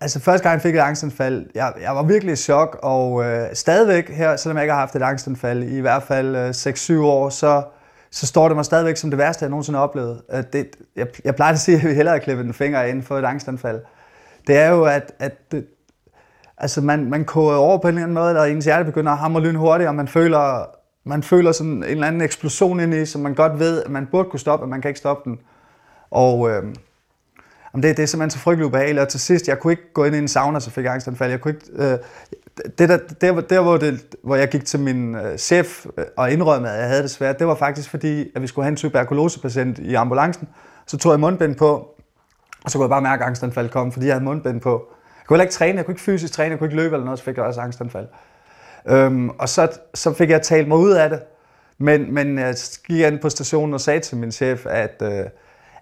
Altså, 0.00 0.20
første 0.20 0.42
gang 0.42 0.54
jeg 0.54 0.62
fik 0.62 0.74
et 0.74 0.80
angstanfald, 0.80 1.46
jeg, 1.54 1.72
jeg 1.82 1.96
var 1.96 2.02
virkelig 2.02 2.32
i 2.32 2.36
chok, 2.36 2.78
og 2.82 3.24
øh, 3.24 3.46
stadigvæk 3.54 4.08
her, 4.08 4.36
selvom 4.36 4.56
jeg 4.56 4.64
ikke 4.64 4.72
har 4.72 4.80
haft 4.80 4.96
et 4.96 5.02
angstanfald 5.02 5.62
i 5.62 5.76
i 5.76 5.80
hvert 5.80 6.02
fald 6.02 6.36
øh, 6.36 6.50
6-7 6.50 7.00
år, 7.00 7.28
så, 7.28 7.62
så 8.10 8.26
står 8.26 8.48
det 8.48 8.56
mig 8.56 8.64
stadigvæk 8.64 8.96
som 8.96 9.10
det 9.10 9.18
værste, 9.18 9.42
jeg 9.42 9.50
nogensinde 9.50 9.76
har 9.76 9.84
oplevet. 9.84 10.22
Det, 10.52 10.66
jeg, 10.96 11.06
jeg 11.24 11.34
plejer 11.36 11.52
at 11.52 11.58
sige, 11.58 11.76
at 11.76 11.82
jeg 11.82 11.88
vil 11.88 11.96
hellere 11.96 12.20
klippe 12.20 12.42
en 12.42 12.54
finger 12.54 12.82
ind 12.82 13.02
for 13.02 13.18
et 13.18 13.24
angstanfald. 13.24 13.80
Det 14.46 14.56
er 14.56 14.70
jo, 14.70 14.84
at, 14.84 15.12
at 15.18 15.52
det, 15.52 15.66
altså 16.58 16.80
man, 16.80 17.10
man 17.10 17.24
koger 17.24 17.56
over 17.56 17.78
på 17.78 17.88
en 17.88 17.94
eller 17.94 18.02
anden 18.02 18.14
måde, 18.14 18.40
og 18.40 18.50
ens 18.50 18.64
hjerte 18.64 18.84
begynder 18.84 19.12
at 19.12 19.18
hamre 19.18 19.42
lyn 19.42 19.54
hurtigt, 19.54 19.88
og 19.88 19.94
man 19.94 20.08
føler, 20.08 20.66
man 21.04 21.22
føler 21.22 21.52
sådan 21.52 21.72
en 21.72 21.82
eller 21.82 22.06
anden 22.06 22.22
eksplosion 22.22 22.80
ind 22.80 22.94
i, 22.94 23.06
som 23.06 23.20
man 23.20 23.34
godt 23.34 23.58
ved, 23.58 23.82
at 23.82 23.90
man 23.90 24.08
burde 24.10 24.30
kunne 24.30 24.40
stoppe, 24.40 24.66
men 24.66 24.70
man 24.70 24.82
kan 24.82 24.88
ikke 24.88 24.98
stoppe 24.98 25.30
den. 25.30 25.38
Og 26.10 26.50
øh, 26.50 26.62
det, 27.74 27.96
det 27.96 27.98
er 27.98 28.06
simpelthen 28.06 28.30
så 28.30 28.38
frygteligt 28.38 28.66
ubehageligt, 28.66 29.00
og 29.00 29.08
til 29.08 29.20
sidst, 29.20 29.48
jeg 29.48 29.58
kunne 29.58 29.72
ikke 29.72 29.92
gå 29.92 30.04
ind 30.04 30.14
i 30.14 30.18
en 30.18 30.28
sauna, 30.28 30.60
så 30.60 30.70
fik 30.70 30.84
jeg 30.84 30.92
angstanfald. 30.92 31.30
Jeg 31.30 31.40
kunne 31.40 31.54
ikke, 31.54 31.66
øh, 31.72 31.98
det 32.78 32.88
der, 32.88 32.98
der, 33.20 33.40
der 33.40 33.60
hvor, 33.60 33.76
det, 33.76 34.16
hvor 34.24 34.36
jeg 34.36 34.48
gik 34.48 34.64
til 34.64 34.80
min 34.80 35.14
øh, 35.14 35.38
chef 35.38 35.86
øh, 35.98 36.04
og 36.16 36.32
indrømmede, 36.32 36.72
at 36.72 36.80
jeg 36.80 36.88
havde 36.88 37.02
det 37.02 37.10
svært, 37.10 37.38
det 37.38 37.46
var 37.46 37.54
faktisk 37.54 37.90
fordi, 37.90 38.30
at 38.34 38.42
vi 38.42 38.46
skulle 38.46 38.64
have 38.64 38.70
en 38.70 38.76
tuberkulosepatient 38.76 39.78
i 39.78 39.94
ambulancen. 39.94 40.48
Så 40.86 40.98
tog 40.98 41.12
jeg 41.12 41.20
mundbind 41.20 41.54
på, 41.54 41.88
og 42.64 42.70
så 42.70 42.78
kunne 42.78 42.84
jeg 42.84 42.90
bare 42.90 43.02
mærke, 43.02 43.22
at 43.22 43.26
angstanfald 43.26 43.68
kom, 43.68 43.92
fordi 43.92 44.06
jeg 44.06 44.14
havde 44.14 44.24
mundbind 44.24 44.60
på. 44.60 44.70
Jeg 44.70 45.26
kunne 45.26 45.36
heller 45.36 45.44
ikke 45.44 45.54
træne, 45.54 45.76
jeg 45.76 45.84
kunne 45.84 45.92
ikke 45.92 46.02
fysisk 46.02 46.32
træne, 46.32 46.50
jeg 46.50 46.58
kunne 46.58 46.68
ikke 46.68 46.76
løbe 46.76 46.94
eller 46.94 47.04
noget, 47.04 47.18
så 47.18 47.24
fik 47.24 47.36
jeg 47.36 47.44
også 47.44 47.60
angstanfald. 47.60 48.06
Øhm, 48.88 49.28
og 49.28 49.48
så, 49.48 49.78
så 49.94 50.12
fik 50.12 50.30
jeg 50.30 50.42
talt 50.42 50.68
mig 50.68 50.78
ud 50.78 50.90
af 50.90 51.10
det. 51.10 51.20
Men, 51.78 52.14
men 52.14 52.38
jeg 52.38 52.54
gik 52.86 53.00
ind 53.00 53.18
på 53.18 53.30
stationen 53.30 53.74
og 53.74 53.80
sagde 53.80 54.00
til 54.00 54.16
min 54.16 54.32
chef, 54.32 54.66
at, 54.66 55.02
øh, 55.02 55.24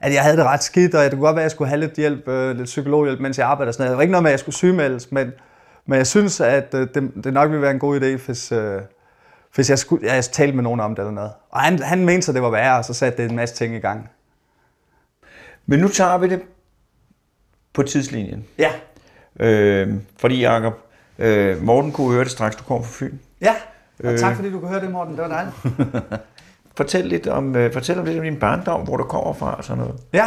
at 0.01 0.15
jeg 0.15 0.23
havde 0.23 0.37
det 0.37 0.45
ret 0.45 0.63
skidt, 0.63 0.95
og 0.95 1.05
det 1.05 1.11
kunne 1.11 1.21
godt 1.21 1.37
være, 1.37 1.43
at 1.43 1.45
jeg 1.45 1.51
skulle 1.51 1.69
have 1.69 1.81
lidt 1.81 1.95
hjælp, 1.95 2.29
øh, 2.29 2.57
lidt 2.57 2.67
psykologhjælp, 2.67 3.21
mens 3.21 3.39
jeg 3.39 3.47
arbejdede. 3.47 3.73
Sådan 3.73 3.83
noget. 3.83 3.91
Det 3.91 3.97
var 3.97 4.03
ikke 4.03 4.13
noget 4.13 4.23
med, 4.23 4.31
at 4.31 4.33
jeg 4.33 4.41
skulle 4.41 4.57
sygemeldes, 4.57 5.13
men, 5.13 5.33
men 5.87 5.97
jeg 5.97 6.07
synes, 6.07 6.41
at 6.41 6.75
øh, 6.75 6.89
det, 6.95 7.13
det 7.25 7.33
nok 7.33 7.51
ville 7.51 7.63
være 7.63 7.71
en 7.71 7.79
god 7.79 8.01
idé, 8.01 8.27
hvis, 8.27 8.53
øh, 8.53 8.81
hvis 9.55 9.71
jeg, 9.71 9.79
skulle, 9.79 10.07
jeg 10.15 10.25
talte 10.25 10.57
med 10.57 10.63
nogen 10.63 10.81
om 10.81 10.95
det 10.95 11.03
eller 11.03 11.13
noget. 11.13 11.33
Og 11.51 11.61
han, 11.61 11.79
han 11.79 12.05
mente, 12.05 12.29
at 12.29 12.35
det 12.35 12.43
var 12.43 12.51
værre, 12.51 12.79
og 12.79 12.85
så 12.85 12.95
satte 12.95 13.23
det 13.23 13.31
en 13.31 13.37
masse 13.37 13.55
ting 13.55 13.75
i 13.75 13.79
gang. 13.79 14.11
Men 15.67 15.79
nu 15.79 15.89
tager 15.89 16.19
vi 16.19 16.29
det 16.29 16.43
på 17.73 17.83
tidslinjen. 17.83 18.47
Ja. 18.59 18.71
Øh, 19.41 19.95
fordi 20.19 20.41
Jacob, 20.41 20.75
øh, 21.21 21.63
Morten 21.63 21.93
kunne 21.93 22.13
høre 22.13 22.25
det 22.25 22.33
straks, 22.33 22.57
du 22.57 22.65
kom 22.65 22.85
fra 22.85 22.91
Fyn. 22.93 23.19
Ja, 23.41 23.55
og 24.05 24.19
tak 24.19 24.37
fordi 24.37 24.51
du 24.51 24.61
kunne 24.61 24.71
høre 24.71 24.81
det, 24.81 24.91
Morten. 24.91 25.17
Det 25.17 25.23
var 25.23 25.29
dejligt. 25.29 25.57
fortæl 26.81 27.07
lidt 27.07 27.27
om, 27.27 27.57
øh, 27.57 27.73
fortæl 27.73 27.99
om 27.99 28.05
lidt 28.05 28.19
om 28.19 28.25
din 28.25 28.37
barndom, 28.37 28.81
hvor 28.81 28.97
du 28.97 29.05
kommer 29.05 29.33
fra 29.33 29.55
og 29.55 29.65
sådan 29.65 29.79
noget. 29.79 30.01
Ja, 30.13 30.27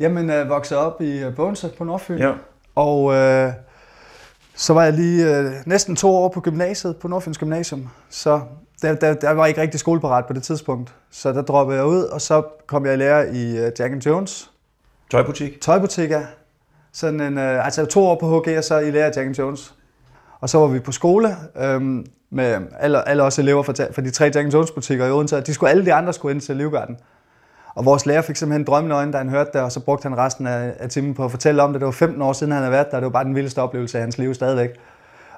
jamen 0.00 0.30
øh, 0.30 0.48
voksede 0.48 0.80
op 0.80 1.00
i 1.00 1.18
øh, 1.18 1.36
Bogense 1.36 1.68
på 1.78 1.84
Nordfyn. 1.84 2.18
Ja. 2.18 2.32
Og 2.74 3.14
øh, 3.14 3.52
så 4.54 4.74
var 4.74 4.84
jeg 4.84 4.92
lige 4.92 5.38
øh, 5.38 5.52
næsten 5.66 5.96
to 5.96 6.08
år 6.08 6.28
på 6.28 6.40
gymnasiet, 6.40 6.96
på 6.96 7.08
Nordfyns 7.08 7.38
Gymnasium. 7.38 7.88
Så 8.10 8.40
der, 8.82 8.94
der, 8.94 9.14
der 9.14 9.30
var 9.30 9.46
ikke 9.46 9.60
rigtig 9.60 9.80
skoleparat 9.80 10.26
på 10.26 10.32
det 10.32 10.42
tidspunkt. 10.42 10.94
Så 11.10 11.32
der 11.32 11.42
droppede 11.42 11.78
jeg 11.78 11.86
ud, 11.86 12.02
og 12.02 12.20
så 12.20 12.42
kom 12.66 12.86
jeg 12.86 12.94
i 12.94 12.96
lære 12.96 13.34
i 13.34 13.52
uh, 13.52 13.68
Jack 13.78 14.06
Jones. 14.06 14.50
Tøjbutik? 15.10 15.60
Tøjbutik, 15.60 16.10
ja. 16.10 16.22
Sådan 16.92 17.20
en, 17.20 17.38
uh, 17.38 17.64
altså 17.64 17.84
to 17.84 18.06
år 18.06 18.18
på 18.20 18.40
HG, 18.40 18.58
og 18.58 18.64
så 18.64 18.78
i 18.78 18.90
lære 18.90 19.12
Jack 19.16 19.38
Jones. 19.38 19.74
Og 20.40 20.48
så 20.48 20.58
var 20.58 20.66
vi 20.66 20.78
på 20.78 20.92
skole 20.92 21.36
øhm, 21.56 22.06
med 22.30 22.60
alle, 22.78 23.08
alle 23.08 23.22
os 23.22 23.38
elever 23.38 23.62
fra, 23.62 23.72
fra 23.72 24.02
de 24.02 24.10
tre 24.10 24.30
Jack 24.34 24.54
Jones 24.54 24.70
butikker 24.70 25.06
i 25.06 25.10
Odense. 25.10 25.40
De 25.40 25.54
skulle, 25.54 25.70
alle 25.70 25.84
de 25.84 25.94
andre 25.94 26.12
skulle 26.12 26.34
ind 26.34 26.40
til 26.40 26.56
Livgarden. 26.56 26.96
Og 27.74 27.84
vores 27.84 28.06
lærer 28.06 28.22
fik 28.22 28.36
simpelthen 28.36 28.66
drømmende 28.66 28.96
øjne, 28.96 29.12
da 29.12 29.18
han 29.18 29.28
hørte 29.28 29.50
det, 29.52 29.60
og 29.60 29.72
så 29.72 29.80
brugte 29.80 30.08
han 30.08 30.18
resten 30.18 30.46
af, 30.46 30.72
af 30.78 30.88
timen 30.88 31.14
på 31.14 31.24
at 31.24 31.30
fortælle 31.30 31.62
om 31.62 31.72
det. 31.72 31.80
Det 31.80 31.86
var 31.86 31.92
15 31.92 32.22
år 32.22 32.32
siden, 32.32 32.52
han 32.52 32.62
havde 32.62 32.72
været 32.72 32.90
der, 32.90 32.96
det 32.96 33.04
var 33.04 33.10
bare 33.10 33.24
den 33.24 33.34
vildeste 33.34 33.62
oplevelse 33.62 33.98
af 33.98 34.02
hans 34.02 34.18
liv 34.18 34.34
stadigvæk. 34.34 34.70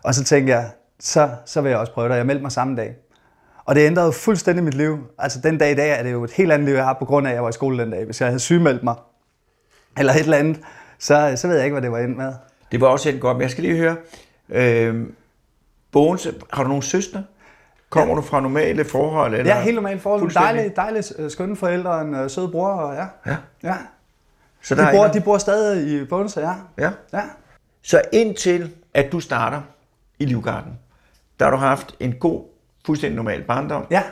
Og 0.02 0.14
så 0.14 0.24
tænkte 0.24 0.52
jeg, 0.52 0.70
så, 1.00 1.28
så 1.44 1.60
vil 1.60 1.70
jeg 1.70 1.78
også 1.78 1.92
prøve 1.92 2.08
det, 2.08 2.16
jeg 2.16 2.26
meldte 2.26 2.42
mig 2.42 2.52
samme 2.52 2.76
dag. 2.76 2.96
Og 3.64 3.74
det 3.74 3.86
ændrede 3.86 4.12
fuldstændig 4.12 4.64
mit 4.64 4.74
liv. 4.74 4.98
Altså 5.18 5.40
den 5.40 5.58
dag 5.58 5.70
i 5.70 5.74
dag 5.74 5.98
er 5.98 6.02
det 6.02 6.12
jo 6.12 6.24
et 6.24 6.32
helt 6.32 6.52
andet 6.52 6.68
liv, 6.68 6.74
jeg 6.74 6.84
har 6.84 6.96
på 6.98 7.04
grund 7.04 7.26
af, 7.26 7.30
at 7.30 7.34
jeg 7.34 7.42
var 7.42 7.48
i 7.48 7.52
skole 7.52 7.82
den 7.82 7.90
dag. 7.90 8.04
Hvis 8.04 8.20
jeg 8.20 8.28
havde 8.28 8.40
sygemeldt 8.40 8.82
mig, 8.82 8.94
eller 9.98 10.12
et 10.12 10.20
eller 10.20 10.36
andet, 10.36 10.60
så, 10.98 11.32
så 11.36 11.48
ved 11.48 11.56
jeg 11.56 11.64
ikke, 11.64 11.74
hvad 11.74 11.82
det 11.82 11.92
var 11.92 11.98
endt 11.98 12.16
med. 12.16 12.32
Det 12.72 12.80
var 12.80 12.86
også 12.86 13.10
helt 13.10 13.20
godt, 13.20 13.36
men 13.36 13.42
jeg 13.42 13.50
skal 13.50 13.64
lige 13.64 13.76
høre, 13.76 13.96
øh, 14.50 15.06
Bogens, 15.92 16.28
har 16.52 16.62
du 16.62 16.68
nogle 16.68 16.82
søstre? 16.82 17.24
Kommer 17.90 18.14
ja. 18.14 18.20
du 18.20 18.22
fra 18.22 18.40
normale 18.40 18.84
forhold? 18.84 19.34
Eller? 19.34 19.54
Ja, 19.54 19.62
helt 19.62 19.74
normale 19.74 20.00
forhold. 20.00 20.32
Dejlige, 20.32 20.72
dejlige, 20.76 21.04
øh, 21.18 21.30
skønne 21.30 21.56
forældre, 21.56 22.00
en 22.00 22.14
uh, 22.14 22.30
sød 22.30 22.48
bror. 22.48 22.68
Og 22.68 22.94
ja. 22.94 23.06
Ja. 23.26 23.36
ja. 23.62 23.74
Så 24.62 24.74
de, 24.74 24.88
bor, 24.92 25.06
de 25.06 25.20
bor 25.20 25.38
stadig 25.38 26.00
i 26.00 26.04
Bogense, 26.04 26.40
ja. 26.40 26.54
ja. 26.78 26.90
ja. 27.12 27.22
Så 27.82 28.02
indtil 28.12 28.74
at 28.94 29.12
du 29.12 29.20
starter 29.20 29.60
i 30.18 30.24
Livgarden, 30.24 30.72
der 31.38 31.44
har 31.44 31.50
du 31.50 31.56
haft 31.56 31.96
en 32.00 32.12
god, 32.12 32.44
fuldstændig 32.86 33.16
normal 33.16 33.42
barndom. 33.42 33.86
Ja. 33.90 34.02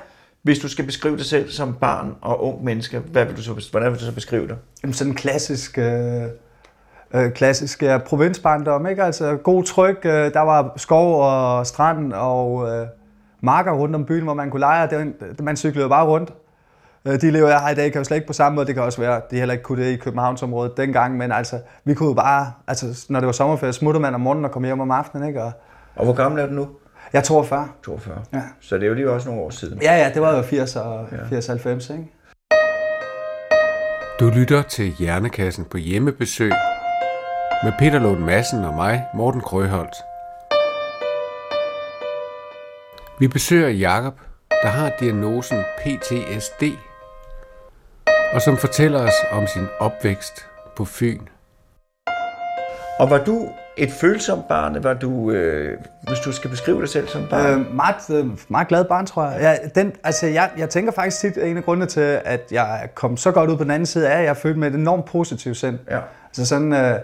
Hvis 0.43 0.59
du 0.59 0.69
skal 0.69 0.85
beskrive 0.85 1.17
dig 1.17 1.25
selv 1.25 1.51
som 1.51 1.75
barn 1.75 2.15
og 2.21 2.45
ung 2.45 2.65
menneske, 2.65 2.99
hvad 2.99 3.25
vil 3.25 3.37
du 3.37 3.43
så, 3.43 3.69
hvordan 3.71 3.93
vil 3.93 4.01
du 4.01 4.05
så 4.05 4.15
beskrive 4.15 4.49
dig? 4.49 4.57
Jamen 4.83 4.95
sådan 4.95 5.13
en 5.13 5.17
klassisk... 5.17 5.79
Øh 5.79 6.23
øh, 7.15 7.33
klassisk 7.33 7.83
ja, 7.83 7.99
provinsbarndom, 7.99 8.87
ikke? 8.87 9.03
Altså 9.03 9.37
god 9.37 9.65
tryk, 9.65 10.01
øh, 10.05 10.13
der 10.13 10.41
var 10.41 10.73
skov 10.77 11.23
og 11.23 11.67
strand 11.67 12.13
og 12.13 12.69
øh, 12.69 12.87
marker 13.41 13.73
rundt 13.73 13.95
om 13.95 14.05
byen, 14.05 14.25
hvor 14.25 14.35
man 14.35 14.51
kunne 14.51 14.61
lege, 14.61 14.89
det, 14.91 15.41
man 15.41 15.57
cyklede 15.57 15.89
bare 15.89 16.07
rundt. 16.07 16.33
Øh, 17.05 17.21
de 17.21 17.31
lever 17.31 17.49
jeg 17.49 17.59
har 17.59 17.71
i 17.71 17.75
dag 17.75 17.93
kan 17.93 18.01
jo 18.01 18.05
slet 18.05 18.17
ikke 18.17 18.27
på 18.27 18.33
samme 18.33 18.57
måde, 18.57 18.67
det 18.67 18.75
kan 18.75 18.85
også 18.85 19.01
være, 19.01 19.21
de 19.31 19.39
heller 19.39 19.53
ikke 19.53 19.65
kunne 19.65 19.85
det 19.85 19.91
i 19.91 19.97
Københavnsområdet 19.97 20.77
dengang, 20.77 21.17
men 21.17 21.33
altså, 21.33 21.61
vi 21.85 21.95
kunne 21.95 22.09
jo 22.09 22.15
bare, 22.15 22.53
altså 22.67 23.07
når 23.09 23.21
det 23.21 23.27
var 23.27 23.33
sommerferie, 23.33 23.73
smuttede 23.73 24.03
man 24.03 24.15
om 24.15 24.21
morgenen 24.21 24.45
og 24.45 24.51
kom 24.51 24.65
hjem 24.65 24.81
om 24.81 24.91
aftenen, 24.91 25.29
ikke? 25.29 25.43
Og, 25.43 25.53
og 25.97 26.05
hvor 26.05 26.15
gammel 26.15 26.41
er 26.41 26.47
du 26.47 26.53
nu? 26.53 26.69
Jeg 27.13 27.19
er 27.19 27.23
42. 27.23 27.69
42. 27.83 28.23
Ja. 28.33 28.43
Så 28.61 28.75
det 28.75 28.83
er 28.85 28.89
jo 28.89 28.95
lige 28.95 29.11
også 29.11 29.29
nogle 29.29 29.43
år 29.43 29.51
siden. 29.51 29.83
Ja, 29.83 29.97
ja, 29.97 30.11
det 30.15 30.23
var 30.23 30.37
jo 30.37 30.43
80 30.43 30.77
og 30.77 31.07
ja. 31.31 31.39
80-90, 31.39 31.93
ikke? 31.93 32.13
Du 34.21 34.29
lytter 34.29 34.63
til 34.63 34.93
Hjernekassen 34.99 35.65
på 35.65 35.77
hjemmebesøg 35.77 36.53
med 37.65 37.73
Peter 37.79 37.99
Lund 37.99 38.21
Madsen 38.21 38.65
og 38.65 38.75
mig, 38.75 39.07
Morten 39.15 39.41
Krøholt. 39.41 39.97
Vi 43.19 43.29
besøger 43.29 43.69
Jakob, 43.69 44.15
der 44.63 44.69
har 44.69 44.93
diagnosen 45.01 45.59
PTSD, 45.79 46.63
og 48.33 48.43
som 48.43 48.57
fortæller 48.57 49.01
os 49.01 49.15
om 49.33 49.47
sin 49.47 49.67
opvækst 49.79 50.47
på 50.77 50.85
Fyn. 50.85 51.21
Og 52.99 53.11
var 53.11 53.25
du 53.25 53.49
et 53.77 53.93
følsomt 53.93 54.49
barn? 54.49 54.85
Var 54.85 54.95
du, 54.95 55.31
øh, 55.31 55.79
hvis 56.03 56.19
du 56.19 56.33
skal 56.33 56.51
beskrive 56.51 56.81
dig 56.81 56.89
selv 56.89 57.09
som 57.09 57.27
barn? 57.31 57.61
Øh, 57.61 57.75
meget, 57.75 58.11
øh, 58.11 58.27
meget 58.49 58.69
glad 58.69 58.85
barn, 58.85 59.07
tror 59.07 59.25
jeg. 59.31 59.41
Ja, 59.41 59.81
den, 59.81 59.93
altså, 60.05 60.27
jeg. 60.27 60.51
Jeg 60.59 60.71
tænker 60.71 60.93
faktisk 60.93 61.21
tit, 61.21 61.37
at 61.37 61.49
en 61.49 61.57
af 61.57 61.65
grundene 61.65 61.87
til, 61.87 62.21
at 62.25 62.41
jeg 62.51 62.89
kom 62.95 63.17
så 63.17 63.31
godt 63.31 63.51
ud 63.51 63.57
på 63.57 63.63
den 63.63 63.71
anden 63.71 63.87
side, 63.87 64.07
er, 64.07 64.19
at 64.19 64.25
jeg 64.25 64.37
født 64.37 64.57
med 64.57 64.69
et 64.69 64.75
enormt 64.75 65.05
positivt 65.05 65.57
sind. 65.57 65.79
Ja. 65.91 66.01
Altså 66.27 66.47
sådan, 66.47 66.73
øh, 66.73 66.99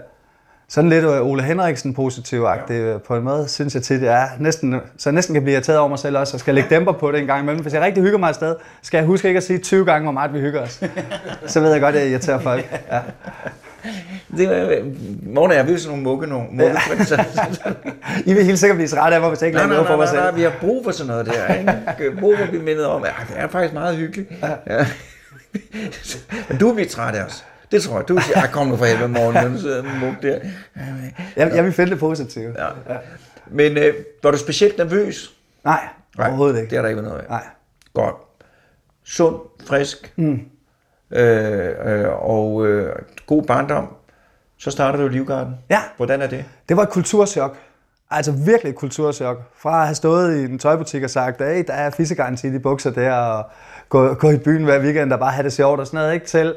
sådan 0.69 0.89
lidt 0.89 1.05
øh, 1.05 1.27
Ole 1.27 1.43
Henriksen 1.43 1.93
positiv 1.93 2.41
ja. 2.69 2.97
på 2.97 3.15
en 3.15 3.23
måde, 3.23 3.47
synes 3.47 3.75
jeg 3.75 3.83
tit, 3.83 4.01
jeg 4.01 4.23
er 4.23 4.27
næsten, 4.39 4.75
så 4.97 5.11
næsten 5.11 5.33
kan 5.33 5.43
blive 5.43 5.53
irriteret 5.53 5.79
over 5.79 5.89
mig 5.89 5.99
selv 5.99 6.17
også, 6.17 6.35
og 6.35 6.39
skal 6.39 6.55
lægge 6.55 6.69
dæmper 6.75 6.91
på 6.91 7.11
det 7.11 7.19
en 7.19 7.27
gang 7.27 7.41
imellem. 7.41 7.61
Hvis 7.61 7.73
jeg 7.73 7.81
rigtig 7.81 8.03
hygger 8.03 8.17
mig 8.17 8.29
et 8.29 8.35
sted, 8.35 8.55
skal 8.81 8.97
jeg 8.97 9.05
huske 9.05 9.27
ikke 9.27 9.37
at 9.37 9.43
sige 9.43 9.59
20 9.59 9.85
gange, 9.85 10.03
hvor 10.03 10.11
meget 10.11 10.33
vi 10.33 10.39
hygger 10.39 10.61
os. 10.61 10.83
så 11.47 11.59
ved 11.59 11.71
jeg 11.71 11.81
godt, 11.81 11.95
at 11.95 12.01
jeg 12.01 12.09
irriterer 12.09 12.39
folk. 12.39 12.81
Ja. 12.91 12.99
Det 14.37 14.49
var, 14.49 14.55
Morgen 15.33 15.51
og 15.51 15.57
jeg, 15.57 15.67
vi 15.67 15.73
er 15.73 15.77
sådan 15.77 15.89
nogle 15.89 16.03
mukke, 16.03 16.27
nogle 16.27 16.47
mukke 16.51 16.77
ja. 17.11 17.25
I 18.31 18.33
vil 18.33 18.45
helt 18.45 18.59
sikkert 18.59 18.77
blive 18.77 18.87
trætte 18.87 19.15
af 19.15 19.21
mig, 19.21 19.29
hvis 19.29 19.41
jeg 19.41 19.47
ikke 19.47 19.57
nej, 19.57 19.67
laver 19.67 19.73
noget 19.73 19.87
for 19.87 19.97
mig 19.97 20.05
nej, 20.05 20.13
selv. 20.13 20.23
nej, 20.23 20.31
vi 20.31 20.41
har 20.41 20.53
brug 20.61 20.83
for 20.83 20.91
sådan 20.91 21.07
noget 21.07 21.25
der. 21.25 21.53
Ikke? 21.53 22.19
Brug 22.19 22.35
for 22.37 22.43
at 22.43 22.49
blive 22.49 22.63
mindet 22.63 22.85
om, 22.85 23.03
at 23.03 23.11
det 23.29 23.35
er 23.37 23.47
faktisk 23.47 23.73
meget 23.73 23.97
hyggeligt. 23.97 24.31
Ja. 24.41 24.77
Ja. 24.77 24.85
Men 26.49 26.57
du 26.57 26.73
bliver 26.73 26.89
træt 26.89 27.15
af 27.15 27.23
os. 27.25 27.45
Det 27.73 27.83
tror 27.83 27.97
jeg. 27.97 28.07
Du 28.07 28.17
siger, 28.17 28.43
ah, 28.43 28.49
kom 28.51 28.67
nu 28.67 28.75
for 28.75 28.85
helvede 28.85 29.07
morgen, 29.07 29.53
du 29.53 29.59
sidder 29.59 29.83
muk 29.83 30.21
der. 30.21 30.39
Jeg, 31.35 31.51
jeg 31.55 31.63
vil 31.63 31.73
finde 31.73 31.91
det 31.91 31.99
positivt. 31.99 32.57
Ja. 32.57 32.93
Ja. 32.93 32.97
Men 33.47 33.77
øh, 33.77 33.93
var 34.23 34.31
du 34.31 34.37
specielt 34.37 34.77
nervøs? 34.77 35.33
Nej, 35.63 35.87
overhovedet 36.19 36.59
ikke. 36.59 36.69
Det 36.69 36.77
er 36.77 36.81
der 36.81 36.89
ikke 36.89 37.01
noget 37.01 37.19
af. 37.19 37.29
Nej. 37.29 37.43
Godt. 37.93 38.15
Sund, 39.03 39.35
frisk, 39.67 40.13
mm. 40.15 40.39
øh, 41.11 41.69
øh, 41.85 42.29
og 42.29 42.67
øh, 42.67 42.95
god 43.25 43.43
barndom. 43.43 43.87
Så 44.57 44.71
starter 44.71 44.99
du 44.99 45.07
Livgarden. 45.07 45.55
Ja. 45.69 45.79
Hvordan 45.97 46.21
er 46.21 46.27
det? 46.27 46.45
Det 46.69 46.77
var 46.77 46.83
et 46.83 46.89
kulturschok. 46.89 47.57
Altså 48.11 48.31
virkelig 48.31 48.69
et 48.69 48.75
kulturschok. 48.75 49.37
Fra 49.57 49.79
at 49.79 49.85
have 49.85 49.95
stået 49.95 50.37
i 50.37 50.43
en 50.43 50.59
tøjbutik 50.59 51.03
og 51.03 51.09
sagt, 51.09 51.41
hey, 51.41 51.63
der 51.67 51.73
er 51.73 51.89
fissegaranti 51.89 52.47
i 52.47 52.51
de 52.51 52.59
bukser 52.59 52.91
der, 52.91 53.13
og 53.13 53.45
gå, 53.89 54.13
gå 54.13 54.29
i 54.29 54.37
byen 54.37 54.63
hver 54.63 54.79
weekend 54.79 55.13
og 55.13 55.19
bare 55.19 55.31
have 55.31 55.43
det 55.43 55.53
sjovt 55.53 55.79
og 55.79 55.87
sådan 55.87 55.97
noget, 55.97 56.13
ikke? 56.13 56.25
Til 56.25 56.55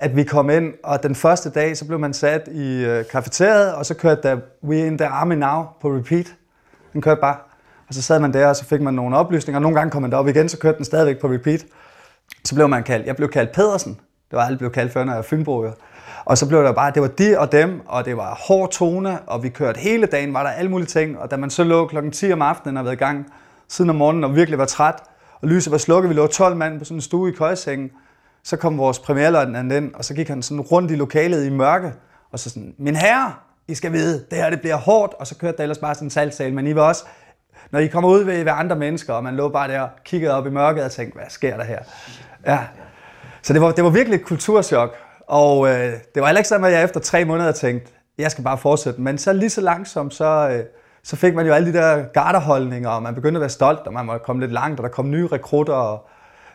at 0.00 0.16
vi 0.16 0.24
kom 0.24 0.50
ind, 0.50 0.74
og 0.84 1.02
den 1.02 1.14
første 1.14 1.50
dag, 1.50 1.76
så 1.76 1.86
blev 1.86 1.98
man 1.98 2.12
sat 2.12 2.48
i 2.48 2.84
øh, 2.84 3.04
kafeteriet, 3.10 3.74
og 3.74 3.86
så 3.86 3.94
kørte 3.94 4.22
der 4.22 4.36
We 4.64 4.86
in 4.86 4.98
the 4.98 5.06
Army 5.06 5.34
Now 5.34 5.64
på 5.80 5.88
repeat. 5.88 6.34
Den 6.92 7.02
kørte 7.02 7.20
bare. 7.20 7.36
Og 7.88 7.94
så 7.94 8.02
sad 8.02 8.20
man 8.20 8.32
der, 8.32 8.46
og 8.46 8.56
så 8.56 8.64
fik 8.64 8.80
man 8.80 8.94
nogle 8.94 9.16
oplysninger. 9.16 9.60
Nogle 9.60 9.76
gange 9.76 9.90
kom 9.90 10.02
man 10.02 10.10
derop 10.10 10.28
igen, 10.28 10.48
så 10.48 10.58
kørte 10.58 10.76
den 10.76 10.84
stadigvæk 10.84 11.20
på 11.20 11.26
repeat. 11.26 11.66
Så 12.44 12.54
blev 12.54 12.68
man 12.68 12.82
kaldt, 12.82 13.06
jeg 13.06 13.16
blev 13.16 13.28
kaldt 13.28 13.52
Pedersen. 13.52 13.92
Det 14.30 14.36
var 14.36 14.42
aldrig 14.42 14.58
blevet 14.58 14.74
kaldt 14.74 14.92
før, 14.92 15.04
når 15.04 15.12
jeg 15.12 15.16
var 15.16 15.22
Fynbo. 15.22 15.66
Og 16.24 16.38
så 16.38 16.48
blev 16.48 16.62
der 16.62 16.72
bare, 16.72 16.90
det 16.90 17.02
var 17.02 17.08
de 17.08 17.38
og 17.38 17.52
dem, 17.52 17.80
og 17.86 18.04
det 18.04 18.16
var 18.16 18.40
hård 18.48 18.70
tone, 18.70 19.18
og 19.20 19.42
vi 19.42 19.48
kørte 19.48 19.80
hele 19.80 20.06
dagen, 20.06 20.34
var 20.34 20.42
der 20.42 20.50
alle 20.50 20.70
mulige 20.70 20.86
ting. 20.86 21.18
Og 21.18 21.30
da 21.30 21.36
man 21.36 21.50
så 21.50 21.64
lå 21.64 21.86
klokken 21.86 22.12
10 22.12 22.32
om 22.32 22.42
aftenen 22.42 22.76
og 22.76 22.84
været 22.84 22.94
i 22.94 22.98
gang 22.98 23.26
siden 23.68 23.90
om 23.90 23.96
morgenen, 23.96 24.24
og 24.24 24.36
virkelig 24.36 24.58
var 24.58 24.64
træt, 24.64 24.94
og 25.42 25.48
lyset 25.48 25.70
var 25.70 25.78
slukket, 25.78 26.08
vi 26.08 26.14
lå 26.14 26.26
12 26.26 26.56
mand 26.56 26.78
på 26.78 26.84
sådan 26.84 26.96
en 26.96 27.00
stue 27.02 27.28
i 27.28 27.32
køjsengen, 27.32 27.90
så 28.44 28.56
kom 28.56 28.78
vores 28.78 28.98
premierløjtnant 28.98 29.72
ind, 29.72 29.94
og 29.94 30.04
så 30.04 30.14
gik 30.14 30.28
han 30.28 30.42
sådan 30.42 30.60
rundt 30.60 30.90
i 30.90 30.94
lokalet 30.94 31.46
i 31.46 31.50
mørke, 31.50 31.92
og 32.32 32.38
så 32.38 32.50
sådan, 32.50 32.74
min 32.78 32.96
herre, 32.96 33.34
I 33.68 33.74
skal 33.74 33.92
vide, 33.92 34.24
det 34.30 34.38
her 34.38 34.50
det 34.50 34.60
bliver 34.60 34.76
hårdt, 34.76 35.14
og 35.14 35.26
så 35.26 35.36
kørte 35.36 35.56
der 35.56 35.62
ellers 35.62 35.78
bare 35.78 35.94
sådan 35.94 36.06
en 36.06 36.10
salgsal, 36.10 36.54
men 36.54 36.66
I 36.66 36.74
var 36.74 36.82
også, 36.82 37.04
når 37.70 37.78
I 37.78 37.86
kommer 37.86 38.10
ud 38.10 38.24
ved, 38.24 38.44
ved 38.44 38.52
andre 38.54 38.76
mennesker, 38.76 39.12
og 39.12 39.24
man 39.24 39.36
lå 39.36 39.48
bare 39.48 39.68
der 39.68 39.80
og 39.80 39.88
kiggede 40.04 40.34
op 40.34 40.46
i 40.46 40.50
mørket 40.50 40.84
og 40.84 40.90
tænkte, 40.90 41.16
hvad 41.18 41.26
sker 41.28 41.56
der 41.56 41.64
her? 41.64 41.78
Ja. 42.46 42.58
Så 43.42 43.52
det 43.52 43.62
var, 43.62 43.70
det 43.70 43.84
var 43.84 43.90
virkelig 43.90 44.16
et 44.16 44.24
kulturschok, 44.24 44.96
og 45.26 45.68
øh, 45.68 45.92
det 46.14 46.20
var 46.20 46.26
heller 46.26 46.38
ikke 46.38 46.48
sådan, 46.48 46.64
at 46.64 46.72
jeg 46.72 46.84
efter 46.84 47.00
tre 47.00 47.24
måneder 47.24 47.52
tænkte, 47.52 47.92
jeg 48.18 48.30
skal 48.30 48.44
bare 48.44 48.58
fortsætte, 48.58 49.00
men 49.00 49.18
så 49.18 49.32
lige 49.32 49.50
så 49.50 49.60
langsomt, 49.60 50.14
så, 50.14 50.48
øh, 50.52 50.64
så 51.02 51.16
fik 51.16 51.34
man 51.34 51.46
jo 51.46 51.52
alle 51.52 51.72
de 51.72 51.78
der 51.78 52.02
garderholdninger, 52.02 52.90
og 52.90 53.02
man 53.02 53.14
begyndte 53.14 53.38
at 53.38 53.40
være 53.40 53.50
stolt, 53.50 53.80
og 53.80 53.92
man 53.92 54.06
måtte 54.06 54.24
komme 54.24 54.42
lidt 54.42 54.52
langt, 54.52 54.80
og 54.80 54.84
der 54.84 54.90
kom 54.90 55.10
nye 55.10 55.26
rekrutter, 55.26 55.74
og 55.74 56.08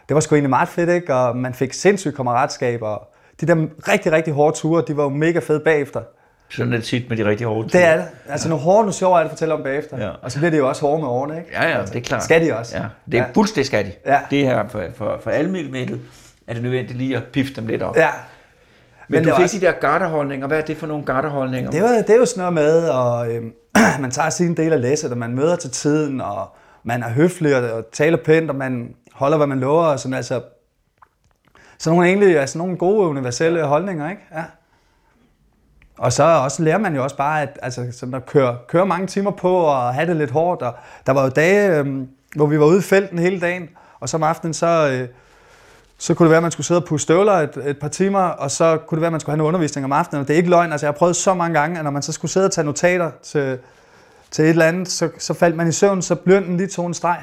det 0.10 0.16
var 0.16 0.20
sgu 0.22 0.36
egentlig 0.36 0.50
meget 0.50 0.70
fedt, 0.70 0.90
ikke? 0.90 1.16
Og 1.16 1.38
man 1.38 1.54
fik 1.54 1.74
sindssygt 1.74 2.16
kammeratskab, 2.16 2.82
og 2.82 3.02
de 3.42 3.46
der 3.48 3.56
rigtig, 3.88 4.12
rigtig 4.12 4.34
hårde 4.34 4.58
ture, 4.58 4.84
de 4.88 4.98
var 4.98 5.04
jo 5.04 5.10
mega 5.10 5.40
fede 5.40 5.60
bagefter. 5.60 6.02
Sådan 6.50 6.74
er 6.74 6.78
det 6.78 6.86
tit 6.86 7.10
med 7.10 7.18
de 7.18 7.26
rigtig 7.26 7.48
hårde 7.48 7.70
Det 7.70 7.84
er 7.84 7.96
det. 7.98 8.06
Altså 8.30 8.50
nogle 8.50 8.64
hårde, 8.64 8.78
nogle 8.80 8.94
sjove 8.94 9.16
er 9.16 9.20
det 9.20 9.26
at 9.26 9.32
fortælle 9.32 9.54
om 9.54 9.64
bagefter. 9.64 9.98
Ja. 10.06 10.10
Og 10.22 10.32
så 10.32 10.38
bliver 10.38 10.52
det 10.52 10.58
jo 10.58 10.68
også 10.70 10.82
hårde 10.82 11.02
med 11.02 11.08
årene, 11.10 11.38
ikke? 11.38 11.50
Ja, 11.54 11.78
ja, 11.78 11.82
det 11.86 11.96
er 11.96 12.02
klart. 12.02 12.24
Skal 12.24 12.46
de 12.46 12.58
også. 12.58 12.78
Ja, 12.78 12.84
det 13.12 13.20
er 13.20 13.24
Ja. 13.24 13.30
fuldstændig 13.36 13.66
skal 13.66 13.86
de. 13.86 13.92
Ja. 14.06 14.20
Det 14.32 14.44
her 14.46 14.68
for, 14.68 14.82
for, 14.96 15.18
for 15.24 15.30
almindeligt 15.32 15.92
er 16.48 16.54
det 16.54 16.64
nødvendigt 16.64 16.98
lige 16.98 17.18
at 17.18 17.24
pifte 17.34 17.56
dem 17.62 17.68
lidt 17.68 17.82
op. 17.82 17.96
Ja. 17.98 18.10
Men, 19.08 19.18
Men 19.22 19.30
du 19.30 19.36
fik 19.36 19.44
også- 19.44 19.60
de 19.60 19.66
der 19.66 19.72
garderholdninger. 19.72 20.48
Hvad 20.48 20.58
er 20.58 20.62
det 20.62 20.78
for 20.78 20.88
nogle 20.88 21.06
garderholdninger? 21.06 21.72
Det, 21.72 21.82
var, 21.82 21.88
det 21.88 22.10
er 22.10 22.16
jo 22.16 22.26
sådan 22.26 22.40
noget 22.42 22.54
med, 22.54 22.90
og 22.90 23.34
øhm, 23.36 23.52
man 24.02 24.12
tager 24.12 24.30
sin 24.30 24.58
del 24.58 24.74
af 24.74 24.82
læsset, 24.82 25.12
og 25.12 25.18
man 25.18 25.36
møder 25.36 25.56
til 25.56 25.72
tiden, 25.72 26.22
og 26.22 26.48
man 26.84 27.04
er 27.04 27.10
høflig 27.10 27.56
og, 27.58 27.72
og 27.78 27.84
taler 27.94 28.18
pænt, 28.26 28.50
og 28.50 28.56
man 28.56 28.90
holder, 29.16 29.38
hvad 29.38 29.48
man 29.48 29.60
lover, 29.60 29.86
og 29.86 30.00
sådan 30.00 30.14
altså... 30.14 30.42
Så 31.78 31.90
nogle 31.90 32.08
egentlig, 32.08 32.40
altså 32.40 32.58
nogle 32.58 32.78
gode 32.78 33.08
universelle 33.08 33.64
holdninger, 33.64 34.10
ikke? 34.10 34.22
Ja. 34.36 34.44
Og 35.98 36.14
så 36.14 36.24
også 36.24 36.64
lærer 36.64 36.78
man 36.78 36.96
jo 36.96 37.04
også 37.04 37.18
bare, 37.18 37.42
at, 37.42 37.60
altså, 37.62 37.88
sådan 37.92 38.14
at 38.14 38.26
køre, 38.26 38.58
køre 38.68 38.86
mange 38.86 39.08
timer 39.08 39.32
på 39.32 39.56
og 39.58 39.94
have 39.94 40.08
det 40.08 40.16
lidt 40.16 40.32
hårdt. 40.32 40.62
Og 40.62 40.74
der 41.06 41.12
var 41.12 41.24
jo 41.24 41.30
dage, 41.30 41.80
øhm, 41.80 42.10
hvor 42.36 42.46
vi 42.46 42.60
var 42.60 42.66
ude 42.66 42.80
i 42.80 42.82
felten 42.82 43.20
hele 43.20 43.40
dagen, 43.40 43.70
og 44.00 44.10
så 44.10 44.18
om 44.18 44.24
aftenen, 44.24 44.54
så, 44.54 44.90
øh, 44.92 45.08
så 45.98 46.14
kunne 46.14 46.26
det 46.26 46.30
være, 46.30 46.38
at 46.38 46.44
man 46.44 46.52
skulle 46.52 46.68
sidde 46.68 46.82
og 46.82 46.88
pusse 46.88 47.04
støvler 47.04 47.34
et, 47.34 47.58
et 47.66 47.80
par 47.80 47.88
timer, 47.88 48.20
og 48.20 48.52
så 48.52 48.78
kunne 48.78 48.96
det 48.96 49.02
være, 49.02 49.08
at 49.08 49.14
man 49.14 49.20
skulle 49.20 49.32
have 49.32 49.38
noget 49.38 49.48
undervisning 49.48 49.86
om 49.86 49.92
aftenen. 49.92 50.22
Og 50.22 50.28
det 50.28 50.34
er 50.34 50.38
ikke 50.38 50.50
løgn, 50.50 50.72
altså 50.72 50.86
jeg 50.86 50.94
har 50.94 50.98
prøvet 50.98 51.16
så 51.16 51.34
mange 51.34 51.60
gange, 51.60 51.78
at 51.78 51.84
når 51.84 51.92
man 51.92 52.02
så 52.02 52.12
skulle 52.12 52.32
sidde 52.32 52.46
og 52.46 52.52
tage 52.52 52.66
notater 52.66 53.12
til, 53.24 53.60
til 54.32 54.44
et 54.44 54.50
eller 54.50 54.66
andet, 54.66 54.88
så, 54.88 55.10
så 55.18 55.34
faldt 55.34 55.56
man 55.56 55.68
i 55.68 55.72
søvn, 55.72 56.02
så 56.02 56.16
bløndten 56.16 56.58
lige 56.58 56.68
tog 56.68 56.88
en 56.88 56.94
streg. 56.94 57.18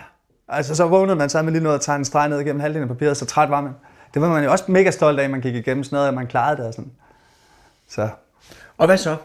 Altså 0.53 0.75
så 0.75 0.87
vågnede 0.87 1.17
man, 1.17 1.29
så 1.29 1.39
havde 1.39 1.45
man 1.45 1.53
lige 1.53 1.63
noget 1.63 1.75
at 1.77 1.81
tegne 1.83 1.99
en 1.99 2.05
streg 2.05 2.29
ned 2.29 2.41
igennem 2.41 2.61
halvdelen 2.61 2.89
af 2.91 2.95
papiret, 2.97 3.17
så 3.17 3.27
træt 3.27 3.51
var 3.51 3.61
man. 3.61 3.73
Det 4.15 4.23
var 4.23 4.29
man 4.29 4.45
jo 4.45 4.51
også 4.53 4.65
mega 4.69 4.91
stolt 4.91 5.21
af, 5.21 5.25
at 5.25 5.31
man 5.31 5.41
gik 5.41 5.55
igennem 5.55 5.85
sådan 5.85 5.97
noget, 5.97 6.09
at 6.09 6.15
man 6.15 6.27
klarede 6.27 6.57
det 6.57 6.67
og 6.67 6.75
sådan. 6.75 6.91
Så. 7.89 8.09
Og 8.79 8.87
hvad 8.87 8.97
så? 8.97 9.17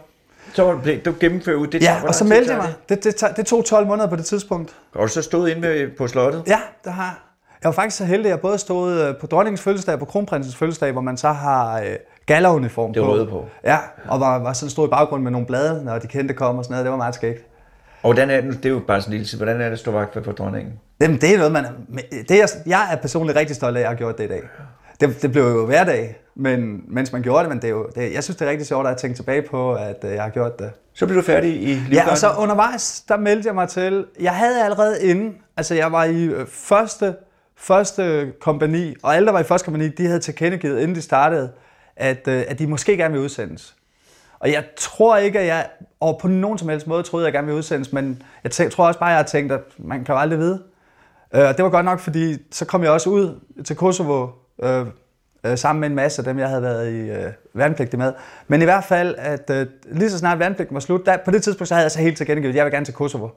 Så 0.53 0.63
var 0.63 0.71
du, 0.71 0.79
du 1.05 1.13
gennemførte 1.19 1.57
ud. 1.57 1.67
Det 1.67 1.81
tager- 1.81 1.99
Ja, 1.99 2.07
og 2.07 2.15
så 2.15 2.23
meldte 2.23 2.51
jeg 2.53 2.61
tager 2.61 2.61
mig. 2.61 2.73
Det, 2.89 3.03
det, 3.03 3.15
tager- 3.15 3.33
det 3.33 3.45
tog 3.45 3.65
12 3.65 3.87
måneder 3.87 4.09
på 4.09 4.15
det 4.15 4.25
tidspunkt. 4.25 4.69
det? 4.93 5.01
Og 5.01 5.03
du 5.03 5.07
så 5.07 5.21
stået 5.21 5.49
inde 5.49 5.61
ved, 5.61 5.87
på 5.97 6.07
slottet? 6.07 6.43
Ja, 6.47 6.59
det 6.83 6.93
har 6.93 7.03
jeg. 7.03 7.13
Var 7.63 7.71
faktisk 7.71 7.97
så 7.97 8.05
heldig, 8.05 8.25
at 8.25 8.29
jeg 8.29 8.39
både 8.41 8.57
stod 8.57 9.01
øh, 9.01 9.15
på 9.17 9.27
dronningens 9.27 9.61
fødselsdag 9.61 9.93
og 9.93 9.99
på 9.99 10.05
kronprinsens 10.05 10.55
fødselsdag, 10.55 10.91
hvor 10.91 11.01
man 11.01 11.17
så 11.17 11.31
har 11.31 11.79
øh, 11.79 11.85
galauniform 12.25 12.93
Det 12.93 13.03
på. 13.03 13.09
røde 13.11 13.25
på. 13.27 13.45
Ja, 13.63 13.77
og 14.07 14.19
var, 14.19 14.39
var 14.39 14.53
sådan 14.53 14.69
stod 14.69 14.87
i 14.87 14.89
baggrund 14.89 15.23
med 15.23 15.31
nogle 15.31 15.47
blade, 15.47 15.85
når 15.85 15.99
de 15.99 16.07
kendte 16.07 16.33
kom 16.33 16.57
og 16.57 16.63
sådan 16.63 16.73
noget. 16.73 16.85
Det 16.85 16.91
var 16.91 16.97
meget 16.97 17.15
skægt. 17.15 17.45
Og 18.03 18.13
hvordan 18.13 18.29
er 18.29 18.41
det, 18.41 18.57
det 18.57 18.65
er 18.65 18.69
jo 18.73 18.81
bare 18.87 19.01
sådan 19.01 19.11
en 19.13 19.17
lille 19.17 19.27
tid. 19.27 19.37
Hvordan 19.37 19.61
er 19.61 19.65
det 19.65 19.71
at 19.73 19.79
stå 19.79 19.91
vagt 19.91 20.17
for 20.25 20.31
dronningen? 20.31 20.73
Jamen, 20.99 21.21
det 21.21 21.33
er 21.33 21.37
noget, 21.37 21.51
man 21.51 21.65
men 21.89 22.03
det 22.29 22.41
er, 22.41 22.47
jeg 22.65 22.87
er 22.91 22.95
personligt 22.95 23.37
rigtig 23.37 23.55
stolt 23.55 23.77
af, 23.77 23.79
at 23.79 23.83
jeg 23.83 23.89
har 23.89 23.95
gjort 23.95 24.17
det 24.17 24.23
i 24.23 24.27
dag. 24.27 24.41
Det, 24.99 25.21
det 25.21 25.31
blev 25.31 25.43
jo 25.43 25.65
hverdag, 25.65 26.19
men, 26.35 26.83
mens 26.87 27.11
man 27.11 27.21
gjorde 27.21 27.39
det, 27.39 27.49
men 27.49 27.57
det 27.57 27.63
er 27.63 27.71
jo, 27.71 27.89
det, 27.95 28.13
jeg 28.13 28.23
synes, 28.23 28.37
det 28.37 28.45
er 28.47 28.51
rigtig 28.51 28.67
sjovt 28.67 28.87
at 28.87 28.97
tænke 28.97 29.15
tilbage 29.15 29.41
på, 29.41 29.73
at 29.73 30.03
øh, 30.03 30.11
jeg 30.11 30.23
har 30.23 30.29
gjort 30.29 30.59
det. 30.59 30.71
Så 30.93 31.05
blev 31.05 31.17
du 31.17 31.21
færdig 31.21 31.61
i 31.61 31.65
Livgarden? 31.65 31.93
Ja, 31.93 32.11
og 32.11 32.17
så 32.17 32.31
undervejs, 32.37 33.03
der 33.07 33.17
meldte 33.17 33.47
jeg 33.47 33.55
mig 33.55 33.69
til, 33.69 34.05
jeg 34.19 34.35
havde 34.35 34.63
allerede 34.63 35.03
inden, 35.03 35.35
altså 35.57 35.75
jeg 35.75 35.91
var 35.91 36.03
i 36.03 36.23
øh, 36.23 36.47
første, 36.47 37.15
første 37.57 38.31
kompani, 38.41 38.95
og 39.03 39.15
alle, 39.15 39.25
der 39.25 39.31
var 39.31 39.39
i 39.39 39.43
første 39.43 39.65
kompani, 39.65 39.87
de 39.87 40.05
havde 40.05 40.19
tilkendegivet, 40.19 40.79
inden 40.79 40.95
de 40.95 41.01
startede, 41.01 41.51
at, 41.95 42.27
øh, 42.27 42.43
at 42.47 42.59
de 42.59 42.67
måske 42.67 42.97
gerne 42.97 43.13
vil 43.13 43.21
udsendes. 43.21 43.75
Og 44.39 44.51
jeg 44.51 44.63
tror 44.77 45.17
ikke, 45.17 45.39
at 45.39 45.45
jeg 45.45 45.67
og 45.99 46.19
på 46.21 46.27
nogen 46.27 46.57
som 46.57 46.69
helst 46.69 46.87
måde 46.87 47.03
troede, 47.03 47.25
at 47.25 47.27
jeg 47.27 47.33
gerne 47.33 47.45
ville 47.45 47.57
udsendes, 47.57 47.93
men 47.93 48.21
jeg 48.43 48.51
tror 48.71 48.87
også 48.87 48.99
bare, 48.99 49.09
at 49.09 49.13
jeg 49.13 49.19
har 49.19 49.27
tænkt, 49.27 49.51
at 49.51 49.61
man 49.77 50.03
kan 50.03 50.15
jo 50.15 50.21
aldrig 50.21 50.39
vide. 50.39 50.63
Øh, 51.35 51.47
Og 51.47 51.57
det 51.57 51.63
var 51.63 51.69
godt 51.69 51.85
nok, 51.85 51.99
fordi 51.99 52.37
så 52.51 52.65
kom 52.65 52.83
jeg 52.83 52.91
også 52.91 53.09
ud 53.09 53.39
til 53.65 53.75
Kosovo 53.75 54.27
øh, 54.63 54.85
øh, 55.45 55.57
sammen 55.57 55.79
med 55.79 55.89
en 55.89 55.95
masse 55.95 56.19
af 56.19 56.25
dem, 56.25 56.39
jeg 56.39 56.49
havde 56.49 56.61
været 56.61 56.91
i 56.91 57.09
øh, 57.09 57.31
værnepligtig 57.53 57.99
med. 57.99 58.13
Men 58.47 58.61
i 58.61 58.65
hvert 58.65 58.83
fald, 58.83 59.15
at 59.17 59.49
øh, 59.49 59.67
lige 59.91 60.09
så 60.09 60.17
snart 60.17 60.39
værnepligten 60.39 60.73
var 60.73 60.79
slut, 60.79 61.05
der, 61.05 61.17
på 61.25 61.31
det 61.31 61.43
tidspunkt, 61.43 61.67
så 61.67 61.73
havde 61.73 61.83
jeg 61.83 61.91
så 61.91 61.99
helt 61.99 62.17
tilkendegivet, 62.17 62.53
at 62.53 62.57
jeg 62.57 62.65
vil 62.65 62.73
gerne 62.73 62.85
til 62.85 62.93
Kosovo. 62.93 63.29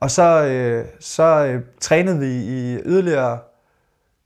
Og 0.00 0.10
så, 0.10 0.44
øh, 0.44 0.84
så 1.00 1.22
øh, 1.46 1.60
trænede 1.80 2.18
vi 2.18 2.26
i 2.26 2.78
yderligere 2.84 3.38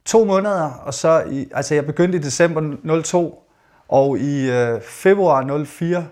to 0.05 0.24
måneder, 0.24 0.70
og 0.85 0.95
så 0.95 1.24
i, 1.31 1.49
altså 1.55 1.74
jeg 1.74 1.87
begyndte 1.87 2.18
i 2.18 2.20
december 2.20 3.03
02, 3.03 3.43
og 3.89 4.18
i 4.18 4.51
øh, 4.51 4.81
februar 4.83 5.64
04, 5.64 6.07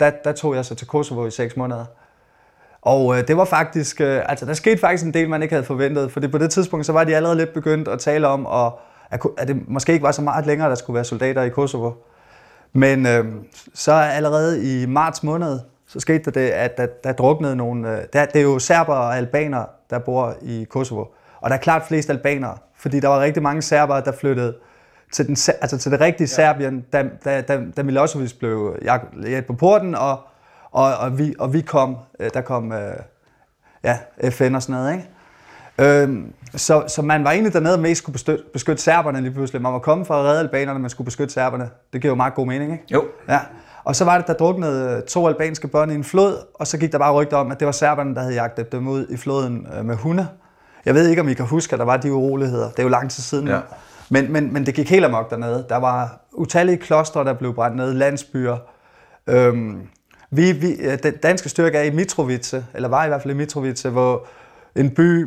der, 0.00 0.10
der 0.24 0.32
tog 0.32 0.54
jeg 0.54 0.64
så 0.64 0.74
til 0.74 0.86
Kosovo 0.86 1.26
i 1.26 1.30
seks 1.30 1.56
måneder. 1.56 1.84
Og 2.84 3.18
øh, 3.18 3.28
det 3.28 3.36
var 3.36 3.44
faktisk, 3.44 4.00
øh, 4.00 4.22
altså 4.28 4.46
der 4.46 4.54
skete 4.54 4.78
faktisk 4.78 5.04
en 5.04 5.14
del, 5.14 5.28
man 5.28 5.42
ikke 5.42 5.54
havde 5.54 5.66
forventet, 5.66 6.12
for 6.12 6.20
på 6.32 6.38
det 6.38 6.50
tidspunkt, 6.50 6.86
så 6.86 6.92
var 6.92 7.04
de 7.04 7.16
allerede 7.16 7.38
lidt 7.38 7.52
begyndt 7.52 7.88
at 7.88 7.98
tale 7.98 8.28
om, 8.28 8.46
at, 8.46 9.20
at, 9.38 9.48
det 9.48 9.68
måske 9.68 9.92
ikke 9.92 10.02
var 10.02 10.12
så 10.12 10.22
meget 10.22 10.46
længere, 10.46 10.68
der 10.68 10.74
skulle 10.74 10.94
være 10.94 11.04
soldater 11.04 11.42
i 11.42 11.48
Kosovo. 11.48 11.92
Men 12.72 13.06
øh, 13.06 13.24
så 13.74 13.92
allerede 13.92 14.82
i 14.82 14.86
marts 14.86 15.22
måned, 15.22 15.60
så 15.86 16.00
skete 16.00 16.24
der 16.24 16.30
det, 16.30 16.50
at 16.50 16.76
der, 16.76 16.86
der 17.04 17.12
druknede 17.12 17.56
nogle... 17.56 17.92
Øh, 17.92 18.04
der, 18.12 18.24
det 18.24 18.36
er 18.36 18.42
jo 18.42 18.58
serber 18.58 18.94
og 18.94 19.16
albanere, 19.16 19.66
der 19.90 19.98
bor 19.98 20.34
i 20.42 20.66
Kosovo. 20.70 21.04
Og 21.40 21.50
der 21.50 21.56
er 21.56 21.60
klart 21.60 21.82
flest 21.88 22.10
albanere, 22.10 22.56
fordi 22.76 23.00
der 23.00 23.08
var 23.08 23.20
rigtig 23.20 23.42
mange 23.42 23.62
serbere, 23.62 24.04
der 24.04 24.12
flyttede 24.12 24.54
til, 25.12 25.26
den, 25.26 25.36
altså 25.60 25.78
til 25.78 25.92
det 25.92 26.00
rigtige 26.00 26.24
ja. 26.24 26.34
Serbien, 26.34 26.84
da, 26.92 27.04
da, 27.24 27.40
da, 27.40 27.60
da 27.76 27.82
Milosevic 27.82 28.32
blev 28.38 28.76
jagt 28.84 29.46
på 29.46 29.52
porten, 29.52 29.94
og, 29.94 30.20
Og, 30.74 30.96
og, 30.96 31.18
vi, 31.18 31.34
og 31.38 31.52
vi 31.52 31.60
kom, 31.60 31.96
øh, 32.20 32.30
der 32.34 32.40
kom 32.40 32.72
øh, 32.72 32.96
ja, 33.84 33.98
FN 34.30 34.54
og 34.54 34.62
sådan 34.62 34.80
noget, 34.80 34.92
ikke? 34.92 35.08
Øhm, 35.78 36.32
så, 36.54 36.84
så 36.88 37.02
man 37.02 37.24
var 37.24 37.30
egentlig 37.30 37.52
dernede 37.52 37.74
og 37.74 37.80
mest 37.80 37.98
skulle 37.98 38.12
beskytte, 38.12 38.44
beskytte 38.52 38.82
serberne 38.82 39.20
lige 39.20 39.32
pludselig. 39.32 39.62
Man 39.62 39.72
var 39.72 39.78
kommet 39.78 40.06
for 40.06 40.14
at 40.14 40.24
redde 40.24 40.40
albanerne, 40.40 40.78
man 40.78 40.90
skulle 40.90 41.04
beskytte 41.04 41.34
serberne. 41.34 41.70
Det 41.92 42.00
giver 42.00 42.12
jo 42.12 42.16
meget 42.16 42.34
god 42.34 42.46
mening, 42.46 42.72
ikke? 42.72 42.84
Jo. 42.92 43.04
Ja. 43.28 43.40
Og 43.84 43.96
så 43.96 44.04
var 44.04 44.18
det, 44.18 44.26
der 44.26 44.32
druknede 44.32 45.02
to 45.08 45.28
albanske 45.28 45.68
børn 45.68 45.90
i 45.90 45.94
en 45.94 46.04
flod, 46.04 46.36
og 46.54 46.66
så 46.66 46.78
gik 46.78 46.92
der 46.92 46.98
bare 46.98 47.12
rygter 47.12 47.36
om, 47.36 47.50
at 47.50 47.60
det 47.60 47.66
var 47.66 47.72
serberne, 47.72 48.14
der 48.14 48.20
havde 48.20 48.34
jagtet 48.34 48.72
dem 48.72 48.88
ud 48.88 49.06
i 49.10 49.16
floden 49.16 49.66
øh, 49.78 49.84
med 49.84 49.96
hunde. 49.96 50.28
Jeg 50.84 50.94
ved 50.94 51.08
ikke, 51.08 51.22
om 51.22 51.28
I 51.28 51.34
kan 51.34 51.46
huske, 51.46 51.72
at 51.72 51.78
der 51.78 51.84
var 51.84 51.96
de 51.96 52.12
uroligheder. 52.12 52.70
Det 52.70 52.78
er 52.78 52.82
jo 52.82 52.88
lang 52.88 53.10
tid 53.10 53.22
siden. 53.22 53.48
Ja. 53.48 53.60
Men, 54.10 54.32
men, 54.32 54.52
men 54.52 54.66
det 54.66 54.74
gik 54.74 54.90
helt 54.90 55.04
amok 55.04 55.30
dernede. 55.30 55.66
Der 55.68 55.76
var 55.76 56.20
utallige 56.32 56.76
klostre, 56.76 57.24
der 57.24 57.32
blev 57.32 57.54
brændt 57.54 57.76
ned, 57.76 57.92
landsbyer. 57.92 58.56
Øhm, 59.26 59.80
vi, 60.36 60.52
vi, 60.52 60.96
den 61.02 61.16
danske 61.16 61.48
styrke 61.48 61.78
er 61.78 61.82
i 61.82 61.90
Mitrovice, 61.90 62.66
eller 62.74 62.88
var 62.88 63.04
i 63.04 63.08
hvert 63.08 63.22
fald 63.22 63.34
i 63.34 63.36
Mitrovice, 63.36 63.90
hvor 63.90 64.26
en 64.74 64.90
by, 64.90 65.26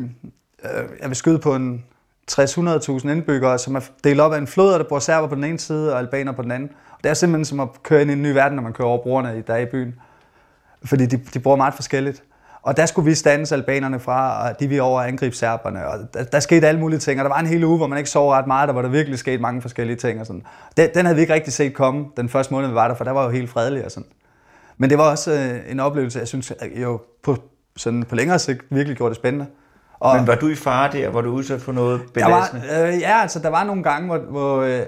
øh, 0.63 0.83
jeg 1.01 1.07
vil 1.07 1.15
skyde 1.15 1.39
på 1.39 1.55
en 1.55 1.85
300.000 2.31 3.09
indbyggere, 3.09 3.59
som 3.59 3.75
er 3.75 3.89
delt 4.03 4.19
op 4.19 4.33
af 4.33 4.37
en 4.37 4.47
flod, 4.47 4.73
og 4.73 4.79
der 4.79 4.85
bor 4.85 4.99
serber 4.99 5.27
på 5.27 5.35
den 5.35 5.43
ene 5.43 5.59
side 5.59 5.93
og 5.93 5.99
albaner 5.99 6.31
på 6.31 6.41
den 6.41 6.51
anden. 6.51 6.69
Og 6.91 7.03
det 7.03 7.09
er 7.09 7.13
simpelthen 7.13 7.45
som 7.45 7.59
at 7.59 7.67
køre 7.83 8.01
ind 8.01 8.09
i 8.09 8.13
en 8.13 8.21
ny 8.21 8.31
verden, 8.31 8.55
når 8.55 8.63
man 8.63 8.73
kører 8.73 8.87
over 8.87 9.03
broerne, 9.03 9.43
der 9.47 9.53
er 9.53 9.57
i 9.57 9.65
byen. 9.65 9.95
Fordi 10.85 11.05
de, 11.05 11.17
de 11.33 11.39
bor 11.39 11.55
meget 11.55 11.73
forskelligt. 11.73 12.23
Og 12.61 12.77
der 12.77 12.85
skulle 12.85 13.09
vi 13.09 13.15
standes 13.15 13.51
albanerne 13.51 13.99
fra, 13.99 14.49
og 14.49 14.59
de 14.59 14.67
vi 14.67 14.79
over 14.79 15.01
angribe 15.01 15.35
serberne. 15.35 15.87
Og 15.87 15.99
der, 16.13 16.23
der 16.23 16.39
skete 16.39 16.67
alle 16.67 16.79
mulige 16.79 16.99
ting, 16.99 17.19
og 17.19 17.23
der 17.23 17.29
var 17.29 17.39
en 17.39 17.45
hel 17.45 17.63
uge, 17.63 17.77
hvor 17.77 17.87
man 17.87 17.97
ikke 17.97 18.09
sov 18.09 18.31
ret 18.31 18.47
meget, 18.47 18.67
der 18.67 18.73
var 18.73 18.81
der 18.81 18.89
virkelig 18.89 19.19
sket 19.19 19.41
mange 19.41 19.61
forskellige 19.61 19.97
ting. 19.97 20.19
Og 20.19 20.25
sådan. 20.25 20.43
Den, 20.77 20.89
den 20.95 21.05
havde 21.05 21.15
vi 21.15 21.21
ikke 21.21 21.33
rigtig 21.33 21.53
set 21.53 21.73
komme 21.73 22.05
den 22.17 22.29
første 22.29 22.53
måned, 22.53 22.69
vi 22.69 22.75
var 22.75 22.87
der, 22.87 22.95
for 22.95 23.03
der 23.03 23.11
var 23.11 23.23
jo 23.23 23.29
helt 23.29 23.49
fredeligt 23.49 23.85
og 23.85 23.91
sådan. 23.91 24.09
Men 24.77 24.89
det 24.89 24.97
var 24.97 25.11
også 25.11 25.31
øh, 25.31 25.71
en 25.71 25.79
oplevelse, 25.79 26.19
jeg 26.19 26.27
synes 26.27 26.53
jo 26.81 27.01
på, 27.23 27.37
sådan 27.77 28.03
på 28.03 28.15
længere 28.15 28.39
sigt 28.39 28.61
virkelig 28.69 28.97
gjorde 28.97 29.09
det 29.09 29.15
spændende. 29.15 29.45
Og 29.99 30.15
Men 30.15 30.27
var 30.27 30.35
du 30.35 30.47
i 30.47 30.55
fare 30.55 30.91
der? 30.91 31.09
Var 31.09 31.21
du 31.21 31.29
udsat 31.29 31.61
for 31.61 31.71
noget 31.71 32.01
der 32.15 32.23
var, 32.23 32.49
belastende? 32.49 32.93
øh, 32.93 33.01
ja, 33.01 33.21
altså 33.21 33.39
der 33.39 33.49
var 33.49 33.63
nogle 33.63 33.83
gange, 33.83 34.07
hvor, 34.07 34.17
hvor, 34.17 34.61
øh, 34.61 34.81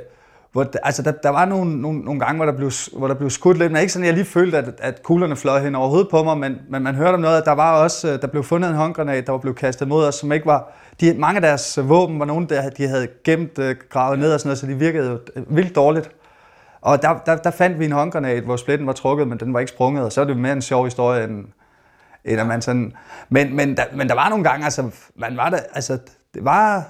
hvor 0.52 0.66
altså 0.84 1.02
der, 1.02 1.12
der 1.12 1.30
var 1.30 1.46
nogle, 1.46 1.82
nogle, 1.82 2.00
nogle 2.00 2.20
gange, 2.20 2.36
hvor 2.36 2.46
der, 2.46 2.58
blev, 2.58 2.72
hvor 2.98 3.08
der 3.08 3.16
blev 3.16 3.30
skudt 3.30 3.58
lidt, 3.58 3.72
men 3.72 3.82
ikke 3.82 3.94
sådan, 3.94 4.06
jeg 4.06 4.14
lige 4.14 4.26
følte, 4.26 4.58
at, 4.58 4.70
at 4.80 5.04
kuglerne 5.04 5.36
fløj 5.36 5.60
hen 5.60 5.76
over 5.76 5.90
hovedet 5.90 6.08
på 6.12 6.24
mig, 6.24 6.38
men, 6.38 6.56
men 6.70 6.84
man 6.84 6.96
hørte 6.96 7.16
om 7.16 7.22
noget, 7.22 7.38
at 7.38 7.46
der 7.46 7.52
var 7.52 7.84
også, 7.84 8.12
øh, 8.14 8.22
der 8.22 8.28
blev 8.28 8.44
fundet 8.44 8.70
en 8.70 8.76
håndgranat, 8.76 9.26
der 9.26 9.32
var 9.32 9.40
blevet 9.40 9.58
kastet 9.58 9.88
mod 9.88 10.06
os, 10.06 10.16
som 10.16 10.32
ikke 10.32 10.46
var, 10.46 10.74
de, 11.02 11.14
mange 11.14 11.36
af 11.36 11.42
deres 11.42 11.80
våben 11.84 12.20
var 12.20 12.26
nogen, 12.26 12.50
der 12.50 12.70
de 12.70 12.88
havde 12.88 13.08
gemt, 13.24 13.60
øh, 13.60 13.76
gravet 13.90 14.20
ned 14.20 14.34
og 14.34 14.40
sådan 14.40 14.48
noget, 14.48 14.60
så 14.60 14.68
de 14.68 14.76
virkede 14.76 15.20
øh, 15.36 15.56
vildt 15.56 15.76
dårligt. 15.76 16.12
Og 16.82 17.02
der, 17.02 17.18
der, 17.26 17.36
der 17.36 17.52
fandt 17.52 17.80
vi 17.80 17.86
en 17.86 17.92
håndgranat, 17.92 18.44
hvor 18.44 18.56
splitten 18.56 18.88
var 18.88 18.94
trukket, 18.94 19.28
men 19.28 19.40
den 19.40 19.54
var 19.54 19.60
ikke 19.60 19.72
sprunget, 19.72 20.06
og 20.06 20.12
så 20.12 20.22
er 20.22 20.26
det 20.26 20.38
mere 20.38 20.54
en 20.54 20.62
sjov 20.62 20.86
historie, 20.86 21.24
end, 21.24 21.46
end 22.26 22.42
at 22.42 22.48
man 22.48 22.62
sådan... 22.62 22.94
Men, 23.30 23.56
men, 23.56 23.78
der, 23.78 23.84
men 23.94 24.10
der 24.10 24.16
var 24.16 24.30
nogle 24.30 24.44
gange, 24.44 24.64
altså, 24.64 24.92
man 25.16 25.38
var 25.38 25.50
der, 25.50 25.60
altså, 25.74 25.98
det 26.34 26.46
var, 26.46 26.88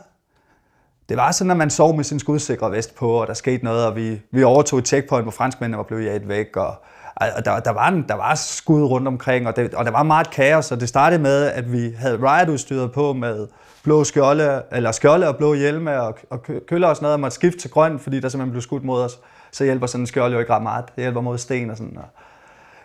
det 1.10 1.18
var 1.18 1.32
sådan, 1.32 1.52
at 1.52 1.58
man 1.58 1.70
sov 1.70 1.96
med 1.96 2.04
sin 2.04 2.20
skudsikre 2.20 2.72
vest 2.72 2.96
på, 2.96 3.12
og 3.12 3.28
der 3.28 3.34
skete 3.34 3.64
noget, 3.64 3.86
og 3.86 3.96
vi, 3.96 4.22
vi 4.32 4.44
overtog 4.44 4.80
et 4.80 4.88
checkpoint, 4.88 5.26
hvor 5.26 5.32
franskmændene 5.32 5.78
var 5.78 5.84
blevet 5.84 6.06
jaget 6.06 6.28
væk, 6.28 6.58
og, 6.58 6.76
og 7.16 7.46
der, 7.46 7.60
der, 7.60 7.72
var 7.72 7.88
en, 7.88 8.06
der 8.08 8.16
var 8.16 8.36
skud 8.36 8.84
rundt 8.84 9.08
omkring, 9.08 9.48
og, 9.48 9.56
det, 9.56 9.74
og 9.74 9.86
der 9.86 9.92
var 9.92 10.04
meget 10.04 10.30
kaos, 10.32 10.72
og 10.72 10.80
det 10.80 10.90
startede 10.90 11.22
med, 11.22 11.46
at 11.46 11.72
vi 11.72 11.92
havde 11.98 12.18
riot-udstyret 12.18 12.92
på 12.92 13.14
med 13.14 13.48
blå 13.84 14.04
skjolde, 14.04 14.64
eller 14.72 14.92
skjolde 14.92 15.28
og 15.28 15.38
blå 15.38 15.54
hjelme, 15.54 16.02
og, 16.02 16.18
og 16.30 16.44
køller 16.68 16.88
og 16.88 16.96
sådan 16.96 17.04
noget, 17.04 17.14
og 17.14 17.20
måtte 17.20 17.36
skifte 17.36 17.60
til 17.60 17.72
grøn, 17.72 18.00
fordi 18.00 18.20
der 18.20 18.30
simpelthen 18.30 18.52
blev 18.52 18.62
skudt 18.62 18.84
mod 18.84 19.02
os. 19.02 19.20
Så 19.52 19.64
hjælper 19.64 19.88
sådan 19.88 20.02
en 20.04 20.08
skjold 20.08 20.34
jo 20.34 20.40
ikke 20.40 20.54
ret 20.54 20.64
meget. 20.64 20.86
Det 20.96 21.04
hjælper 21.04 21.22
mod 21.22 21.38
sten 21.38 21.70
og 21.70 21.78
sådan. 21.78 21.98
Og, 21.98 22.06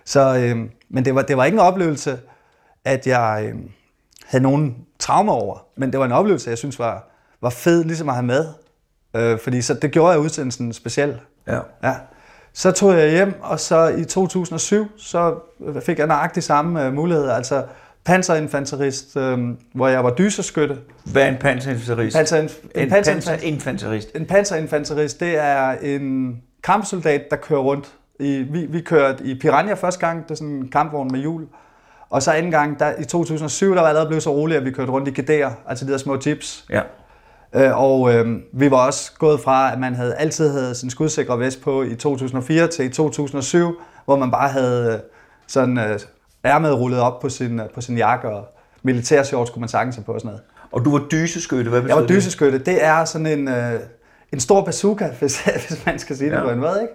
så, 0.04 0.36
øh, 0.38 0.68
men 0.88 1.04
det 1.04 1.14
var, 1.14 1.22
det 1.22 1.36
var 1.36 1.44
ikke 1.44 1.56
en 1.56 1.60
oplevelse, 1.60 2.18
at 2.84 3.06
jeg 3.06 3.44
øh, 3.48 3.60
havde 4.26 4.42
nogen 4.42 4.76
traumer 4.98 5.32
over, 5.32 5.58
men 5.76 5.92
det 5.92 6.00
var 6.00 6.06
en 6.06 6.12
oplevelse, 6.12 6.50
jeg 6.50 6.58
synes 6.58 6.78
var, 6.78 7.08
var 7.40 7.50
fed 7.50 7.84
ligesom 7.84 8.08
at 8.08 8.14
have 8.14 8.26
med. 8.26 8.46
Øh, 9.16 9.38
fordi 9.38 9.62
så 9.62 9.74
det 9.74 9.90
gjorde 9.90 10.10
jeg 10.12 10.20
udsendelsen 10.20 10.72
speciel. 10.72 11.20
Ja. 11.46 11.58
Ja. 11.82 11.94
Så 12.52 12.70
tog 12.72 12.98
jeg 12.98 13.10
hjem, 13.10 13.34
og 13.42 13.60
så 13.60 13.88
i 13.88 14.04
2007, 14.04 14.86
så 14.96 15.34
fik 15.86 15.98
jeg 15.98 16.06
nøjagtigt 16.06 16.46
samme 16.46 16.86
øh, 16.86 16.92
muligheder. 16.94 17.34
Altså 17.34 17.64
panserinfanterist, 18.04 19.16
øh, 19.16 19.38
hvor 19.74 19.88
jeg 19.88 20.04
var 20.04 20.10
dyserskytte. 20.10 20.78
Hvad 21.04 21.22
er 21.22 21.28
en 21.28 21.36
panserinfanterist? 21.38 22.16
Panser, 22.16 22.36
en, 22.38 22.48
en 22.74 22.88
panser- 22.92 23.12
panserinfanterist. 23.12 24.08
en 24.14 24.26
panserinfanterist, 24.26 25.20
det 25.20 25.38
er 25.38 25.70
en 25.70 26.42
kampsoldat, 26.64 27.22
der 27.30 27.36
kører 27.36 27.60
rundt. 27.60 27.92
I, 28.20 28.46
vi, 28.50 28.66
vi 28.66 28.80
kørte 28.80 29.24
i 29.24 29.38
Piranha 29.38 29.74
første 29.74 30.06
gang, 30.06 30.24
det 30.24 30.30
er 30.30 30.34
sådan 30.34 30.48
en 30.48 30.68
kampvogn 30.68 31.12
med 31.12 31.20
hjul. 31.20 31.46
Og 32.10 32.22
så 32.22 32.32
anden 32.32 32.50
gang, 32.50 32.78
der, 32.78 32.92
i 32.98 33.04
2007, 33.04 33.68
der 33.68 33.74
var 33.74 33.80
jeg 33.80 33.88
allerede 33.88 34.08
blevet 34.08 34.22
så 34.22 34.30
roligt, 34.30 34.58
at 34.58 34.64
vi 34.64 34.70
kørte 34.70 34.92
rundt 34.92 35.08
i 35.08 35.20
GD'er, 35.20 35.50
altså 35.68 35.84
de 35.84 35.92
der 35.92 35.98
små 35.98 36.18
jeeps. 36.26 36.66
Ja. 36.70 36.80
Øh, 37.54 37.78
og 37.80 38.14
øh, 38.14 38.38
vi 38.52 38.70
var 38.70 38.86
også 38.86 39.12
gået 39.18 39.40
fra, 39.40 39.72
at 39.72 39.80
man 39.80 39.94
havde 39.94 40.14
altid 40.14 40.50
havde 40.50 40.74
sin 40.74 40.90
skudsikre 40.90 41.38
vest 41.38 41.62
på 41.62 41.82
i 41.82 41.94
2004 41.94 42.66
til 42.66 42.84
i 42.84 42.88
2007, 42.88 43.80
hvor 44.04 44.16
man 44.16 44.30
bare 44.30 44.48
havde 44.48 44.92
øh, 44.92 44.98
sådan 45.46 45.78
øh, 45.78 45.98
ærmet 46.44 46.78
rullet 46.78 47.00
op 47.00 47.20
på 47.20 47.28
sin, 47.28 47.60
øh, 47.60 47.70
på 47.74 47.80
sin 47.80 47.98
jakke, 47.98 48.28
og 48.28 48.48
militærshorts 48.82 49.50
kunne 49.50 49.60
man 49.60 49.68
sagtens 49.68 49.96
have 49.96 50.04
på 50.04 50.12
og 50.12 50.20
sådan 50.20 50.28
noget. 50.28 50.42
Og 50.72 50.84
du 50.84 50.98
var 50.98 51.06
dyseskytte, 51.10 51.70
hvad 51.70 51.80
Jeg 51.80 51.84
betyder 51.84 52.00
var 52.00 52.06
dyseskytte. 52.06 52.58
Det 52.58 52.84
er 52.84 53.04
sådan 53.04 53.26
en, 53.26 53.48
øh, 53.48 53.80
en 54.34 54.40
stor 54.40 54.64
bazooka, 54.64 55.08
hvis, 55.18 55.40
hvis 55.44 55.82
man 55.86 55.98
skal 55.98 56.16
sige 56.16 56.30
det 56.30 56.36
Ja. 56.36 56.42
på 56.42 56.50
en 56.50 56.58
måde, 56.58 56.78
ikke? 56.82 56.94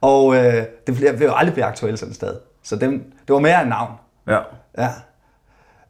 Og 0.00 0.34
øh, 0.36 0.64
det 0.86 0.94
bliver, 0.94 1.12
vil 1.12 1.24
jo 1.24 1.32
aldrig 1.34 1.52
blive 1.54 1.64
aktuelt 1.66 1.98
sådan 1.98 2.10
et 2.10 2.16
sted. 2.16 2.34
Så 2.62 2.76
det, 2.76 2.90
det 3.26 3.34
var 3.34 3.38
mere 3.38 3.62
en 3.62 3.68
navn. 3.68 3.90
det? 4.26 4.32
Ja. 4.32 4.38
Ja. 4.78 4.90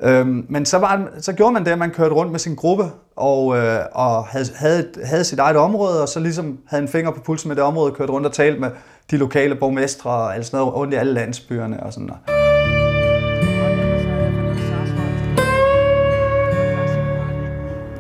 Øhm, 0.01 0.47
men 0.49 0.67
så, 0.67 0.79
var, 0.79 1.09
så 1.21 1.33
gjorde 1.33 1.53
man 1.53 1.65
det, 1.65 1.71
at 1.71 1.79
man 1.79 1.91
kørte 1.91 2.15
rundt 2.15 2.33
med 2.33 2.39
sin 2.39 2.55
gruppe 2.55 2.85
og, 3.17 3.57
øh, 3.57 3.79
og 3.93 4.25
havde, 4.27 4.45
havde, 4.55 4.89
havde 5.05 5.25
sit 5.25 5.39
eget 5.39 5.57
område, 5.57 6.03
og 6.03 6.09
så 6.09 6.21
ligesom 6.21 6.59
havde 6.67 6.83
en 6.83 6.89
finger 6.89 7.11
på 7.11 7.21
pulsen 7.21 7.49
med 7.49 7.57
det 7.57 7.65
område, 7.65 7.93
kørte 7.93 8.13
rundt 8.13 8.27
og 8.27 8.33
talte 8.33 8.61
med 8.61 8.71
de 9.11 9.17
lokale 9.17 9.55
borgmestre 9.55 10.11
og 10.11 10.35
alt 10.35 10.47
sådan 10.47 10.59
noget 10.59 10.75
rundt 10.75 10.95
i 10.95 10.97
alle 10.97 11.13
landsbyerne 11.13 11.83
og 11.83 11.93
sådan 11.93 12.07
noget. 12.07 12.23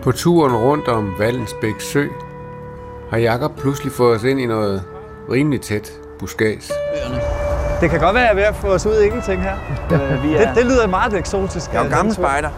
På 0.02 0.12
turen 0.12 0.56
rundt 0.56 0.88
om 0.88 1.14
Vallensbæk 1.18 1.80
Sø 1.80 2.06
har 3.14 3.20
Jakob 3.20 3.52
pludselig 3.56 3.92
fået 3.92 4.16
os 4.16 4.22
ind 4.22 4.40
i 4.40 4.46
noget 4.46 4.82
rimelig 5.30 5.60
tæt 5.60 5.92
buskads. 6.18 6.70
Det 7.80 7.90
kan 7.90 8.00
godt 8.00 8.14
være, 8.14 8.22
at 8.22 8.26
jeg 8.28 8.30
er 8.30 8.34
ved 8.34 8.42
at 8.42 8.56
få 8.56 8.66
os 8.66 8.86
ud 8.86 9.00
i 9.00 9.04
ingenting 9.04 9.42
her. 9.42 9.54
Øh, 9.92 10.22
vi 10.22 10.32
Det, 10.38 10.48
det 10.54 10.64
lyder 10.66 10.86
meget 10.86 11.14
eksotisk. 11.14 11.72
Jeg 11.72 11.80
er 11.80 11.84
jo 11.84 11.90
gammel 11.96 12.14
spejder. 12.14 12.48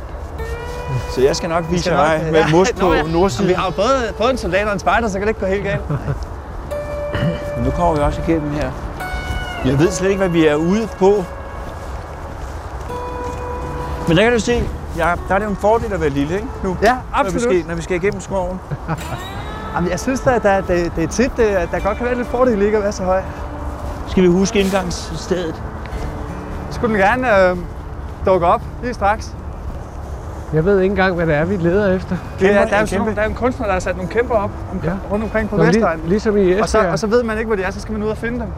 Så 1.11 1.21
jeg 1.21 1.37
skal 1.37 1.49
nok 1.49 1.65
vise 1.71 1.85
skal 1.85 1.97
dig 1.97 2.21
nok- 2.23 2.33
med 2.33 2.41
Ja, 2.41 2.49
mos 2.51 2.73
på 2.81 2.95
ja. 2.95 3.03
nordsiden. 3.03 3.49
Vi 3.49 3.53
har 3.53 3.67
jo 3.67 3.73
både, 3.77 4.13
både 4.19 4.31
en 4.31 4.39
soldat 4.39 4.67
og 4.67 4.73
en 4.73 4.79
spejder, 4.79 5.09
så 5.09 5.19
kan 5.19 5.23
det 5.23 5.29
ikke 5.29 5.41
gå 5.41 5.47
helt 5.47 5.65
galt. 5.65 5.81
Nu 7.65 7.71
kommer 7.71 7.95
vi 7.97 8.01
også 8.01 8.21
igennem 8.29 8.51
her. 8.51 8.71
Jeg 9.65 9.79
ved 9.79 9.91
slet 9.91 10.09
ikke, 10.09 10.19
hvad 10.19 10.29
vi 10.29 10.47
er 10.47 10.55
ude 10.55 10.89
på. 10.99 11.25
Men 14.09 14.17
der 14.17 14.23
kan 14.23 14.33
du 14.33 14.41
se, 14.41 14.63
ja, 14.97 15.13
der 15.29 15.35
er 15.35 15.39
det 15.39 15.45
jo 15.47 15.51
en 15.51 15.57
fordel 15.57 15.93
at 15.93 16.01
være 16.01 16.11
lille, 16.11 16.35
ikke? 16.35 16.47
Nu, 16.65 16.77
Ja, 16.83 16.89
når 16.93 16.95
vi, 16.95 17.01
absolut. 17.21 17.43
skal, 17.43 17.65
når 17.69 17.75
vi 17.75 17.83
skal 17.83 17.97
igennem 17.97 18.21
skoven. 18.21 18.61
Jamen, 19.77 19.91
jeg 19.91 20.01
synes 20.01 20.21
da, 20.21 20.31
at 20.35 20.43
der, 20.43 20.61
det, 20.61 20.93
det 20.97 21.05
er 21.05 21.09
tit, 21.09 21.31
det, 21.37 21.43
at 21.43 21.69
der 21.73 21.79
godt 21.81 21.97
kan 21.97 22.07
være 22.07 22.15
lidt 22.15 22.29
fordel 22.29 22.63
ikke 22.63 22.77
at 22.77 22.83
være 22.83 22.93
så 22.93 23.03
høj. 23.05 23.23
Skal 24.09 24.23
vi 24.23 24.29
huske 24.29 24.61
indgangsstedet? 24.61 25.63
Skulle 26.71 26.95
den 26.95 27.03
gerne 27.03 27.49
øh, 27.51 27.57
dukke 28.27 28.47
op 28.47 28.63
lige 28.83 28.95
straks? 28.95 29.35
Jeg 30.53 30.65
ved 30.65 30.81
ikke 30.81 30.93
engang, 30.93 31.15
hvad 31.15 31.27
det 31.27 31.35
er, 31.35 31.45
vi 31.45 31.57
leder 31.57 31.95
efter. 31.97 32.17
Det 32.41 32.53
er, 32.55 32.65
der, 32.67 32.77
er 32.77 32.85
sådan, 32.85 33.17
der 33.17 33.23
er 33.23 33.27
en 33.27 33.35
kunstner, 33.35 33.67
der 33.67 33.73
har 33.73 33.81
sat 33.81 33.97
nogle 33.97 34.11
kæmper 34.11 34.35
op 34.35 34.51
om, 34.73 34.81
Ja. 34.85 34.91
rundt 35.11 35.25
omkring 35.25 35.51
på 35.51 35.57
Nå, 35.57 35.65
Vestegnen. 35.65 36.01
lig, 36.01 36.09
ligesom 36.09 36.37
i 36.37 36.53
Og 36.53 36.69
så, 36.69 36.79
Esbjerg. 36.79 36.93
og 36.93 36.99
så 36.99 37.07
ved 37.07 37.23
man 37.23 37.39
ikke, 37.39 37.47
hvor 37.47 37.57
de 37.57 37.63
er, 37.63 37.71
så 37.71 37.81
skal 37.81 37.93
man 37.93 38.03
ud 38.03 38.09
og 38.09 38.17
finde 38.17 38.39
dem. 38.41 38.49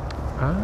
Ah. 0.43 0.55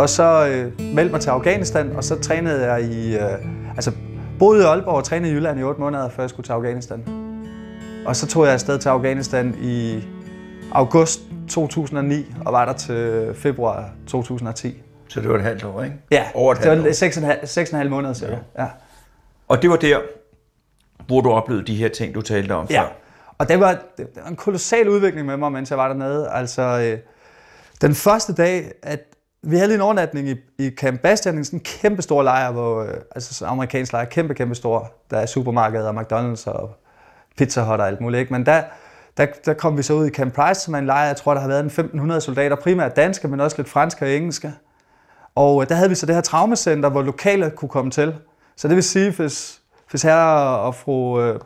Og 0.00 0.08
så 0.08 0.46
øh, 0.48 0.94
meldte 0.94 1.12
mig 1.12 1.20
til 1.20 1.30
Afghanistan, 1.30 1.96
og 1.96 2.04
så 2.04 2.20
trænede 2.20 2.72
jeg 2.72 2.82
i... 2.84 3.16
Øh, 3.16 3.22
altså, 3.76 3.92
boede 4.38 4.62
i 4.62 4.64
Aalborg 4.64 4.94
og 4.94 5.04
trænede 5.04 5.32
i 5.32 5.34
Jylland 5.34 5.60
i 5.60 5.62
8 5.62 5.80
måneder, 5.80 6.08
før 6.08 6.22
jeg 6.22 6.30
skulle 6.30 6.46
til 6.46 6.52
Afghanistan. 6.52 7.04
Og 8.06 8.16
så 8.16 8.26
tog 8.26 8.44
jeg 8.44 8.52
afsted 8.52 8.78
til 8.78 8.88
Afghanistan 8.88 9.56
i 9.62 10.04
august 10.72 11.20
2009, 11.48 12.34
og 12.46 12.52
var 12.52 12.64
der 12.64 12.72
til 12.72 13.30
februar 13.34 13.90
2010. 14.06 14.82
Så 15.08 15.20
det 15.20 15.28
var 15.28 15.34
et 15.36 15.42
halvt 15.42 15.64
år, 15.64 15.82
ikke? 15.82 15.96
Ja, 16.10 16.24
Over 16.34 16.52
et 16.52 16.58
det 16.58 16.66
halvt 16.66 17.26
var 17.26 17.34
6,5 17.42 17.46
6 17.46 17.72
måneder 17.72 18.14
cirka. 18.14 18.32
Ja. 18.32 18.62
ja. 18.62 18.68
Og 19.48 19.62
det 19.62 19.70
var 19.70 19.76
der, 19.76 19.98
hvor 21.06 21.20
du 21.20 21.30
oplevede 21.30 21.66
de 21.66 21.74
her 21.74 21.88
ting, 21.88 22.14
du 22.14 22.22
talte 22.22 22.52
om 22.52 22.66
Ja, 22.70 22.82
før. 22.82 22.88
og 23.38 23.48
det 23.48 23.60
var, 23.60 23.78
det 23.98 24.06
var 24.16 24.28
en 24.30 24.36
kolossal 24.36 24.88
udvikling 24.88 25.26
med 25.26 25.36
mig, 25.36 25.52
mens 25.52 25.70
jeg 25.70 25.78
var 25.78 25.88
dernede. 25.88 26.28
Altså, 26.30 26.62
øh, 26.62 26.98
den 27.80 27.94
første 27.94 28.34
dag, 28.34 28.72
at 28.82 29.09
vi 29.42 29.56
havde 29.56 29.68
lige 29.68 29.74
en 29.74 29.80
overnatning 29.80 30.28
i, 30.28 30.36
i 30.58 30.70
Camp 30.70 31.00
Bastian, 31.00 31.44
sådan 31.44 31.58
en 31.58 31.62
kæmpe 31.64 32.02
stor 32.02 32.22
lejr, 32.22 32.52
hvor, 32.52 32.82
øh, 32.82 32.94
altså 33.14 33.34
sådan 33.34 33.50
en 33.50 33.52
amerikansk 33.52 33.92
lejr, 33.92 34.04
kæmpe, 34.04 34.34
kæmpe 34.34 34.54
stor. 34.54 34.92
Der 35.10 35.18
er 35.18 35.26
supermarkeder 35.26 35.88
og 35.88 36.00
McDonald's 36.00 36.50
og 36.50 36.70
Pizza 37.36 37.62
Hut 37.62 37.80
og 37.80 37.86
alt 37.86 38.00
muligt. 38.00 38.20
Ikke? 38.20 38.32
Men 38.32 38.46
der, 38.46 38.62
der, 39.16 39.26
der 39.44 39.54
kom 39.54 39.78
vi 39.78 39.82
så 39.82 39.94
ud 39.94 40.06
i 40.06 40.10
Camp 40.10 40.34
Price, 40.34 40.60
som 40.60 40.74
er 40.74 40.78
en 40.78 40.86
lejr, 40.86 41.06
jeg 41.06 41.16
tror, 41.16 41.34
der 41.34 41.40
har 41.40 41.48
været 41.48 41.60
en 41.60 41.66
1500 41.66 42.20
soldater, 42.20 42.56
primært 42.56 42.96
danske, 42.96 43.28
men 43.28 43.40
også 43.40 43.56
lidt 43.56 43.68
franske 43.68 44.04
og 44.04 44.10
engelske. 44.10 44.52
Og 45.34 45.62
øh, 45.62 45.68
der 45.68 45.74
havde 45.74 45.88
vi 45.88 45.94
så 45.94 46.06
det 46.06 46.14
her 46.14 46.22
traumacenter, 46.22 46.88
hvor 46.88 47.02
lokale 47.02 47.50
kunne 47.50 47.68
komme 47.68 47.90
til. 47.90 48.14
Så 48.56 48.68
det 48.68 48.76
vil 48.76 48.84
sige, 48.84 49.10
hvis, 49.10 49.60
hvis 49.90 50.02
herre 50.02 50.58
og 50.58 50.74
fru 50.74 51.20
øh, 51.20 51.40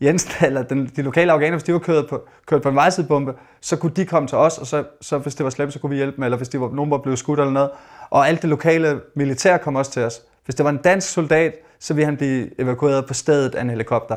Jensen, 0.00 0.32
eller 0.46 0.62
den, 0.62 0.90
de 0.96 1.02
lokale 1.02 1.32
afghaner, 1.32 1.56
hvis 1.56 1.62
de 1.62 1.72
var 1.72 1.78
kørt 1.78 2.06
på, 2.06 2.22
kørt 2.46 2.62
på 2.62 2.68
en 2.68 2.74
vejsidebombe, 2.74 3.34
så 3.60 3.76
kunne 3.76 3.92
de 3.96 4.06
komme 4.06 4.28
til 4.28 4.38
os, 4.38 4.58
og 4.58 4.66
så, 4.66 4.84
så 5.00 5.18
hvis 5.18 5.34
det 5.34 5.44
var 5.44 5.50
slemt, 5.50 5.72
så 5.72 5.78
kunne 5.78 5.90
vi 5.90 5.96
hjælpe 5.96 6.16
dem, 6.16 6.24
eller 6.24 6.36
hvis 6.36 6.48
de 6.48 6.60
var, 6.60 6.70
nogen 6.72 6.90
var 6.90 6.98
blevet 6.98 7.18
skudt 7.18 7.40
eller 7.40 7.52
noget. 7.52 7.70
Og 8.10 8.28
alt 8.28 8.42
det 8.42 8.50
lokale 8.50 9.00
militær 9.14 9.56
kom 9.56 9.76
også 9.76 9.90
til 9.90 10.02
os. 10.02 10.22
Hvis 10.44 10.54
det 10.54 10.64
var 10.64 10.70
en 10.70 10.76
dansk 10.76 11.08
soldat, 11.08 11.54
så 11.78 11.94
ville 11.94 12.04
han 12.04 12.16
blive 12.16 12.60
evakueret 12.60 13.06
på 13.06 13.14
stedet 13.14 13.54
af 13.54 13.62
en 13.62 13.70
helikopter. 13.70 14.16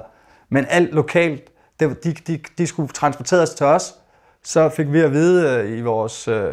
Men 0.50 0.66
alt 0.70 0.94
lokalt, 0.94 1.52
det, 1.80 2.04
de, 2.04 2.14
de, 2.14 2.40
de 2.58 2.68
skulle 2.68 2.90
transporteres 2.90 3.50
til 3.50 3.66
os. 3.66 3.96
Så 4.44 4.70
fik 4.70 4.92
vi 4.92 5.00
at 5.00 5.12
vide 5.12 5.50
øh, 5.50 5.78
i 5.78 5.82
vores, 5.82 6.28
øh, 6.28 6.52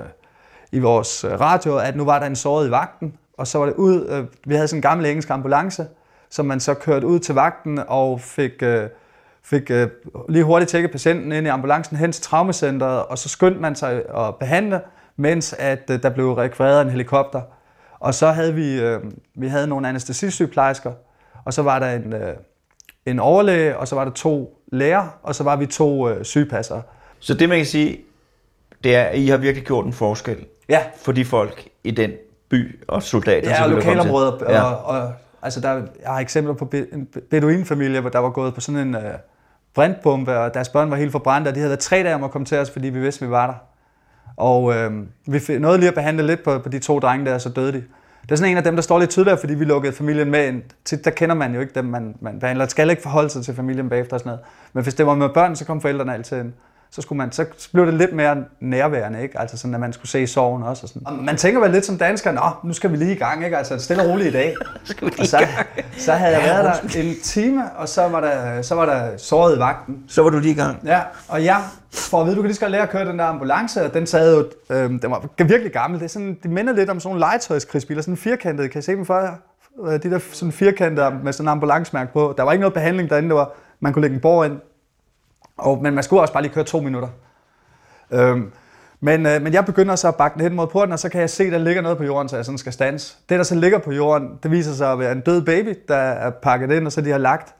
i 0.73 0.79
vores 0.79 1.25
øh, 1.25 1.41
radio, 1.41 1.77
at 1.77 1.97
nu 1.97 2.05
var 2.05 2.19
der 2.19 2.27
en 2.27 2.37
såret 2.37 2.69
i 2.69 2.71
vagten, 2.71 3.15
og 3.39 3.47
så 3.47 3.59
var 3.59 3.67
det 3.67 3.75
ud, 3.75 4.09
øh, 4.09 4.25
vi 4.47 4.55
havde 4.55 4.69
sådan 4.69 4.79
en 4.79 4.83
gammel 4.83 5.07
engelsk 5.07 5.31
ambulance, 5.31 5.87
som 6.31 6.47
man 6.47 6.61
så 6.61 6.75
kørte 6.75 7.07
ud 7.07 7.19
til 7.19 7.35
vagten 7.35 7.81
og 7.89 8.21
fik, 8.21 8.63
øh, 8.63 8.89
fik 9.45 9.71
øh, 9.71 9.89
lige 10.29 10.45
hurtigt 10.45 10.71
tjekket 10.71 10.91
patienten 10.91 11.33
ind 11.33 11.47
i 11.47 11.51
ambulancen 11.51 11.97
hen 11.97 12.13
til 12.13 12.23
traumacenteret, 12.23 13.03
og 13.03 13.19
så 13.19 13.29
skyndte 13.29 13.61
man 13.61 13.75
sig 13.75 14.03
at 14.17 14.37
behandle, 14.41 14.81
mens 15.17 15.55
at 15.59 15.91
øh, 15.91 16.03
der 16.03 16.11
blev 16.11 16.33
rekvireret 16.33 16.83
en 16.83 16.91
helikopter. 16.91 17.41
Og 18.01 18.15
så 18.15 18.31
havde 18.31 18.55
vi, 18.55 18.81
øh, 18.81 19.01
vi 19.35 19.49
havde 19.49 19.67
nogle 19.67 19.89
anestesisygeplejersker, 19.89 20.93
og 21.45 21.53
så 21.53 21.63
var 21.63 21.79
der 21.79 21.91
en, 21.91 22.13
øh, 22.13 22.35
en 23.07 23.19
overlæge, 23.19 23.77
og 23.77 23.89
så 23.89 23.95
var 23.95 24.05
der 24.05 24.13
to 24.13 24.59
læger, 24.73 25.19
og 25.23 25.35
så 25.35 25.45
var 25.45 25.57
vi 25.57 25.67
to 25.67 26.09
øh, 26.09 26.25
sygepassere. 26.25 26.83
Så 27.19 27.35
det, 27.35 27.49
man 27.49 27.59
kan 27.59 27.67
sige, 27.67 28.01
det 28.85 28.97
er, 28.97 29.03
at 29.03 29.19
I 29.19 29.29
har 29.29 29.37
virkelig 29.37 29.67
gjort 29.67 29.87
en 29.87 29.93
forskel 29.93 30.47
Ja, 30.71 30.83
for 30.97 31.13
de 31.13 31.25
folk 31.25 31.69
i 31.85 31.91
den 31.91 32.11
by 32.49 32.85
og 32.89 33.03
soldater, 33.03 33.51
Ja, 33.51 33.51
og 33.51 33.57
som 33.57 33.73
er 33.73 33.75
lokalområder. 33.75 34.51
Ja. 34.53 34.63
Og, 34.63 34.85
og, 34.85 35.13
altså 35.43 35.61
der, 35.61 35.73
jeg 35.75 35.85
har 36.07 36.19
eksempler 36.19 36.55
på 36.55 36.65
be- 36.65 36.95
en 36.95 37.09
beduinfamilie, 37.31 38.01
hvor 38.01 38.11
der 38.11 38.19
var 38.19 38.31
gået 38.31 38.55
på 38.55 38.61
sådan 38.61 38.89
en 38.89 38.95
øh, 38.95 39.15
brintbombe, 39.75 40.39
og 40.39 40.55
deres 40.55 40.69
børn 40.69 40.91
var 40.91 40.97
helt 40.97 41.13
forbrændte, 41.13 41.49
og 41.49 41.55
de 41.55 41.61
havde 41.61 41.71
været 41.71 41.81
tre 41.81 41.97
dage 42.03 42.15
om 42.15 42.25
at 42.25 42.31
komme 42.31 42.45
til 42.45 42.59
os, 42.59 42.71
fordi 42.71 42.89
vi 42.89 43.01
vidste, 43.01 43.25
vi 43.25 43.31
var 43.31 43.47
der. 43.47 43.55
Og 44.37 44.75
øh, 44.75 44.93
vi 45.27 45.59
nåede 45.59 45.79
lige 45.79 45.89
at 45.89 45.95
behandle 45.95 46.27
lidt 46.27 46.45
på, 46.45 46.59
på 46.59 46.69
de 46.69 46.79
to 46.79 46.99
drenge 46.99 47.27
der, 47.27 47.39
så 47.39 47.49
døde 47.49 47.73
de. 47.73 47.85
Det 48.23 48.33
er 48.33 48.37
sådan 48.37 48.51
en 48.51 48.57
af 48.57 48.65
dem, 48.65 48.75
der 48.75 48.83
står 48.83 48.99
lidt 48.99 49.11
tydeligere, 49.11 49.39
fordi 49.39 49.55
vi 49.55 49.65
lukkede 49.65 49.93
familien 49.93 50.31
med 50.31 50.49
ind. 50.49 50.63
Tit, 50.85 51.05
der 51.05 51.11
kender 51.11 51.35
man 51.35 51.55
jo 51.55 51.61
ikke 51.61 51.75
dem, 51.75 51.85
man, 51.85 52.17
man 52.21 52.41
behandler. 52.41 52.65
Det 52.65 52.71
skal 52.71 52.91
ikke 52.91 53.03
forholde 53.03 53.31
sig 53.31 53.45
til 53.45 53.55
familien 53.55 53.89
bagefter 53.89 54.15
og 54.15 54.21
sådan 54.21 54.31
noget. 54.31 54.45
Men 54.73 54.83
hvis 54.83 54.95
det 54.95 55.07
var 55.07 55.15
med 55.15 55.29
børn, 55.29 55.57
så 55.57 55.65
kom 55.65 55.81
forældrene 55.81 56.15
altid 56.15 56.41
ind. 56.41 56.53
Så, 56.93 57.03
skulle 57.03 57.17
man, 57.17 57.33
så 57.33 57.45
blev 57.73 57.87
det 57.87 57.95
lidt 57.95 58.13
mere 58.13 58.37
nærværende, 58.61 59.23
ikke? 59.23 59.41
Altså 59.41 59.57
sådan, 59.57 59.75
at 59.75 59.81
man 59.81 59.93
skulle 59.93 60.09
se 60.09 60.27
sorgen 60.27 60.63
også. 60.63 60.83
Og 60.83 60.89
sådan. 60.89 61.03
Og 61.07 61.13
man 61.13 61.37
tænker 61.37 61.61
vel 61.61 61.71
lidt 61.71 61.85
som 61.87 61.99
dansker, 61.99 62.33
nå, 62.33 62.41
nu 62.65 62.73
skal 62.73 62.93
vi 62.93 62.97
lige 62.97 63.13
i 63.13 63.19
gang, 63.19 63.45
ikke? 63.45 63.57
Altså 63.57 63.79
stille 63.79 64.03
og 64.03 64.09
roligt 64.09 64.29
i 64.29 64.33
dag. 64.33 64.57
og 65.21 65.27
så, 65.27 65.47
så 65.99 66.13
havde 66.13 66.37
jeg 66.37 66.43
været 66.43 66.65
der 66.65 67.01
en 67.01 67.15
time, 67.23 67.63
og 67.77 67.89
så 67.89 68.09
var 68.09 68.21
der, 68.21 68.63
så 68.63 68.75
var 68.75 68.87
der 68.87 69.17
såret 69.17 69.57
i 69.57 69.59
vagten. 69.59 70.05
Så 70.09 70.23
var 70.23 70.31
du 70.31 70.39
lige 70.39 70.53
i 70.53 70.57
gang. 70.57 70.79
Ja, 70.85 71.01
og 71.29 71.45
jeg 71.45 71.63
får 71.93 72.21
at 72.21 72.27
vide, 72.27 72.37
du 72.37 72.43
kan 72.43 72.49
lige 72.49 72.55
så 72.55 72.61
godt 72.61 72.73
lære 72.73 72.83
at 72.83 72.91
køre 72.91 73.05
den 73.05 73.19
der 73.19 73.25
ambulance, 73.25 73.85
og 73.85 73.95
den 73.95 74.07
sad 74.07 74.37
jo, 74.37 74.47
øh, 74.77 74.91
den 74.91 75.11
var 75.11 75.29
virkelig 75.39 75.73
gammel. 75.73 76.01
Det, 76.01 76.05
er 76.05 76.11
sådan, 76.11 76.39
det 76.43 76.51
minder 76.51 76.73
lidt 76.73 76.91
om 76.91 77.01
sådan 77.01 77.09
nogle 77.09 77.21
legetøjskrigsbiler, 77.21 78.03
sådan 78.03 78.17
firkantede, 78.17 78.69
kan 78.69 78.79
I 78.79 78.83
se 78.83 78.93
dem 78.93 79.07
for 79.07 79.19
jer? 79.19 79.33
Øh, 79.87 80.03
De 80.03 80.11
der 80.11 80.19
sådan 80.33 80.53
firkantede 80.53 81.11
med 81.25 81.33
sådan 81.33 81.45
en 81.45 81.49
ambulancemærke 81.49 82.13
på. 82.13 82.35
Der 82.37 82.43
var 82.43 82.53
ikke 82.53 82.61
noget 82.61 82.75
behandling 82.75 83.11
derinde, 83.11 83.29
det 83.29 83.37
var, 83.37 83.51
man 83.81 83.93
kunne 83.93 84.01
lægge 84.03 84.15
en 84.15 84.21
borg 84.21 84.47
ind. 84.47 84.57
Og, 85.61 85.83
men 85.83 85.95
man 85.95 86.05
skulle 86.05 86.23
også 86.23 86.33
bare 86.33 86.43
lige 86.43 86.53
køre 86.53 86.65
to 86.65 86.81
minutter. 86.81 87.09
Øhm, 88.11 88.53
men, 89.01 89.27
øh, 89.27 89.43
men 89.43 89.53
jeg 89.53 89.65
begynder 89.65 89.97
så 89.97 90.09
at 90.09 90.17
bakke 90.17 90.35
den 90.35 90.43
hen 90.43 90.55
mod 90.55 90.67
porten, 90.67 90.93
og 90.93 90.99
så 90.99 91.09
kan 91.09 91.21
jeg 91.21 91.31
se, 91.31 91.45
at 91.45 91.53
der 91.53 91.59
ligger 91.59 91.83
noget 91.83 91.99
på 91.99 92.05
jorden, 92.05 92.29
så 92.29 92.37
jeg 92.37 92.45
sådan 92.45 92.59
skal 92.59 92.73
stands. 92.73 93.19
Det, 93.29 93.39
der 93.39 93.45
så 93.45 93.55
ligger 93.55 93.79
på 93.79 93.93
jorden, 93.93 94.39
det 94.43 94.51
viser 94.51 94.73
sig 94.73 94.93
at 94.93 94.99
være 94.99 95.13
en 95.13 95.21
død 95.21 95.43
baby, 95.43 95.79
der 95.89 95.97
er 95.97 96.31
pakket 96.31 96.71
ind, 96.73 96.87
og 96.87 96.93
så 96.93 97.01
de 97.01 97.11
har 97.11 97.19
lagt. 97.19 97.55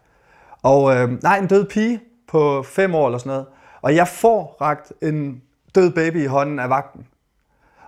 Og 0.63 0.97
øh, 0.97 1.23
nej, 1.23 1.39
en 1.39 1.47
død 1.47 1.65
pige 1.65 2.01
på 2.29 2.63
fem 2.63 2.95
år 2.95 3.07
eller 3.07 3.19
sådan 3.19 3.31
noget. 3.31 3.47
Og 3.83 3.95
jeg 3.95 4.09
får 4.09 4.57
ragt 4.61 4.93
en 5.03 5.43
død 5.75 5.91
baby 5.91 6.23
i 6.23 6.27
hånden 6.27 6.59
af 6.59 6.71
vagten. 6.71 7.07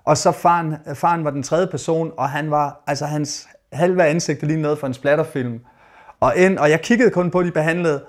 Og 0.05 0.17
så 0.17 0.33
faren, 0.33 0.77
faren 0.95 1.25
var 1.25 1.31
den 1.31 1.43
tredje 1.43 1.67
person, 1.67 2.13
og 2.17 2.31
han 2.31 2.51
var, 2.51 2.83
altså 2.87 3.07
hans 3.07 3.49
halve 3.73 4.05
ansigt 4.05 4.43
lige 4.43 4.61
noget 4.61 4.79
for 4.79 4.87
en 4.87 4.95
splatterfilm. 4.95 5.61
Og, 6.21 6.37
ind, 6.37 6.59
og 6.59 6.71
jeg 6.71 6.81
kiggede 6.81 7.11
kun 7.11 7.31
på, 7.31 7.39
at 7.39 7.47
de 7.47 7.51
behandlede, 7.51 8.05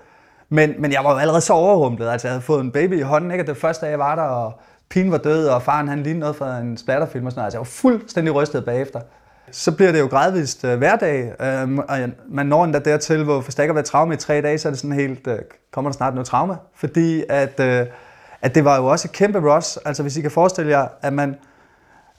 men, 0.50 0.74
men 0.80 0.92
jeg 0.92 1.04
var 1.04 1.12
jo 1.12 1.18
allerede 1.18 1.42
så 1.42 1.54
overrumplet. 1.54 2.10
Altså, 2.10 2.28
jeg 2.28 2.34
havde 2.34 2.42
fået 2.42 2.62
en 2.62 2.72
baby 2.72 3.00
i 3.00 3.02
hånden, 3.02 3.32
ikke? 3.32 3.44
Og 3.44 3.48
det 3.48 3.58
første 3.58 3.86
dag, 3.86 3.92
jeg 3.92 4.00
var 4.00 4.16
der, 4.16 4.22
og 4.22 4.60
pigen 4.90 5.12
var 5.12 5.18
død, 5.18 5.48
og 5.48 5.62
faren 5.62 5.88
han 5.88 6.04
lignede 6.04 6.20
noget 6.20 6.36
fra 6.36 6.60
en 6.60 6.78
splatterfilm 6.78 7.26
og 7.26 7.32
sådan 7.32 7.40
noget. 7.40 7.46
Altså, 7.46 7.58
jeg 7.58 7.60
var 7.60 7.98
fuldstændig 8.00 8.36
rystet 8.36 8.66
bagefter. 8.66 9.00
Så 9.52 9.72
bliver 9.72 9.92
det 9.92 10.00
jo 10.00 10.06
gradvist 10.06 10.66
øh, 10.66 10.78
hverdag, 10.78 11.34
øh, 11.42 11.78
og 11.78 11.98
man 12.30 12.46
når 12.46 12.64
endda 12.64 12.80
dertil, 12.80 13.24
hvor 13.24 13.42
hvis 13.42 13.56
der 13.56 13.64
ikke 13.64 13.72
har 13.72 13.76
været 13.76 13.86
traume 13.86 14.14
i 14.14 14.18
tre 14.18 14.42
dage, 14.42 14.58
så 14.58 14.68
er 14.68 14.72
det 14.72 14.80
sådan 14.80 14.96
helt, 14.96 15.28
øh, 15.28 15.40
kommer 15.72 15.92
der 15.92 15.96
snart 15.96 16.14
noget 16.14 16.28
traume. 16.28 16.58
Fordi 16.76 17.24
at, 17.30 17.60
øh, 17.60 17.86
at 18.42 18.56
det 18.56 18.66
var 18.66 18.78
jo 18.78 18.86
også 18.86 19.08
et 19.08 19.12
kæmpe 19.12 19.56
rush. 19.56 19.78
Altså 19.86 20.04
hvis 20.04 20.18
I 20.18 20.22
kan 20.22 20.32
forestille 20.32 20.72
jer, 20.72 20.88
at 21.02 21.14
man 21.14 21.36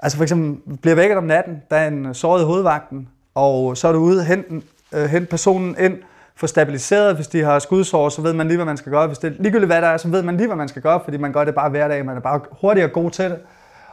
altså 0.01 0.17
for 0.17 0.23
eksempel 0.23 0.77
bliver 0.77 0.95
vækket 0.95 1.19
om 1.19 1.25
natten, 1.25 1.63
der 1.71 1.77
er 1.77 1.89
en 1.89 2.15
såret 2.15 2.43
i 2.43 2.45
hovedvagten, 2.45 3.09
og 3.35 3.77
så 3.77 3.89
er 3.89 3.93
du 3.93 3.99
ude 3.99 4.21
og 4.21 4.25
hente, 4.25 4.63
øh, 4.93 5.05
hente 5.05 5.27
personen 5.27 5.77
ind, 5.79 5.95
få 6.37 6.47
stabiliseret, 6.47 7.15
hvis 7.15 7.29
de 7.29 7.43
har 7.43 7.59
skudsår, 7.59 8.09
så 8.09 8.23
ved 8.23 8.33
man 8.33 8.47
lige, 8.47 8.57
hvad 8.57 8.67
man 8.67 8.77
skal 8.77 8.93
gøre. 8.93 9.07
Hvis 9.07 9.19
det 9.19 9.33
er 9.33 9.43
ligegyldigt, 9.43 9.69
hvad 9.69 9.83
der 9.83 9.89
er, 9.89 9.97
så 9.97 10.09
ved 10.09 10.23
man 10.23 10.37
lige, 10.37 10.47
hvad 10.47 10.57
man 10.57 10.69
skal 10.69 10.83
gøre, 10.83 11.01
fordi 11.05 11.17
man 11.17 11.33
gør 11.33 11.45
det 11.45 11.55
bare 11.55 11.71
hver 11.71 11.89
dag. 11.89 12.05
Man 12.05 12.17
er 12.17 12.21
bare 12.21 12.41
hurtig 12.61 12.85
og 12.85 12.93
god 12.93 13.11
til 13.11 13.25
det. 13.25 13.39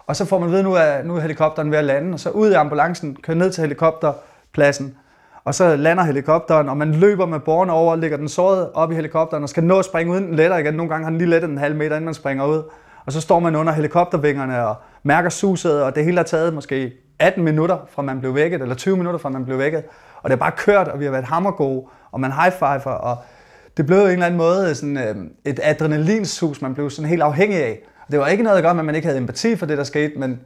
Og 0.07 0.15
så 0.15 0.25
får 0.25 0.39
man 0.39 0.49
at 0.49 0.53
vide, 0.53 0.63
nu 0.63 0.73
er, 0.73 1.03
nu 1.03 1.15
er 1.15 1.19
helikopteren 1.19 1.71
ved 1.71 1.77
at 1.77 1.83
lande, 1.83 2.13
og 2.13 2.19
så 2.19 2.29
ud 2.29 2.51
i 2.51 2.53
ambulancen, 2.53 3.17
kører 3.23 3.37
ned 3.37 3.51
til 3.51 3.61
helikopterpladsen, 3.61 4.95
og 5.43 5.55
så 5.55 5.75
lander 5.75 6.03
helikopteren, 6.03 6.69
og 6.69 6.77
man 6.77 6.91
løber 6.91 7.25
med 7.25 7.39
borgen 7.39 7.69
over, 7.69 7.95
ligger 7.95 8.17
den 8.17 8.29
såret 8.29 8.69
op 8.73 8.91
i 8.91 8.95
helikopteren, 8.95 9.43
og 9.43 9.49
skal 9.49 9.63
nå 9.63 9.79
at 9.79 9.85
springe 9.85 10.13
ud, 10.13 10.17
den 10.17 10.35
letter 10.35 10.57
igen. 10.57 10.73
Nogle 10.73 10.89
gange 10.89 11.03
har 11.03 11.09
den 11.09 11.17
lige 11.17 11.29
lettet 11.29 11.49
en 11.49 11.57
halv 11.57 11.75
meter, 11.75 11.95
inden 11.95 12.05
man 12.05 12.13
springer 12.13 12.45
ud. 12.45 12.63
Og 13.05 13.11
så 13.11 13.21
står 13.21 13.39
man 13.39 13.55
under 13.55 13.73
helikoptervingerne 13.73 14.67
og 14.67 14.75
mærker 15.03 15.29
suset, 15.29 15.83
og 15.83 15.95
det 15.95 16.05
hele 16.05 16.17
har 16.17 16.23
taget 16.23 16.53
måske 16.53 16.93
18 17.19 17.43
minutter, 17.43 17.77
fra 17.89 18.01
man 18.01 18.19
blev 18.19 18.35
vækket, 18.35 18.61
eller 18.61 18.75
20 18.75 18.97
minutter, 18.97 19.19
fra 19.19 19.29
man 19.29 19.45
blev 19.45 19.57
vækket. 19.57 19.83
Og 20.21 20.29
det 20.29 20.35
er 20.35 20.39
bare 20.39 20.51
kørt, 20.51 20.87
og 20.87 20.99
vi 20.99 21.05
har 21.05 21.11
været 21.11 21.25
hammergode, 21.25 21.85
og 22.11 22.19
man 22.19 22.31
high-fiver, 22.31 22.91
og 22.91 23.17
det 23.77 23.85
blev 23.85 23.97
jo 23.97 24.05
en 24.05 24.11
eller 24.11 24.25
anden 24.25 24.37
måde 24.37 24.75
sådan, 24.75 24.97
øh, 24.97 25.15
et 25.45 25.59
adrenalinsus, 25.63 26.61
man 26.61 26.73
blev 26.73 26.89
sådan 26.89 27.09
helt 27.09 27.21
afhængig 27.21 27.63
af. 27.63 27.79
Og 28.07 28.11
det 28.11 28.19
var 28.19 28.27
ikke 28.27 28.43
noget 28.43 28.57
at 28.57 28.63
gøre 28.63 28.73
med, 28.73 28.81
at 28.81 28.85
man 28.85 28.95
ikke 28.95 29.07
havde 29.07 29.17
empati 29.17 29.55
for 29.55 29.65
det, 29.65 29.77
der 29.77 29.83
skete, 29.83 30.13
men, 30.17 30.39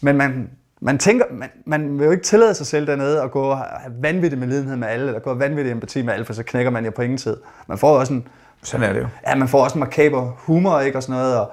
men 0.00 0.16
man, 0.16 0.50
man 0.80 0.98
tænker, 0.98 1.24
man, 1.30 1.48
man 1.66 1.98
vil 1.98 2.04
jo 2.04 2.10
ikke 2.10 2.24
tillade 2.24 2.54
sig 2.54 2.66
selv 2.66 2.86
dernede 2.86 3.22
at 3.22 3.30
gå 3.30 3.42
og 3.42 3.58
have 3.58 3.94
vanvittig 4.00 4.38
med 4.38 4.48
lidenhed 4.48 4.76
med 4.76 4.88
alle, 4.88 5.06
eller 5.06 5.20
gå 5.20 5.30
og 5.30 5.40
vanvittig 5.40 5.72
empati 5.72 6.02
med 6.02 6.12
alle, 6.12 6.24
for 6.24 6.32
så 6.32 6.42
knækker 6.42 6.70
man 6.70 6.84
jo 6.84 6.90
på 6.90 7.02
ingen 7.02 7.18
tid. 7.18 7.36
Man 7.66 7.78
får 7.78 7.98
også 7.98 8.12
en, 8.12 8.28
Sådan 8.62 8.88
er 8.88 8.92
det 8.92 9.00
jo. 9.00 9.06
Ja, 9.26 9.34
man 9.34 9.48
får 9.48 9.64
også 9.64 9.74
en 9.74 9.80
makaber 9.80 10.32
humor, 10.38 10.80
ikke, 10.80 10.98
og 10.98 11.02
sådan 11.02 11.20
noget, 11.20 11.38
og 11.40 11.50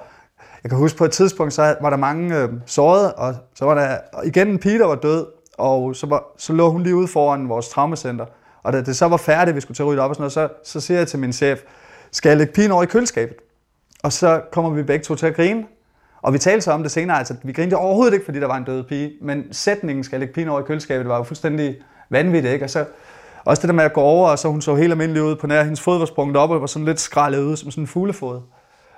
jeg 0.62 0.70
kan 0.70 0.78
huske 0.78 0.98
på 0.98 1.04
et 1.04 1.10
tidspunkt, 1.10 1.52
så 1.52 1.76
var 1.80 1.90
der 1.90 1.96
mange 1.96 2.36
øh, 2.36 2.48
sårede, 2.66 3.14
og 3.14 3.34
så 3.54 3.64
var 3.64 3.74
der 3.74 3.98
igen 4.24 4.48
en 4.48 4.58
pige, 4.58 4.78
der 4.78 4.86
var 4.86 4.94
død, 4.94 5.26
og 5.58 5.96
så, 5.96 6.06
var, 6.06 6.24
så 6.38 6.52
lå 6.52 6.70
hun 6.70 6.82
lige 6.82 6.96
ude 6.96 7.08
foran 7.08 7.48
vores 7.48 7.68
traumacenter. 7.68 8.26
Og 8.62 8.72
da 8.72 8.80
det 8.82 8.96
så 8.96 9.08
var 9.08 9.16
færdigt, 9.16 9.56
vi 9.56 9.60
skulle 9.60 9.76
til 9.76 9.82
at 9.82 9.86
rydde 9.86 10.02
op 10.02 10.10
og 10.10 10.16
sådan 10.16 10.22
noget, 10.22 10.32
så, 10.32 10.48
så 10.64 10.80
siger 10.80 10.98
jeg 10.98 11.08
til 11.08 11.18
min 11.18 11.32
chef, 11.32 11.60
skal 12.12 12.28
jeg 12.28 12.38
lægge 12.38 12.52
pigen 12.52 12.70
over 12.70 12.82
i 12.82 12.86
køleskabet? 12.86 13.36
Og 14.02 14.12
så 14.12 14.42
kommer 14.52 14.70
vi 14.70 14.82
begge 14.82 15.04
to 15.04 15.14
til 15.14 15.26
at 15.26 15.36
grine. 15.36 15.64
Og 16.22 16.32
vi 16.32 16.38
talte 16.38 16.60
så 16.60 16.72
om 16.72 16.82
det 16.82 16.92
senere, 16.92 17.18
altså 17.18 17.34
vi 17.42 17.52
grinede 17.52 17.76
overhovedet 17.76 18.12
ikke, 18.14 18.24
fordi 18.24 18.40
der 18.40 18.46
var 18.46 18.56
en 18.56 18.64
død 18.64 18.82
pige, 18.82 19.12
men 19.22 19.44
sætningen 19.52 20.04
skal 20.04 20.16
jeg 20.16 20.20
lægge 20.20 20.34
pigen 20.34 20.48
over 20.48 20.60
i 20.60 20.64
køleskabet, 20.64 21.04
det 21.04 21.10
var 21.10 21.16
jo 21.16 21.22
fuldstændig 21.22 21.76
vanvittigt, 22.10 22.52
ikke? 22.52 22.64
Og 22.64 22.70
så 22.70 22.84
også 23.44 23.62
det 23.62 23.68
der 23.68 23.74
med 23.74 23.84
at 23.84 23.92
gå 23.92 24.00
over, 24.00 24.28
og 24.28 24.38
så 24.38 24.48
hun 24.48 24.62
så 24.62 24.74
helt 24.74 24.90
almindelig 24.90 25.22
ud 25.22 25.36
på 25.36 25.46
nær, 25.46 25.62
hendes 25.62 25.80
fod 25.80 25.98
var 25.98 26.06
sprunget 26.06 26.36
op, 26.36 26.50
og 26.50 26.60
var 26.60 26.66
sådan 26.66 26.86
lidt 26.86 27.00
skrællet 27.00 27.42
ud, 27.42 27.56
som 27.56 27.70
sådan 27.70 27.84
en 27.84 27.88
fuglefod. 27.88 28.40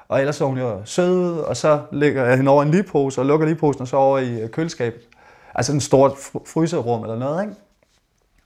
Og 0.09 0.21
ellers 0.21 0.37
så 0.37 0.47
hun 0.47 0.59
jo 0.59 0.83
sød 0.85 1.39
og 1.39 1.57
så 1.57 1.81
lægger 1.93 2.25
jeg 2.25 2.37
hende 2.37 2.51
over 2.51 2.63
en 2.63 2.71
ligepose, 2.71 3.21
og 3.21 3.27
lukker 3.27 3.47
ligeposen, 3.47 3.83
og 3.83 3.89
så 3.89 3.97
over 3.97 4.19
i 4.19 4.41
øh, 4.41 4.51
køleskabet. 4.51 5.01
Altså 5.55 5.73
en 5.73 5.81
stort 5.81 6.13
fryserum 6.47 7.03
eller 7.03 7.19
noget, 7.19 7.43
ikke? 7.43 7.55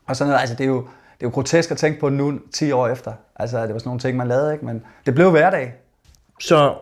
Og 0.06 0.16
sådan 0.16 0.28
noget, 0.28 0.40
altså 0.40 0.56
det 0.56 0.64
er 0.64 0.68
jo, 0.68 0.86
det 1.20 1.26
er 1.26 1.28
jo 1.28 1.34
grotesk 1.34 1.70
at 1.70 1.76
tænke 1.76 2.00
på 2.00 2.08
nu 2.08 2.40
10 2.52 2.72
år 2.72 2.88
efter. 2.88 3.12
Altså 3.36 3.62
det 3.62 3.72
var 3.72 3.78
sådan 3.78 3.88
nogle 3.88 4.00
ting, 4.00 4.16
man 4.16 4.28
lavede, 4.28 4.52
ikke? 4.52 4.64
Men 4.64 4.84
det 5.06 5.14
blev 5.14 5.30
hverdag. 5.30 5.74
Så 6.40 6.74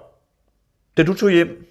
da 0.96 1.02
du 1.02 1.14
tog 1.14 1.30
hjem, 1.30 1.66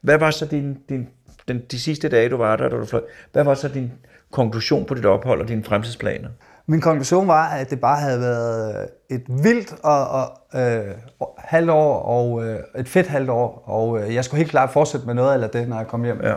hvad 0.00 0.18
var 0.18 0.30
så 0.30 0.46
din, 0.46 0.78
din, 0.88 1.08
den, 1.48 1.62
de 1.70 1.80
sidste 1.80 2.08
dage, 2.08 2.28
du 2.28 2.36
var 2.36 2.56
der, 2.56 2.68
da 2.68 2.76
du 2.76 2.84
fløj, 2.84 3.02
hvad 3.32 3.44
var 3.44 3.54
så 3.54 3.68
din 3.68 3.92
konklusion 4.30 4.84
på 4.84 4.94
dit 4.94 5.06
ophold 5.06 5.40
og 5.40 5.48
dine 5.48 5.64
fremtidsplaner? 5.64 6.28
Min 6.66 6.80
konklusion 6.80 7.28
var, 7.28 7.48
at 7.48 7.70
det 7.70 7.80
bare 7.80 8.00
havde 8.00 8.20
været 8.20 8.88
et 9.10 9.24
vildt 9.28 9.74
og, 9.82 10.08
og, 10.08 10.60
øh, 10.60 10.94
halvt 11.38 11.70
år 11.70 12.02
og 12.02 12.44
øh, 12.44 12.60
et 12.78 12.88
fedt 12.88 13.06
halvt 13.06 13.30
år, 13.30 13.62
og 13.66 14.00
øh, 14.00 14.14
jeg 14.14 14.24
skulle 14.24 14.38
helt 14.38 14.50
klart 14.50 14.70
fortsætte 14.70 15.06
med 15.06 15.14
noget 15.14 15.34
eller 15.34 15.48
det, 15.48 15.68
når 15.68 15.76
jeg 15.76 15.86
kom 15.86 16.04
hjem. 16.04 16.20
Ja. 16.22 16.34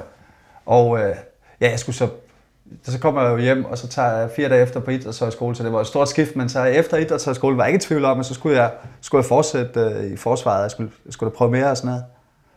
Og 0.66 1.00
øh, 1.00 1.16
ja, 1.62 1.70
jeg 1.70 1.80
skulle 1.80 1.96
så 1.96 2.08
så 2.84 3.00
kommer 3.00 3.22
jeg 3.22 3.32
jo 3.32 3.38
hjem, 3.38 3.66
og 3.66 3.78
så 3.78 3.88
tager 3.88 4.18
jeg 4.18 4.30
fire 4.36 4.50
dage 4.50 4.62
efter 4.62 4.80
på 4.80 4.92
idrætshøjskole, 4.92 5.56
så 5.56 5.64
det 5.64 5.74
var 5.74 5.82
et 5.82 5.88
stort 5.88 6.10
skift, 6.10 6.36
men 6.36 6.50
så 6.50 6.64
efter 6.64 6.98
idrætshøjskole 6.98 7.58
var 7.58 7.64
jeg 7.64 7.74
ikke 7.74 7.84
i 7.84 7.88
tvivl 7.88 8.06
om, 8.06 8.20
at 8.20 8.26
så 8.26 8.34
skulle 8.34 8.58
jeg, 8.58 8.72
skulle 9.02 9.20
jeg 9.20 9.26
fortsætte 9.26 9.80
øh, 9.80 10.12
i 10.12 10.18
forsvaret, 10.18 10.62
jeg 10.62 10.72
skulle, 10.72 10.92
jeg 11.06 11.14
skulle 11.14 11.32
da 11.32 11.36
prøve 11.38 11.52
mere 11.52 11.70
og 11.70 11.78
sådan 11.78 11.88
noget. 11.88 12.04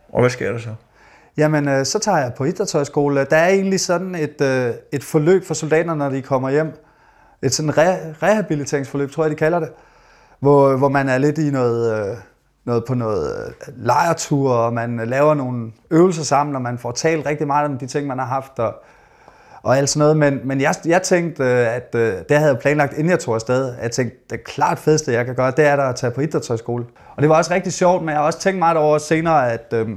Og 0.09 0.19
hvad 0.19 0.29
sker 0.29 0.51
der 0.51 0.59
så? 0.59 0.69
Jamen, 1.37 1.67
øh, 1.67 1.85
så 1.85 1.99
tager 1.99 2.17
jeg 2.17 2.33
på 2.37 2.43
idrætshøjskole. 2.43 3.27
Der 3.29 3.37
er 3.37 3.49
egentlig 3.49 3.79
sådan 3.79 4.15
et, 4.15 4.41
øh, 4.41 4.73
et 4.91 5.03
forløb 5.03 5.45
for 5.45 5.53
soldaterne, 5.53 5.99
når 5.99 6.09
de 6.09 6.21
kommer 6.21 6.49
hjem. 6.49 6.73
Et 7.41 7.53
sådan 7.53 7.71
re- 7.71 8.23
rehabiliteringsforløb, 8.23 9.11
tror 9.11 9.23
jeg, 9.23 9.31
de 9.31 9.35
kalder 9.35 9.59
det. 9.59 9.69
Hvor, 10.39 10.77
hvor 10.77 10.89
man 10.89 11.09
er 11.09 11.17
lidt 11.17 11.37
i 11.37 11.51
noget, 11.51 12.09
øh, 12.09 12.15
noget 12.65 12.85
på 12.85 12.93
noget 12.93 13.53
lejretur, 13.75 14.53
og 14.53 14.73
man 14.73 15.01
laver 15.05 15.33
nogle 15.33 15.71
øvelser 15.91 16.23
sammen, 16.23 16.55
og 16.55 16.61
man 16.61 16.77
får 16.77 16.91
talt 16.91 17.25
rigtig 17.25 17.47
meget 17.47 17.69
om 17.69 17.77
de 17.77 17.87
ting, 17.87 18.07
man 18.07 18.19
har 18.19 18.25
haft, 18.25 18.59
og, 18.59 18.75
og 19.65 19.77
alt 19.77 19.89
sådan 19.89 19.99
noget. 19.99 20.17
Men, 20.17 20.47
men 20.47 20.61
jeg, 20.61 20.75
jeg 20.85 21.01
tænkte, 21.01 21.43
øh, 21.43 21.75
at 21.75 21.95
øh, 21.95 22.13
det 22.29 22.37
havde 22.37 22.51
jeg 22.51 22.59
planlagt, 22.59 22.93
inden 22.93 23.09
jeg 23.09 23.19
tog 23.19 23.35
afsted. 23.35 23.73
Jeg 23.81 23.91
tænkte, 23.91 24.17
det 24.29 24.43
klart 24.43 24.79
fedeste, 24.79 25.11
jeg 25.11 25.25
kan 25.25 25.35
gøre, 25.35 25.51
det 25.57 25.65
er 25.65 25.75
der 25.75 25.83
at 25.83 25.95
tage 25.95 26.11
på 26.11 26.21
idrætshøjskole. 26.21 26.85
Og 27.15 27.21
det 27.21 27.29
var 27.29 27.37
også 27.37 27.53
rigtig 27.53 27.73
sjovt, 27.73 28.01
men 28.01 28.09
jeg 28.09 28.17
har 28.17 28.25
også 28.25 28.39
tænkt 28.39 28.59
meget 28.59 28.77
over 28.77 28.97
senere, 28.97 29.51
at, 29.51 29.73
øh, 29.73 29.87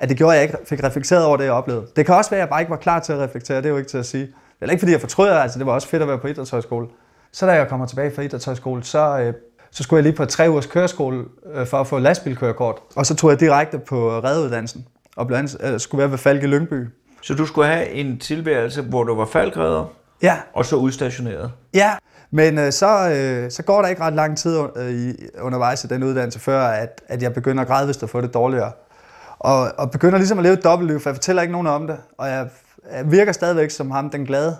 at 0.00 0.08
det 0.08 0.16
gjorde, 0.16 0.32
at 0.32 0.36
jeg 0.36 0.48
ikke 0.48 0.58
fik 0.68 0.84
reflekteret 0.84 1.24
over 1.24 1.36
det, 1.36 1.44
jeg 1.44 1.52
oplevede. 1.52 1.86
Det 1.96 2.06
kan 2.06 2.14
også 2.14 2.30
være, 2.30 2.40
at 2.40 2.42
jeg 2.42 2.48
bare 2.48 2.60
ikke 2.60 2.70
var 2.70 2.76
klar 2.76 3.00
til 3.00 3.12
at 3.12 3.18
reflektere, 3.18 3.56
det 3.56 3.66
er 3.66 3.70
jo 3.70 3.76
ikke 3.76 3.90
til 3.90 3.98
at 3.98 4.06
sige. 4.06 4.26
Det 4.60 4.66
er 4.66 4.70
ikke, 4.70 4.80
fordi 4.80 4.92
jeg 4.92 5.00
fortryder, 5.00 5.38
altså 5.38 5.58
det 5.58 5.66
var 5.66 5.72
også 5.72 5.88
fedt 5.88 6.02
at 6.02 6.08
være 6.08 6.18
på 6.18 6.26
idrætshøjskole. 6.26 6.86
Så 7.32 7.46
da 7.46 7.52
jeg 7.52 7.68
kommer 7.68 7.86
tilbage 7.86 8.10
fra 8.14 8.22
idrætshøjskole, 8.22 8.84
så, 8.84 9.18
øh, 9.18 9.34
så 9.70 9.82
skulle 9.82 9.98
jeg 9.98 10.02
lige 10.02 10.16
på 10.16 10.24
tre 10.24 10.50
ugers 10.50 10.66
køreskole 10.66 11.24
øh, 11.54 11.66
for 11.66 11.76
at 11.76 11.86
få 11.86 11.98
lastbilkørekort. 11.98 12.76
Og 12.96 13.06
så 13.06 13.14
tog 13.14 13.30
jeg 13.30 13.40
direkte 13.40 13.78
på 13.78 14.16
øh, 14.16 14.24
redeuddannelsen 14.24 14.86
og 15.16 15.26
blev 15.26 15.38
ans- 15.38 15.66
øh, 15.66 15.80
skulle 15.80 15.98
være 15.98 16.10
ved 16.10 16.18
Falke 16.18 16.46
Lyngby. 16.46 16.86
Så 17.20 17.34
du 17.34 17.46
skulle 17.46 17.68
have 17.68 17.90
en 17.90 18.18
tilværelse, 18.18 18.82
hvor 18.82 19.04
du 19.04 19.14
var 19.14 19.24
faldgræder, 19.26 19.84
Ja, 20.22 20.36
og 20.54 20.66
så 20.66 20.76
udstationeret. 20.76 21.52
Ja, 21.74 21.92
men 22.30 22.58
øh, 22.58 22.72
så, 22.72 23.10
øh, 23.10 23.50
så 23.50 23.62
går 23.62 23.82
der 23.82 23.88
ikke 23.88 24.02
ret 24.02 24.12
lang 24.12 24.38
tid 24.38 24.58
øh, 24.76 24.90
i, 24.90 25.14
undervejs 25.40 25.84
i 25.84 25.86
den 25.86 26.02
uddannelse, 26.02 26.40
før 26.40 26.60
at, 26.60 27.02
at 27.08 27.22
jeg 27.22 27.34
begynder 27.34 27.64
gradvist 27.64 28.02
at 28.02 28.10
få 28.10 28.20
det 28.20 28.34
dårligere. 28.34 28.72
Og, 29.38 29.72
og 29.78 29.90
begynder 29.90 30.18
ligesom 30.18 30.38
at 30.38 30.42
leve 30.44 30.54
et 30.54 30.64
dobbeltliv, 30.64 31.00
for 31.00 31.10
jeg 31.10 31.16
fortæller 31.16 31.42
ikke 31.42 31.52
nogen 31.52 31.66
om 31.66 31.86
det. 31.86 31.96
Og 32.18 32.28
jeg, 32.28 32.48
jeg 32.92 33.10
virker 33.12 33.32
stadigvæk 33.32 33.70
som 33.70 33.90
ham, 33.90 34.10
den 34.10 34.26
glade. 34.26 34.56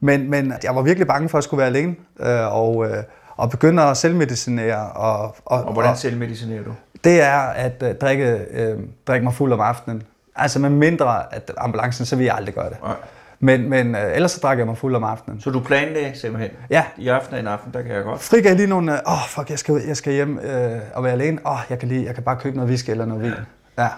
Men, 0.00 0.30
men 0.30 0.52
jeg 0.64 0.76
var 0.76 0.82
virkelig 0.82 1.06
bange 1.06 1.28
for 1.28 1.38
at 1.38 1.44
skulle 1.44 1.58
være 1.58 1.68
alene, 1.68 1.94
øh, 2.20 2.54
og, 2.56 2.86
øh, 2.86 3.02
og 3.36 3.50
begynder 3.50 3.84
at 3.84 3.96
selvmedicinere. 3.96 4.90
Og, 4.90 5.36
og, 5.44 5.64
Og 5.64 5.72
hvordan 5.72 5.96
selvmedicinerer 5.96 6.64
du? 6.64 6.74
det 7.04 7.22
er 7.22 7.38
at 7.38 7.82
øh, 7.82 7.94
drikke, 7.94 8.46
øh, 8.50 8.78
drikke 9.06 9.24
mig 9.24 9.34
fuld 9.34 9.52
om 9.52 9.60
aftenen. 9.60 10.02
Altså 10.36 10.58
med 10.58 10.70
mindre 10.70 11.34
at 11.34 11.50
ambulancen, 11.56 12.06
så 12.06 12.16
vil 12.16 12.24
jeg 12.24 12.34
aldrig 12.34 12.54
gøre 12.54 12.68
det. 12.70 12.76
Nej. 12.82 12.94
Men, 13.42 13.68
men 13.70 13.94
øh, 13.94 14.14
ellers 14.14 14.30
så 14.32 14.40
drikker 14.40 14.60
jeg 14.60 14.66
mig 14.66 14.78
fuld 14.78 14.94
om 14.96 15.04
aftenen. 15.04 15.40
Så 15.40 15.50
du 15.50 15.60
planlagde 15.60 16.18
simpelthen? 16.18 16.50
Ja. 16.70 16.84
I 16.98 17.08
aften 17.08 17.34
og 17.34 17.40
en 17.40 17.46
aften, 17.46 17.72
der 17.72 17.82
kan 17.82 17.94
jeg 17.94 18.02
godt. 18.04 18.20
frigav 18.20 18.54
lige 18.56 18.66
nogle, 18.68 18.92
åh 18.92 19.12
oh, 19.12 19.18
fuck, 19.28 19.50
jeg 19.50 19.58
skal, 19.58 19.74
ud- 19.74 19.80
jeg 19.88 19.96
skal 19.96 20.12
hjem 20.12 20.38
øh, 20.38 20.70
og 20.94 21.04
være 21.04 21.12
alene. 21.12 21.38
Åh, 21.46 21.52
oh, 21.52 21.58
jeg 21.70 21.78
kan 21.78 21.88
lige, 21.88 22.06
jeg 22.06 22.14
kan 22.14 22.22
bare 22.24 22.36
købe 22.36 22.56
noget 22.56 22.68
whisky 22.68 22.90
eller 22.90 23.04
noget 23.04 23.22
vin. 23.22 23.32
Ja. 23.78 23.88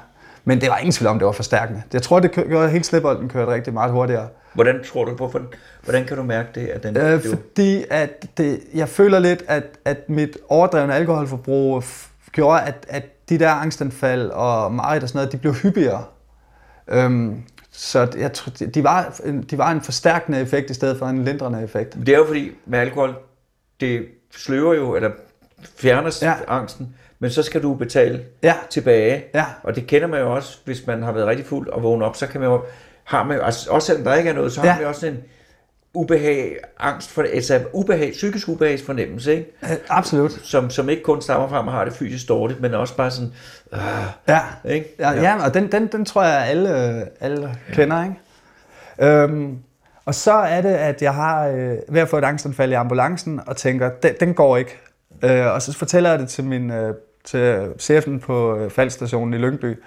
Men 0.45 0.61
det 0.61 0.69
var 0.71 0.77
ingen 0.77 0.93
tvivl 0.93 1.09
om, 1.11 1.19
det 1.19 1.27
var 1.27 1.33
forstærkende. 1.33 1.83
Jeg 1.93 2.03
tror, 2.03 2.21
det 2.21 2.31
gjorde, 2.33 2.65
at 2.65 2.71
hele 2.71 2.85
slipbolden 2.85 3.29
kørte 3.29 3.53
rigtig 3.53 3.73
meget 3.75 3.93
hurtigere. 3.93 4.29
Hvordan 4.53 4.85
tror 4.93 5.05
du, 5.05 5.15
hvorfor, 5.15 5.41
hvordan 5.85 6.05
kan 6.05 6.17
du 6.17 6.23
mærke 6.23 6.49
det? 6.55 6.67
At 6.67 6.83
den, 6.83 6.97
Øh, 6.97 7.13
det, 7.13 7.23
fordi 7.39 7.85
at 7.91 8.27
det, 8.37 8.61
jeg 8.75 8.89
føler 8.89 9.19
lidt, 9.19 9.43
at, 9.49 9.65
at 9.85 9.99
mit 10.09 10.37
overdrevne 10.49 10.95
alkoholforbrug 10.95 11.85
gjorde, 12.33 12.61
at, 12.61 12.87
at 12.89 13.05
de 13.29 13.39
der 13.39 13.51
angstanfald 13.51 14.31
og 14.31 14.73
mareridt 14.73 15.03
og 15.03 15.09
sådan 15.09 15.19
noget, 15.19 15.33
de 15.33 15.37
blev 15.39 15.55
hyppigere. 15.55 16.05
Øhm, 16.89 17.43
så 17.71 18.09
jeg 18.19 18.33
tror, 18.33 18.51
de- 18.75 18.85
var, 18.85 19.21
de 19.51 19.59
var 19.59 19.71
en 19.71 19.81
forstærkende 19.81 20.41
effekt 20.41 20.71
i 20.71 20.75
stedet 20.75 20.99
for 20.99 21.07
en 21.07 21.25
lindrende 21.25 21.63
effekt. 21.63 21.97
det 22.07 22.09
er 22.09 22.19
jo 22.19 22.27
fordi, 22.27 22.51
med 22.67 22.79
alkohol, 22.79 23.15
det 23.81 24.07
sløver 24.37 24.75
jo, 24.75 24.95
eller 24.97 25.11
fjerner 25.79 26.19
Ja. 26.23 26.29
ja. 26.29 26.35
angsten, 26.49 26.95
men 27.19 27.31
så 27.31 27.43
skal 27.43 27.63
du 27.63 27.75
betale 27.75 28.25
Ja. 28.43 28.55
tilbage. 28.71 29.25
Ja. 29.35 29.45
Og 29.63 29.77
det 29.77 29.87
kender 29.87 30.09
man 30.09 30.21
jo 30.21 30.35
også, 30.35 30.59
hvis 30.65 30.87
man 30.87 31.03
har 31.03 31.13
været 31.13 31.27
rigtig 31.27 31.47
fuld 31.47 31.69
og 31.69 31.83
vågnet 31.83 32.07
op, 32.09 32.17
så 32.17 32.27
kan 32.27 32.41
man 32.41 32.51
jo, 32.51 32.63
har 33.05 33.25
man 33.25 33.37
jo, 33.37 33.43
altså 33.43 33.71
også 33.71 33.87
selvom 33.87 34.05
der 34.05 34.15
ikke 34.15 34.31
er 34.31 34.35
noget, 34.35 34.53
så 34.53 34.61
Ja. 34.63 34.69
har 34.69 34.75
man 34.77 34.83
jo 34.83 34.89
også 34.89 35.07
en 35.07 35.19
ubehag, 35.95 36.57
angst 36.81 37.11
for, 37.11 37.23
altså 37.23 37.61
ubehag, 37.73 38.13
psykisk 38.13 38.49
ubehagsfornemmelse, 38.49 39.33
ikke? 39.37 39.53
Absolut. 39.89 40.33
Som, 40.43 40.71
som 40.71 40.89
ikke 40.89 41.03
kun 41.03 41.23
stammer 41.23 41.49
fra, 41.49 41.59
at 41.59 41.65
man 41.65 41.75
har 41.75 41.85
det 41.85 41.93
fysisk 41.95 42.29
dårligt, 42.29 42.61
men 42.61 42.75
også 42.75 42.97
bare 42.97 43.11
sådan, 43.11 43.33
øh, 43.73 43.79
Ja. 44.29 44.41
ikke? 44.65 44.95
Ja, 44.99 45.11
ja. 45.11 45.23
ja 45.23 45.45
og 45.45 45.55
den, 45.55 45.73
den, 45.73 45.87
den 45.87 46.05
tror 46.05 46.23
jeg, 46.25 46.47
alle, 46.47 47.05
alle 47.21 47.57
kender, 47.73 48.05
ikke? 48.05 49.23
Øhm, 49.23 49.59
og 50.05 50.15
så 50.15 50.33
er 50.33 50.61
det, 50.61 50.75
at 50.75 51.03
jeg 51.03 51.15
har 51.15 51.47
øh, 51.49 51.77
ved 51.89 52.01
at 52.01 52.09
få 52.09 52.19
et 52.19 52.25
angstanfald 52.25 52.71
i 52.71 52.75
ambulancen, 52.75 53.41
og 53.47 53.57
tænker, 53.57 53.91
den, 54.03 54.15
den 54.21 54.35
går 54.35 54.57
ikke. 54.57 54.79
Øh, 55.25 55.47
og 55.47 55.63
så 55.63 55.79
fortæller 55.79 56.11
jeg 56.11 56.19
det 56.19 56.29
til, 56.29 56.45
min, 56.45 56.71
øh, 56.71 56.95
til 57.25 57.69
chefen 57.79 58.21
på 58.21 58.57
øh, 58.57 58.71
faldstationen 58.71 59.35
i 59.35 59.37
Lyngby. 59.37 59.79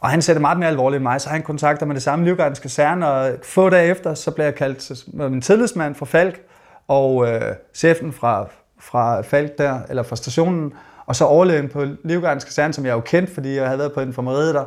Og 0.00 0.08
han 0.08 0.22
ser 0.22 0.32
det 0.32 0.40
meget 0.40 0.58
mere 0.58 0.68
alvorligt 0.68 1.00
end 1.00 1.02
mig, 1.02 1.20
så 1.20 1.30
han 1.30 1.42
kontakter 1.42 1.86
med 1.86 1.94
det 1.94 2.02
samme 2.02 2.24
livgardens 2.24 2.58
kaserne, 2.58 3.08
og 3.08 3.32
få 3.42 3.68
dage 3.68 3.90
efter, 3.90 4.14
så 4.14 4.30
bliver 4.30 4.46
jeg 4.46 4.54
kaldt 4.54 4.78
til 4.78 4.96
med 5.06 5.28
min 5.28 5.40
tillidsmand 5.40 5.94
fra 5.94 6.06
Falk, 6.06 6.40
og 6.88 7.28
øh, 7.28 7.54
chefen 7.74 8.12
fra, 8.12 8.46
fra 8.80 9.20
Falk 9.20 9.58
der, 9.58 9.80
eller 9.88 10.02
fra 10.02 10.16
stationen, 10.16 10.72
og 11.06 11.16
så 11.16 11.24
overlægen 11.24 11.68
på 11.68 11.84
livgardens 12.04 12.44
kaserne, 12.44 12.72
som 12.72 12.86
jeg 12.86 12.92
jo 12.92 13.00
kendt, 13.00 13.34
fordi 13.34 13.56
jeg 13.56 13.66
havde 13.66 13.78
været 13.78 13.92
på 13.92 14.00
infirmeriet 14.00 14.54
der, 14.54 14.64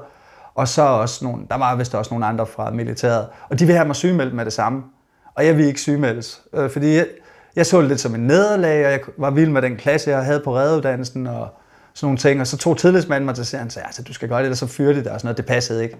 og 0.55 0.67
så 0.67 0.81
også 0.81 1.25
nogle, 1.25 1.43
der 1.49 1.57
var 1.57 1.75
vist 1.75 1.95
også 1.95 2.13
nogle 2.13 2.25
andre 2.25 2.45
fra 2.45 2.71
militæret, 2.71 3.27
og 3.49 3.59
de 3.59 3.65
vil 3.65 3.75
have 3.75 3.87
mig 3.87 3.95
sygemeldt 3.95 4.33
med 4.33 4.45
det 4.45 4.53
samme. 4.53 4.83
Og 5.35 5.45
jeg 5.45 5.57
vil 5.57 5.65
ikke 5.65 5.79
sygemeldes, 5.79 6.41
øh, 6.53 6.69
fordi 6.69 6.95
jeg, 6.95 7.05
jeg 7.55 7.65
så 7.65 7.81
det 7.81 7.87
lidt 7.87 7.99
som 7.99 8.15
en 8.15 8.27
nederlag, 8.27 8.85
og 8.85 8.91
jeg 8.91 8.99
var 9.17 9.29
vild 9.29 9.49
med 9.49 9.61
den 9.61 9.75
klasse, 9.75 10.09
jeg 10.09 10.25
havde 10.25 10.41
på 10.43 10.55
redeuddannelsen 10.55 11.27
og 11.27 11.49
sådan 11.93 12.05
nogle 12.05 12.17
ting. 12.17 12.41
Og 12.41 12.47
så 12.47 12.57
tog 12.57 12.77
tillidsmanden 12.77 13.25
mig 13.25 13.35
til 13.35 13.45
sig, 13.45 13.61
og 13.65 13.71
sagde, 13.71 13.85
altså, 13.85 14.03
du 14.03 14.13
skal 14.13 14.29
gøre 14.29 14.39
det, 14.39 14.45
eller 14.45 14.55
så 14.55 14.67
fyrer 14.67 14.93
det 14.93 15.05
der, 15.05 15.11
og 15.11 15.19
sådan 15.19 15.27
noget. 15.27 15.37
Det 15.37 15.45
passede 15.45 15.83
ikke. 15.83 15.97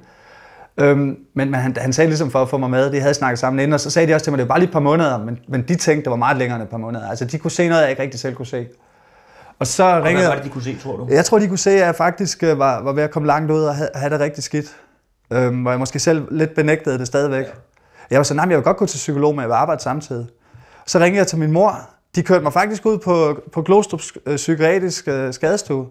Øhm, 0.78 1.18
men, 1.36 1.52
men 1.52 1.54
han, 1.54 1.76
han 1.78 1.94
sagde 1.94 2.08
ligesom 2.08 2.32
for 2.32 2.42
at 2.42 2.50
få 2.50 2.58
mig 2.58 2.70
med, 2.70 2.92
de 2.92 3.00
havde 3.00 3.14
snakket 3.14 3.40
sammen 3.40 3.60
inden, 3.60 3.74
og 3.74 3.80
så 3.80 3.90
sagde 3.90 4.08
de 4.08 4.14
også 4.14 4.24
til 4.24 4.32
mig, 4.32 4.38
det 4.38 4.48
var 4.48 4.48
bare 4.48 4.60
lige 4.60 4.68
et 4.68 4.74
par 4.74 4.80
måneder, 4.80 5.18
men, 5.18 5.40
men 5.48 5.62
de 5.68 5.76
tænkte, 5.76 6.04
det 6.04 6.10
var 6.10 6.16
meget 6.16 6.38
længere 6.38 6.56
end 6.56 6.64
et 6.64 6.70
par 6.70 6.78
måneder. 6.78 7.10
Altså, 7.10 7.26
de 7.26 7.38
kunne 7.38 7.52
se 7.52 7.68
noget, 7.68 7.82
jeg 7.82 7.90
ikke 7.90 8.02
rigtig 8.02 8.20
selv 8.20 8.36
kunne 8.36 8.46
se. 8.46 8.68
Og 9.60 9.68
så 9.68 9.84
Og 9.84 9.94
hvad 9.94 10.10
ringede 10.10 10.28
var 10.28 10.36
det, 10.36 10.44
de 10.44 10.50
kunne 10.50 10.64
se, 10.64 10.78
tror 10.84 10.98
du? 10.98 11.08
jeg 11.12 11.26
tror, 11.26 11.40
de 11.40 11.48
kunne 11.48 11.58
se, 11.58 11.72
at 11.72 11.86
jeg 11.86 11.96
faktisk 11.96 12.44
øh, 12.44 12.60
var, 12.60 12.82
var 12.82 12.94
ved 12.94 13.04
at 13.04 13.12
komme 13.12 13.28
langt 13.28 13.52
ud 13.52 13.64
og 13.64 13.76
have, 13.76 13.90
have 13.96 14.10
det 14.10 14.20
rigtig 14.20 14.44
skidt. 14.44 14.76
Øhm, 15.34 15.62
hvor 15.62 15.72
jeg 15.72 15.80
måske 15.80 16.00
selv 16.00 16.28
lidt 16.32 16.56
benægtede 16.56 17.00
det 17.00 17.08
stadigvæk. 17.08 17.46
Jeg 18.10 18.18
var 18.18 18.24
sådan, 18.24 18.38
nej, 18.38 18.50
jeg 18.50 18.58
vil 18.58 18.64
godt 18.64 18.78
gå 18.78 18.86
til 18.86 18.98
psykolog, 18.98 19.36
men 19.36 19.42
jeg 19.42 19.50
vil 19.50 19.54
arbejde 19.54 19.82
samtidig. 19.82 20.26
Så 20.88 21.00
ringede 21.00 21.18
jeg 21.18 21.28
til 21.28 21.38
min 21.38 21.52
mor. 21.52 21.90
De 22.16 22.24
kørte 22.24 22.44
mig 22.44 22.54
faktisk 22.54 22.86
ud 22.86 22.98
på, 22.98 23.42
på 23.52 23.62
Glostrup 23.62 24.02
øh, 24.26 24.36
Psykiatrisk 24.36 25.08
øh, 25.08 25.34
Skadestue. 25.34 25.88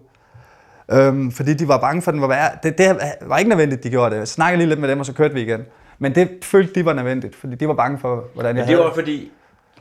Øhm, 0.91 1.31
fordi 1.31 1.53
de 1.53 1.67
var 1.67 1.77
bange 1.77 2.01
for, 2.01 2.11
at 2.11 2.13
den 2.13 2.21
var 2.21 2.27
værre. 2.27 2.49
Det, 2.63 2.77
det 2.77 2.97
var 3.21 3.37
ikke 3.37 3.49
nødvendigt, 3.49 3.83
de 3.83 3.89
gjorde 3.89 4.11
det. 4.11 4.19
Jeg 4.19 4.27
snakkede 4.27 4.57
lige 4.57 4.69
lidt 4.69 4.79
med 4.79 4.89
dem, 4.89 4.99
og 4.99 5.05
så 5.05 5.13
kørte 5.13 5.33
vi 5.33 5.41
igen. 5.41 5.61
Men 5.99 6.15
det 6.15 6.29
følte 6.41 6.73
de 6.75 6.85
var 6.85 6.93
nødvendigt, 6.93 7.35
fordi 7.35 7.55
de 7.55 7.67
var 7.67 7.73
bange 7.73 7.99
for, 7.99 8.23
hvordan 8.33 8.55
jeg 8.55 8.61
Men 8.61 8.67
det 8.67 8.75
havde 8.75 8.87
var 8.87 8.93
fordi, 8.93 9.31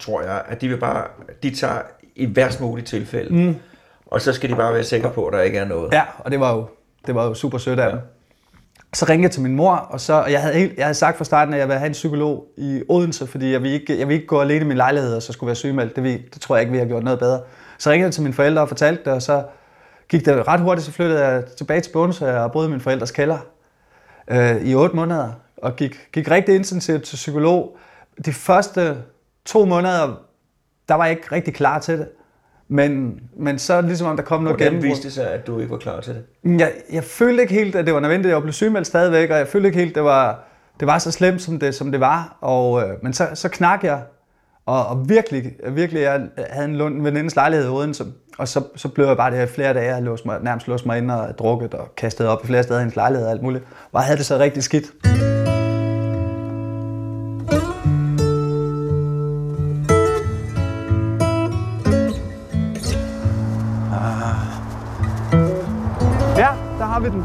tror 0.01 0.23
jeg, 0.23 0.43
at 0.49 0.61
de 0.61 0.69
vil 0.69 0.77
bare, 0.77 1.05
de 1.43 1.55
tager 1.55 1.79
i 2.17 2.37
værst 2.37 2.61
muligt 2.61 2.87
tilfælde. 2.87 3.35
Mm. 3.35 3.57
Og 4.07 4.21
så 4.21 4.33
skal 4.33 4.51
de 4.51 4.55
bare 4.55 4.75
være 4.75 4.85
sikre 4.85 5.11
på, 5.11 5.27
at 5.27 5.33
der 5.33 5.41
ikke 5.41 5.59
er 5.59 5.65
noget. 5.65 5.93
Ja, 5.93 6.03
og 6.19 6.31
det 6.31 6.41
var 6.41 6.55
jo, 6.55 6.67
det 7.07 7.15
var 7.15 7.25
jo 7.25 7.35
super 7.35 7.59
sødt 7.59 7.81
af 7.81 7.91
dem. 7.91 8.01
Så 8.95 9.07
ringede 9.09 9.25
jeg 9.25 9.31
til 9.31 9.43
min 9.43 9.57
mor, 9.57 9.75
og, 9.75 10.01
så, 10.01 10.13
og 10.13 10.33
jeg, 10.33 10.41
havde 10.41 10.55
helt, 10.55 10.77
jeg 10.77 10.85
havde 10.85 10.95
sagt 10.95 11.17
fra 11.17 11.25
starten, 11.25 11.55
at 11.55 11.61
jeg 11.61 11.69
ville 11.69 11.79
have 11.79 11.87
en 11.87 11.93
psykolog 11.93 12.47
i 12.57 12.83
Odense, 12.89 13.27
fordi 13.27 13.53
jeg 13.53 13.63
ville 13.63 13.75
ikke, 13.81 13.99
jeg 13.99 14.09
ville 14.09 14.15
ikke 14.15 14.27
gå 14.27 14.41
alene 14.41 14.65
i 14.65 14.69
min 14.69 14.77
lejlighed, 14.77 15.17
og 15.17 15.23
så 15.23 15.33
skulle 15.33 15.49
være 15.49 15.57
sygemeldt. 15.57 15.97
Det, 15.97 16.05
ville, 16.05 16.23
det 16.35 16.41
tror 16.41 16.57
jeg 16.57 16.63
ikke, 16.63 16.73
vi 16.73 16.79
har 16.79 16.87
gjort 16.87 17.03
noget 17.03 17.19
bedre. 17.19 17.41
Så 17.79 17.91
ringede 17.91 18.07
jeg 18.07 18.15
til 18.15 18.23
mine 18.23 18.35
forældre 18.35 18.63
og 18.63 18.69
fortalte 18.69 19.05
det, 19.05 19.13
og 19.13 19.23
så 19.23 19.45
gik 20.09 20.25
det 20.25 20.49
ret 20.49 20.61
hurtigt, 20.61 20.87
så 20.87 20.93
flyttede 20.93 21.27
jeg 21.27 21.45
tilbage 21.45 21.81
til 21.81 21.93
Bogense 21.93 22.39
og 22.39 22.53
boede 22.53 22.69
i 22.69 22.71
min 22.71 22.81
forældres 22.81 23.11
kælder 23.11 23.39
øh, 24.31 24.63
i 24.63 24.75
8 24.75 24.97
måneder, 24.97 25.33
og 25.57 25.77
gik, 25.77 25.97
gik 26.13 26.31
rigtig 26.31 26.55
intensivt 26.55 27.03
til 27.03 27.17
psykolog. 27.17 27.77
De 28.25 28.33
første 28.33 28.97
to 29.45 29.65
måneder, 29.65 30.21
der 30.89 30.95
var 30.95 31.05
jeg 31.05 31.17
ikke 31.17 31.33
rigtig 31.33 31.55
klar 31.55 31.79
til 31.79 31.99
det. 31.99 32.09
Men, 32.73 33.21
men 33.37 33.59
så 33.59 33.81
ligesom 33.81 34.07
om 34.07 34.17
der 34.17 34.23
kom 34.23 34.43
noget 34.43 34.57
Hvordan 34.57 34.73
gennembrud. 34.73 34.91
viste 34.91 35.05
det 35.05 35.13
sig, 35.13 35.31
at 35.31 35.47
du 35.47 35.59
ikke 35.59 35.71
var 35.71 35.79
klar 35.79 36.01
til 36.01 36.15
det? 36.15 36.61
Jeg, 36.61 36.73
jeg 36.93 37.05
følte 37.05 37.43
ikke 37.43 37.55
helt, 37.55 37.77
at 37.77 37.87
det 37.87 37.95
var 37.95 38.01
nødvendigt. 38.01 38.33
Jeg 38.33 38.43
blev 38.43 38.53
sygemeldt 38.53 38.87
stadigvæk, 38.87 39.31
og 39.31 39.39
jeg 39.39 39.49
følte 39.49 39.69
ikke 39.69 39.79
helt, 39.79 39.95
det 39.95 40.05
var, 40.05 40.45
det 40.81 40.89
var 40.89 40.99
så 40.99 41.11
slemt, 41.11 41.43
som 41.43 41.59
det, 41.59 41.75
som 41.75 41.93
det 41.93 42.01
var. 42.01 42.37
Og, 42.41 42.83
øh, 42.83 42.89
men 43.03 43.13
så, 43.13 43.29
så 43.35 43.49
knak 43.49 43.85
jeg, 43.85 44.03
og, 44.67 44.87
og 44.87 45.09
virkelig, 45.09 45.53
virkelig, 45.69 46.03
jeg 46.03 46.21
havde 46.51 46.69
en 46.69 46.77
lund 46.77 47.03
venindes 47.03 47.37
lejlighed 47.37 47.67
i 47.67 47.71
Odense, 47.71 48.05
og 48.39 48.49
så, 48.49 48.63
så 48.77 48.89
blev 48.89 49.07
jeg 49.07 49.17
bare 49.17 49.31
det 49.31 49.39
her 49.39 49.47
flere 49.47 49.75
dage, 49.75 49.95
jeg 49.95 50.03
låste 50.03 50.29
mig, 50.29 50.39
nærmest 50.43 50.69
låst 50.69 50.87
mig 50.87 50.99
ind 50.99 51.11
og 51.11 51.39
drukket 51.39 51.75
og 51.75 51.97
kastet 51.97 52.27
op 52.27 52.45
i 52.45 52.47
flere 52.47 52.63
steder 52.63 52.79
i 52.79 52.83
hendes 52.83 52.97
lejlighed 52.97 53.27
og 53.27 53.33
alt 53.33 53.43
muligt. 53.43 53.65
Og 53.93 54.01
jeg 54.01 54.07
havde 54.07 54.19
det 54.19 54.27
så 54.27 54.39
rigtig 54.39 54.63
skidt. 54.63 54.87
Vi 67.05 67.09
den. 67.09 67.25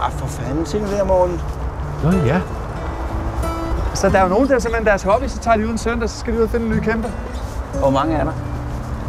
Ah, 0.00 0.10
for 0.12 0.26
fanden, 0.26 0.66
se 0.66 0.78
nu 0.78 0.86
der, 0.86 1.04
Morten. 1.04 1.40
Nå 2.04 2.10
ja. 2.10 2.40
Så 3.94 4.08
der 4.08 4.18
er 4.18 4.22
jo 4.22 4.28
nogen, 4.28 4.48
der 4.48 4.58
simpelthen 4.58 4.86
deres 4.86 5.02
hobby, 5.02 5.24
så 5.26 5.38
tager 5.38 5.56
de 5.56 5.66
ud 5.66 5.70
en 5.72 5.78
søndag, 5.78 6.08
så 6.10 6.18
skal 6.18 6.32
de 6.32 6.38
ud 6.38 6.42
og 6.44 6.50
finde 6.50 6.66
en 6.66 6.72
ny 6.72 6.80
kæmpe. 6.80 7.08
Hvor 7.78 7.90
mange 7.90 8.14
er 8.16 8.24
der? 8.24 8.32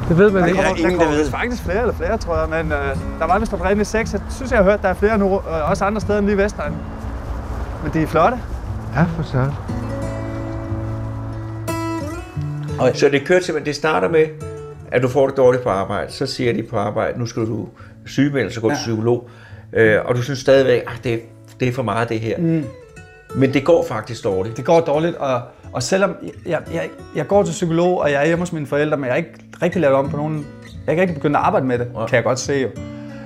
Det 0.09 0.17
ved 0.17 0.31
man 0.31 0.41
Der 0.41 0.47
ikke. 0.47 0.57
kommer, 0.63 0.75
ingen, 0.77 0.91
der 0.93 0.97
der 0.97 1.05
kommer 1.05 1.17
ved. 1.17 1.31
faktisk 1.31 1.63
flere 1.63 1.81
eller 1.81 1.93
flere, 1.93 2.17
tror 2.17 2.37
jeg, 2.39 2.49
men 2.49 2.71
øh, 2.71 2.95
der 3.19 3.25
var 3.27 3.39
vist 3.39 3.53
oprindeligt 3.53 3.89
seks. 3.89 4.13
Jeg 4.13 4.21
synes, 4.29 4.51
jeg 4.51 4.59
har 4.59 4.63
hørt, 4.63 4.81
der 4.81 4.89
er 4.89 4.93
flere 4.93 5.17
nu, 5.17 5.35
øh, 5.35 5.69
også 5.69 5.85
andre 5.85 6.01
steder 6.01 6.17
end 6.19 6.25
lige 6.27 6.37
Vestegn. 6.37 6.73
Men 7.83 7.93
de 7.93 8.01
er 8.03 8.07
flotte. 8.07 8.37
Ja, 8.95 9.05
for 9.15 9.23
så. 9.23 9.45
Så 12.93 13.09
det 13.11 13.25
kører 13.27 13.39
simpelthen, 13.41 13.65
det 13.65 13.75
starter 13.75 14.09
med, 14.09 14.25
at 14.91 15.01
du 15.01 15.07
får 15.07 15.27
det 15.27 15.37
dårligt 15.37 15.63
på 15.63 15.69
arbejde. 15.69 16.11
Så 16.11 16.25
siger 16.25 16.53
de 16.53 16.63
på 16.63 16.77
arbejde, 16.77 17.19
nu 17.19 17.25
skal 17.25 17.41
du 17.41 17.67
sygemelde, 18.05 18.53
så 18.53 18.61
gå 18.61 18.69
ja. 18.69 18.75
til 18.75 18.81
psykolog. 18.81 19.29
Øh, 19.73 19.97
og 20.05 20.15
du 20.15 20.21
synes 20.21 20.39
stadigvæk, 20.39 20.81
at 20.81 20.99
det, 21.03 21.21
det 21.59 21.67
er 21.67 21.71
for 21.71 21.83
meget 21.83 22.09
det 22.09 22.19
her. 22.19 22.37
Mm. 22.37 22.63
Men 23.35 23.53
det 23.53 23.63
går 23.65 23.85
faktisk 23.87 24.23
dårligt. 24.23 24.57
Det 24.57 24.65
går 24.65 24.79
dårligt, 24.79 25.15
og, 25.15 25.41
og 25.73 25.83
selvom 25.83 26.15
jeg, 26.45 26.61
jeg, 26.73 26.89
jeg 27.15 27.27
går 27.27 27.43
til 27.43 27.51
psykolog, 27.51 28.01
og 28.01 28.11
jeg 28.11 28.21
er 28.21 28.25
hjemme 28.25 28.41
hos 28.41 28.53
mine 28.53 28.67
forældre, 28.67 28.97
men 28.97 29.05
jeg 29.05 29.11
er 29.11 29.17
ikke 29.17 29.31
rigtig 29.61 29.81
lavet 29.81 29.95
om 29.95 30.09
på 30.09 30.17
nogen... 30.17 30.37
Jeg 30.37 30.87
er 30.87 30.91
ikke 30.91 31.01
rigtig 31.01 31.15
begyndt 31.15 31.37
at 31.37 31.41
arbejde 31.43 31.65
med 31.65 31.79
det, 31.79 31.87
Ja. 31.95 32.05
kan 32.05 32.15
jeg 32.15 32.23
godt 32.23 32.39
se 32.39 32.53
jo. 32.53 32.69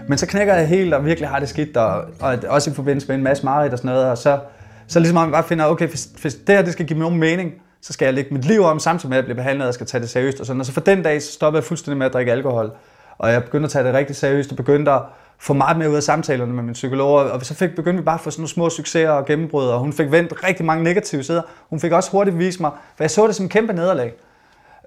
Men 0.08 0.18
så 0.18 0.28
knækker 0.28 0.54
jeg 0.54 0.68
helt, 0.68 0.94
og 0.94 1.06
virkelig 1.06 1.30
har 1.30 1.40
det 1.40 1.50
skidt, 1.50 1.78
og, 1.78 2.04
og 2.20 2.38
også 2.48 2.72
i 2.72 2.74
forbindelse 2.74 3.08
med 3.08 3.16
en 3.16 3.24
masse 3.24 3.46
mareridt 3.46 3.74
og 3.74 3.80
sådan 3.80 3.92
noget, 3.92 4.06
og 4.12 4.18
så, 4.18 4.40
så 4.88 5.00
ligesom 5.00 5.18
om 5.18 5.24
jeg 5.24 5.32
bare 5.32 5.44
finder, 5.44 5.66
okay, 5.66 5.88
hvis, 5.88 6.10
hvis 6.22 6.36
det 6.36 6.56
her 6.56 6.62
det 6.62 6.74
skal 6.74 6.86
give 6.86 7.00
mig 7.00 7.04
nogen 7.04 7.20
mening, 7.20 7.54
så 7.82 7.94
skal 7.94 8.06
jeg 8.06 8.14
lægge 8.14 8.34
mit 8.34 8.46
liv 8.46 8.64
om, 8.64 8.80
samtidig 8.80 9.10
med 9.10 9.18
at 9.18 9.22
jeg 9.22 9.26
bliver 9.26 9.36
behandlet, 9.36 9.64
og 9.64 9.68
jeg 9.68 9.74
skal 9.74 9.88
tage 9.88 10.02
det 10.02 10.10
seriøst 10.10 10.40
og 10.40 10.46
sådan. 10.46 10.60
Og 10.60 10.66
så 10.66 10.72
for 10.74 10.82
den 10.82 11.04
dag, 11.04 11.22
så 11.22 11.32
stoppede 11.32 11.60
jeg 11.60 11.64
fuldstændig 11.64 11.98
med 11.98 12.06
at 12.06 12.14
drikke 12.14 12.32
alkohol. 12.32 12.72
Og 13.18 13.32
jeg 13.32 13.44
begyndte 13.44 13.66
at 13.66 13.72
tage 13.72 13.86
det 13.86 13.94
rigtig 13.94 14.16
seriøst, 14.16 14.52
og 14.52 14.58
begyndte 14.58 14.92
at 14.92 15.02
få 15.40 15.54
meget 15.54 15.78
mere 15.78 15.90
ud 15.90 15.96
af 15.96 16.04
samtalerne 16.04 16.54
med 16.54 16.64
min 16.64 16.74
psykolog. 16.74 17.14
Og 17.14 17.46
så 17.46 17.54
fik, 17.54 17.76
begyndte 17.76 18.02
vi 18.02 18.06
bare 18.06 18.16
at 18.16 18.22
få 18.22 18.32
sådan 18.32 18.42
nogle 18.42 18.50
små 18.50 18.70
succeser 18.70 19.10
og 19.10 19.26
gennembrud, 19.26 19.66
og 19.66 19.80
hun 19.80 19.94
fik 19.94 20.12
vendt 20.12 20.44
rigtig 20.44 20.66
mange 20.66 20.84
negative 20.84 21.24
sider. 21.24 21.42
Hun 21.70 21.80
fik 21.80 21.92
også 21.92 22.12
hurtigt 22.12 22.38
vist 22.38 22.60
mig, 22.60 22.72
for 22.96 23.04
jeg 23.04 23.12
så 23.12 23.28
det 23.28 23.36
som 23.36 23.46
en 23.46 23.50
kæmpe 23.50 23.74
nederlag. 23.74 24.14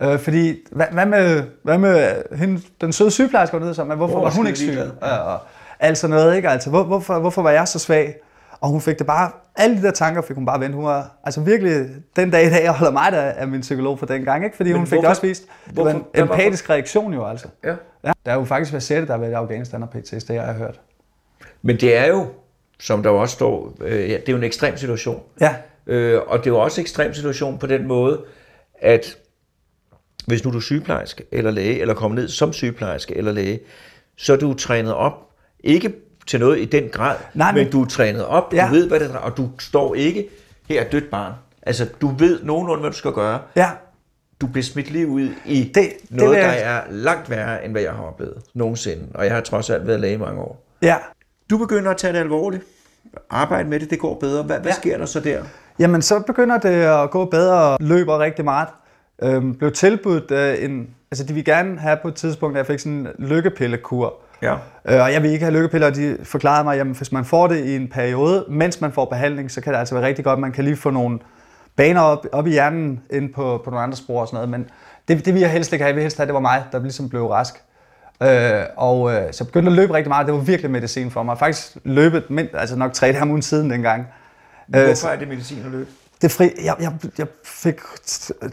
Øh, 0.03 0.19
fordi, 0.19 0.57
hvad, 0.73 0.87
hvad, 0.93 1.07
med, 1.07 1.43
hvad 1.63 1.79
med 1.79 2.23
hende, 2.37 2.61
den 2.81 2.93
søde 2.93 3.11
sygeplejerske, 3.11 3.59
hun 3.59 3.67
hed 3.67 3.85
men 3.85 3.97
hvorfor 3.97 4.15
Hvor 4.15 4.25
var 4.25 4.31
hun 4.31 4.47
ikke 4.47 4.59
syg? 4.59 4.67
ligeglad. 4.67 4.91
Og, 5.01 5.19
og 5.25 5.39
alt 5.81 5.99
sådan 5.99 6.17
noget, 6.17 6.37
ikke? 6.37 6.49
Altså, 6.49 6.71
hvor, 6.71 6.83
hvorfor, 6.83 7.19
hvorfor 7.19 7.43
var 7.43 7.51
jeg 7.51 7.69
så 7.69 7.79
svag? 7.79 8.15
Og 8.63 8.69
hun 8.69 8.81
fik 8.81 8.99
det 8.99 9.07
bare, 9.07 9.31
alle 9.57 9.77
de 9.77 9.83
der 9.83 9.91
tanker 9.91 10.23
fik 10.23 10.37
hun 10.37 10.47
bare 10.47 10.61
vendt. 10.61 10.75
Hun 10.75 10.85
var, 10.85 11.17
altså 11.25 11.41
virkelig, 11.41 11.87
den 12.17 12.31
dag 12.31 12.47
i 12.47 12.51
dag, 12.51 12.65
jeg 12.65 12.73
holder 12.73 12.93
mig 12.93 13.13
der 13.13 13.21
af 13.23 13.49
min 13.49 13.61
psykolog 13.61 13.99
for 13.99 14.07
den 14.07 14.25
gang, 14.25 14.45
ikke? 14.45 14.57
Fordi 14.57 14.71
Men 14.71 14.79
hun 14.79 14.87
fik 14.87 14.93
hvorfor- 14.97 15.03
det 15.03 15.11
også 15.11 15.23
vist. 15.23 15.43
Det 15.69 15.77
var 15.77 15.91
en 15.91 15.97
hvorfor- 16.15 16.23
empatisk 16.35 16.71
reaktion 16.71 17.15
jo, 17.15 17.27
altså. 17.27 17.49
Ja. 17.65 17.75
Ja. 18.05 18.13
Der 18.27 18.33
er 18.33 18.35
jo 18.35 18.45
faktisk 18.45 18.71
hver 18.73 18.81
sætte, 18.81 19.07
der 19.07 19.13
har 19.13 19.19
været 19.21 19.31
i 19.31 19.35
Afghanistan 19.35 19.83
og 19.83 19.91
PTSD, 19.91 20.31
jeg 20.31 20.43
har 20.45 20.53
hørt. 20.53 20.81
Men 21.63 21.77
det 21.81 21.97
er 21.97 22.07
jo, 22.07 22.27
som 22.81 23.03
der 23.03 23.11
også 23.11 23.35
står, 23.35 23.73
øh, 23.81 24.11
ja, 24.11 24.15
det 24.17 24.29
er 24.29 24.33
jo 24.33 24.39
en 24.39 24.45
ekstrem 24.45 24.77
situation. 24.77 25.23
Ja, 25.41 25.55
Øh, 25.87 26.21
og 26.27 26.39
det 26.39 26.47
er 26.47 26.51
jo 26.51 26.59
også 26.59 26.81
en 26.81 26.83
ekstrem 26.83 27.15
situation 27.15 27.59
på 27.59 27.67
den 27.67 27.87
måde, 27.89 28.21
at 28.81 29.17
hvis 30.27 30.45
nu 30.45 30.51
du 30.53 30.57
er 30.57 30.61
sygeplejerske 30.61 31.25
eller 31.33 31.51
læge, 31.51 31.81
eller 31.81 31.95
kommer 31.95 32.17
ned 32.17 32.29
som 32.29 32.53
sygeplejerske 32.53 33.17
eller 33.17 33.33
læge, 33.33 33.61
så 34.17 34.33
er 34.33 34.37
du 34.37 34.55
trænet 34.55 34.95
op, 34.95 35.13
ikke 35.65 35.93
til 36.27 36.41
noget 36.41 36.59
i 36.59 36.65
den 36.65 36.89
grad, 36.93 37.17
Nej, 37.35 37.53
men, 37.53 37.63
men- 37.65 37.73
du 37.73 37.83
er 37.83 37.87
trænet 37.87 38.25
op, 38.27 38.55
Ja. 38.55 38.67
du 38.69 38.75
ved, 38.75 38.89
hvad 38.89 39.01
det 39.01 39.11
er, 39.11 39.17
og 39.19 39.37
du 39.37 39.49
står 39.59 39.95
ikke, 39.95 40.29
her 40.69 40.81
er 40.81 40.89
dødt 40.91 41.11
barn. 41.11 41.33
Altså, 41.63 41.87
du 42.01 42.09
ved 42.19 42.43
nogenlunde, 42.43 42.81
hvad 42.81 42.91
du 42.91 42.97
skal 42.97 43.13
gøre. 43.13 43.39
ja. 43.57 43.71
Du 44.41 44.47
bliver 44.47 44.65
smidt 44.65 44.91
lige 44.91 45.07
ud 45.09 45.29
i 45.47 45.63
Det- 45.65 45.75
det 45.75 45.93
noget, 46.11 46.31
vil 46.37 46.39
der 46.45 46.49
er 46.51 46.81
langt 46.91 47.31
værre, 47.31 47.65
end 47.65 47.73
hvad 47.73 47.83
jeg 47.83 47.93
har 47.93 48.03
oplevet 48.03 48.35
nogensinde. 48.55 49.05
Og 49.15 49.25
jeg 49.25 49.35
har 49.35 49.41
trods 49.41 49.71
alt 49.71 49.87
været 49.87 50.01
læge 50.01 50.15
i 50.15 50.19
mange 50.19 50.41
år. 50.41 50.65
Ja, 50.83 50.97
Du 51.51 51.59
begynder 51.59 51.91
at 51.91 51.97
tage 51.97 52.13
det 52.13 52.19
alvorligt. 52.19 52.63
Arbejde 53.31 53.69
med 53.69 53.81
det, 53.81 53.91
det 53.91 53.99
går 53.99 54.15
bedre. 54.19 54.43
Hvad, 54.43 54.57
hvad 54.59 54.71
Ja. 54.71 54.77
sker 54.77 54.99
der 54.99 55.07
så 55.07 55.21
der? 55.21 55.43
Jamen, 55.79 56.03
så 56.03 56.21
begynder 56.21 56.59
det 56.59 56.69
at 56.69 57.11
gå 57.11 57.25
bedre 57.25 57.55
og 57.63 57.77
løber 57.81 58.19
rigtig 58.19 58.45
meget. 58.45 58.69
Øhm, 59.23 59.55
blev 59.55 59.73
tilbudt 59.73 60.31
øh, 60.31 60.65
en... 60.65 60.89
Altså, 61.11 61.25
de 61.25 61.35
vil 61.35 61.45
gerne 61.45 61.79
have 61.79 61.99
på 62.03 62.09
et 62.09 62.15
tidspunkt, 62.15 62.57
at 62.57 62.59
jeg 62.59 62.67
fik 62.67 62.79
sådan 62.79 62.93
en 62.93 63.09
lykkepillekur. 63.19 64.15
Ja. 64.43 64.53
Øh, 64.89 65.03
og 65.03 65.13
jeg 65.13 65.23
vil 65.23 65.31
ikke 65.31 65.45
have 65.45 65.55
lykkepiller, 65.55 65.87
og 65.87 65.95
de 65.97 66.17
forklarede 66.23 66.65
mig, 66.65 66.81
at 66.81 66.87
hvis 66.87 67.13
man 67.13 67.25
får 67.25 67.47
det 67.47 67.65
i 67.65 67.77
en 67.77 67.89
periode, 67.89 68.45
mens 68.49 68.81
man 68.81 68.93
får 68.93 69.05
behandling, 69.05 69.51
så 69.51 69.61
kan 69.61 69.73
det 69.73 69.79
altså 69.79 69.95
være 69.95 70.05
rigtig 70.05 70.25
godt. 70.25 70.39
Man 70.39 70.53
kan 70.53 70.65
lige 70.65 70.77
få 70.77 70.91
nogle 70.91 71.19
baner 71.77 72.01
op, 72.01 72.27
op 72.33 72.47
i 72.47 72.51
hjernen 72.51 73.01
ind 73.11 73.35
på, 73.35 73.61
på 73.65 73.71
nogle 73.71 73.83
andre 73.83 73.97
spor 73.97 74.21
og 74.21 74.27
sådan 74.27 74.37
noget. 74.37 74.49
Men 74.49 74.71
det, 75.09 75.27
det 75.27 75.35
vil 75.35 75.41
jeg 75.41 75.51
helst 75.51 75.73
ikke 75.73 75.83
have. 75.83 75.89
Jeg 75.89 75.95
vil 75.95 76.03
helst 76.03 76.17
have, 76.17 76.25
at 76.25 76.29
det 76.29 76.35
var 76.35 76.41
mig, 76.41 76.65
der 76.73 76.79
ligesom 76.81 77.09
blev 77.09 77.27
rask. 77.27 77.55
Øh, 78.23 78.63
og 78.77 79.15
øh, 79.15 79.33
så 79.33 79.45
begyndte 79.45 79.71
at 79.71 79.77
løbe 79.77 79.95
rigtig 79.95 80.09
meget. 80.09 80.27
Det 80.27 80.35
var 80.35 80.41
virkelig 80.41 80.71
medicin 80.71 81.11
for 81.11 81.23
mig. 81.23 81.39
Faktisk 81.39 81.77
løbet 81.85 82.31
mind, 82.31 82.49
altså 82.55 82.77
nok 82.77 82.93
tre 82.93 83.07
dage 83.07 83.23
om 83.23 83.31
ugen 83.31 83.43
siden 83.43 83.71
dengang. 83.71 84.07
Øh, 84.77 84.85
Hvorfor 84.85 85.09
er 85.09 85.17
det 85.17 85.29
medicin 85.29 85.63
at 85.65 85.71
løbe? 85.71 85.91
Det 86.23 86.31
fri, 86.31 86.51
jeg, 86.65 86.77
jeg, 86.81 86.93
jeg 87.19 87.27
fik 87.45 87.81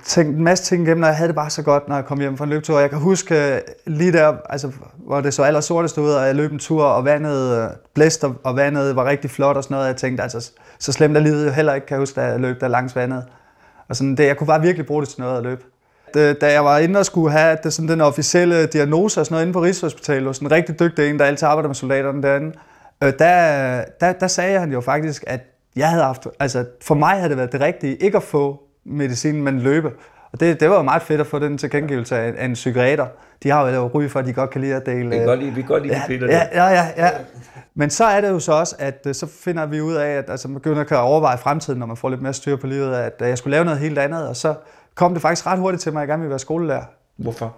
tænkt 0.05 0.37
en 0.37 0.43
masse 0.43 0.63
ting 0.63 0.83
igennem, 0.83 1.03
og 1.03 1.07
jeg 1.07 1.17
havde 1.17 1.27
det 1.27 1.35
bare 1.35 1.49
så 1.49 1.61
godt, 1.61 1.87
når 1.87 1.95
jeg 1.95 2.05
kom 2.05 2.19
hjem 2.19 2.37
fra 2.37 2.43
en 2.43 2.49
løbetur. 2.49 2.79
Jeg 2.79 2.89
kan 2.89 2.99
huske 2.99 3.55
øh, 3.55 3.61
lige 3.85 4.11
der, 4.11 4.33
altså, 4.49 4.71
hvor 4.97 5.21
det 5.21 5.33
så 5.33 5.43
aller 5.43 5.61
sortest 5.61 5.97
ud, 5.97 6.11
og 6.11 6.27
jeg 6.27 6.35
løb 6.35 6.51
en 6.51 6.59
tur, 6.59 6.83
og 6.83 7.05
vandet 7.05 7.57
øh, 7.57 7.69
blæste, 7.93 8.27
og 8.43 8.55
vandet 8.55 8.95
var 8.95 9.05
rigtig 9.05 9.31
flot 9.31 9.57
og 9.57 9.63
sådan 9.63 9.75
noget. 9.75 9.87
Jeg 9.87 9.95
tænkte, 9.95 10.23
altså, 10.23 10.51
så 10.79 10.91
slemt 10.91 11.17
er 11.17 11.21
livet 11.21 11.45
jo 11.45 11.51
heller 11.51 11.73
ikke, 11.73 11.87
kan 11.87 11.95
jeg 11.95 11.99
huske, 11.99 12.21
da 12.21 12.25
jeg 12.25 12.39
løb 12.39 12.61
der 12.61 12.67
langs 12.67 12.95
vandet. 12.95 13.25
Og 13.89 13.95
sådan, 13.95 14.15
det, 14.15 14.25
jeg 14.25 14.37
kunne 14.37 14.47
bare 14.47 14.61
virkelig 14.61 14.85
bruge 14.85 15.01
det 15.01 15.09
til 15.09 15.21
noget 15.21 15.37
at 15.37 15.43
løbe. 15.43 15.61
Det, 16.13 16.41
da 16.41 16.51
jeg 16.51 16.65
var 16.65 16.77
inde 16.77 16.99
og 16.99 17.05
skulle 17.05 17.31
have 17.31 17.57
det, 17.63 17.73
sådan 17.73 17.89
den 17.89 18.01
officielle 18.01 18.65
diagnose 18.65 19.19
og 19.19 19.25
sådan 19.25 19.33
noget 19.33 19.45
inde 19.45 19.53
på 19.53 19.61
Rigshospitalet, 19.61 20.27
hos 20.27 20.39
en 20.39 20.51
rigtig 20.51 20.79
dygtig 20.79 21.09
en, 21.09 21.19
der 21.19 21.25
altid 21.25 21.47
arbejder 21.47 21.67
med 21.67 21.75
soldaterne 21.75 22.23
derinde, 22.23 22.51
øh, 23.03 23.13
der, 23.19 23.83
der, 23.99 24.13
der 24.13 24.27
sagde 24.27 24.59
han 24.59 24.71
jo 24.71 24.81
faktisk, 24.81 25.23
at 25.27 25.58
jeg 25.75 25.89
havde 25.89 26.03
haft, 26.03 26.27
altså 26.39 26.65
for 26.81 26.95
mig 26.95 27.17
havde 27.17 27.29
det 27.29 27.37
været 27.37 27.51
det 27.51 27.61
rigtige, 27.61 27.95
ikke 27.95 28.17
at 28.17 28.23
få 28.23 28.63
medicin, 28.85 29.43
men 29.43 29.59
løbe. 29.59 29.91
Og 30.31 30.39
det, 30.39 30.59
det 30.59 30.69
var 30.69 30.75
jo 30.75 30.81
meget 30.81 31.01
fedt 31.01 31.21
at 31.21 31.27
få 31.27 31.39
den 31.39 31.57
tilkendegivelse 31.57 32.17
af, 32.17 32.33
af 32.37 32.45
en 32.45 32.53
psykiater. 32.53 33.07
De 33.43 33.49
har 33.49 33.65
jo 33.65 33.71
lavet 33.71 33.95
ry 33.95 34.07
for, 34.07 34.19
at 34.19 34.25
de 34.25 34.33
godt 34.33 34.49
kan 34.49 34.61
lide 34.61 34.75
at 34.75 34.85
dele... 34.85 35.09
Vi 35.09 35.15
kan 35.15 35.25
godt 35.25 35.39
lide, 35.39 35.51
vi 35.51 35.61
kan 35.61 35.67
godt 35.67 35.83
lide 35.83 35.95
Ja, 35.95 36.01
de 36.01 36.07
piller 36.07 36.27
ja, 36.27 36.47
ja, 36.53 36.69
ja, 36.69 36.87
ja. 36.97 37.11
Men 37.75 37.89
så 37.89 38.05
er 38.05 38.21
det 38.21 38.29
jo 38.29 38.39
så 38.39 38.51
også, 38.51 38.75
at 38.79 39.01
øh, 39.07 39.15
så 39.15 39.27
finder 39.27 39.65
vi 39.65 39.81
ud 39.81 39.93
af, 39.93 40.09
at 40.09 40.29
altså, 40.29 40.47
man 40.47 40.55
begynder 40.55 40.81
at 40.81 40.91
overveje 40.91 41.37
fremtiden, 41.37 41.79
når 41.79 41.85
man 41.85 41.97
får 41.97 42.09
lidt 42.09 42.21
mere 42.21 42.33
styr 42.33 42.55
på 42.55 42.67
livet, 42.67 42.95
at 42.95 43.13
øh, 43.21 43.27
jeg 43.29 43.37
skulle 43.37 43.51
lave 43.51 43.65
noget 43.65 43.79
helt 43.79 43.97
andet, 43.97 44.27
og 44.27 44.35
så 44.35 44.55
kom 44.95 45.13
det 45.13 45.21
faktisk 45.21 45.47
ret 45.47 45.59
hurtigt 45.59 45.83
til 45.83 45.93
mig, 45.93 45.99
at 45.99 46.01
jeg 46.01 46.07
gerne 46.07 46.21
ville 46.21 46.29
være 46.29 46.39
skolelærer. 46.39 46.83
Hvorfor? 47.17 47.55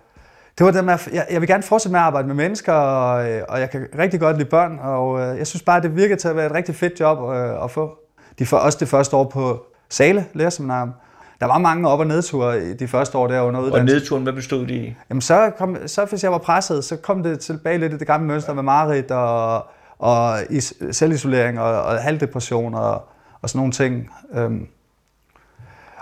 Det 0.58 0.66
var 0.66 0.72
det 0.72 0.86
med, 0.86 0.98
jeg, 1.14 1.26
jeg 1.32 1.42
vil 1.42 1.50
gerne 1.50 1.64
fortsætte 1.64 1.92
med 1.92 2.00
at 2.00 2.06
arbejde 2.06 2.28
med 2.28 2.36
mennesker, 2.36 2.74
og, 2.74 3.30
øh, 3.32 3.42
og 3.50 3.60
jeg 3.60 3.70
kan 3.70 3.88
rigtig 3.98 4.20
godt 4.20 4.38
lide 4.38 4.50
børn, 4.50 4.80
og 4.82 5.20
øh, 5.22 5.38
jeg 5.38 5.48
synes 5.48 5.64
bare, 5.64 5.82
det 5.82 5.96
virker 5.96 6.16
til 6.16 6.28
at 6.28 6.36
være 6.36 6.46
et 6.46 6.54
rigtig 6.54 6.76
fedt 6.76 7.00
job 7.00 7.34
øh, 7.36 7.64
at 7.64 7.72
få. 7.72 7.98
De 8.40 8.46
for, 8.46 8.58
også 8.58 8.78
det 8.82 8.88
første 8.88 9.16
år 9.16 9.24
på 9.24 9.64
Sale 9.90 10.26
Lærerseminarium. 10.34 10.92
Der 11.40 11.48
var 11.48 11.58
mange 11.58 11.90
op- 11.90 12.00
og 12.00 12.08
nedture 12.08 12.64
i 12.70 12.74
de 12.74 12.88
første 12.88 13.18
år 13.18 13.28
der 13.28 13.42
under 13.42 13.60
Og 13.60 13.66
uddannelsen. 13.66 13.96
nedturen, 13.98 14.24
hvad 14.24 14.34
bestod 14.34 14.66
de 14.68 14.74
i? 14.74 14.96
Jamen 15.10 15.22
så, 15.22 15.52
kom, 15.58 15.78
så 15.86 16.06
hvis 16.06 16.24
jeg 16.24 16.32
var 16.32 16.38
presset, 16.38 16.84
så 16.84 16.96
kom 16.98 17.24
det 17.24 17.40
tilbage 17.40 17.78
lidt 17.78 17.94
i 17.94 17.98
det 17.98 18.08
gamle 18.08 18.28
mønster 18.28 18.54
med 18.54 18.64
mareridt 18.64 19.12
og, 19.12 19.66
og 20.00 20.38
is, 20.50 20.74
selvisolering 20.92 21.60
og, 21.60 21.82
og 21.84 21.98
halvdepression 21.98 22.74
og, 22.74 23.08
og 23.42 23.50
sådan 23.50 23.60
nogle 23.60 23.72
ting. 23.72 24.10
Øhm, 24.34 24.68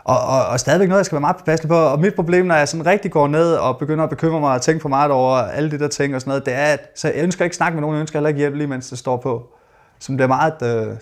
og, 0.09 0.19
og, 0.35 0.45
og 0.45 0.59
stadigvæk 0.59 0.87
noget, 0.87 0.99
jeg 0.99 1.05
skal 1.05 1.15
være 1.15 1.21
meget 1.21 1.35
påpasselig 1.37 1.69
på. 1.69 1.75
Og 1.75 1.99
mit 1.99 2.15
problem, 2.15 2.45
når 2.45 2.55
jeg 2.55 2.67
sådan 2.67 2.85
rigtig 2.85 3.11
går 3.11 3.27
ned 3.27 3.53
og 3.53 3.77
begynder 3.77 4.03
at 4.03 4.09
bekymre 4.09 4.39
mig 4.39 4.53
og 4.53 4.61
tænke 4.61 4.81
for 4.81 4.89
meget 4.89 5.11
over 5.11 5.35
alle 5.37 5.71
de 5.71 5.79
der 5.79 5.87
ting 5.87 6.15
og 6.15 6.21
sådan 6.21 6.29
noget, 6.29 6.45
det 6.45 6.53
er, 6.53 6.65
at 6.65 6.91
så 6.95 7.07
jeg 7.07 7.23
ønsker 7.23 7.43
ikke 7.43 7.55
snakke 7.55 7.75
med 7.75 7.81
nogen, 7.81 7.95
jeg 7.95 8.01
ønsker 8.01 8.19
heller 8.19 8.27
ikke 8.27 8.37
hjælpe 8.37 8.57
lige 8.57 8.67
mens 8.67 8.89
det 8.89 8.97
står 8.97 9.17
på. 9.17 9.53
Så 9.99 10.11
det 10.11 10.21
er 10.21 10.27
meget... 10.27 10.87
Øh, 10.87 10.95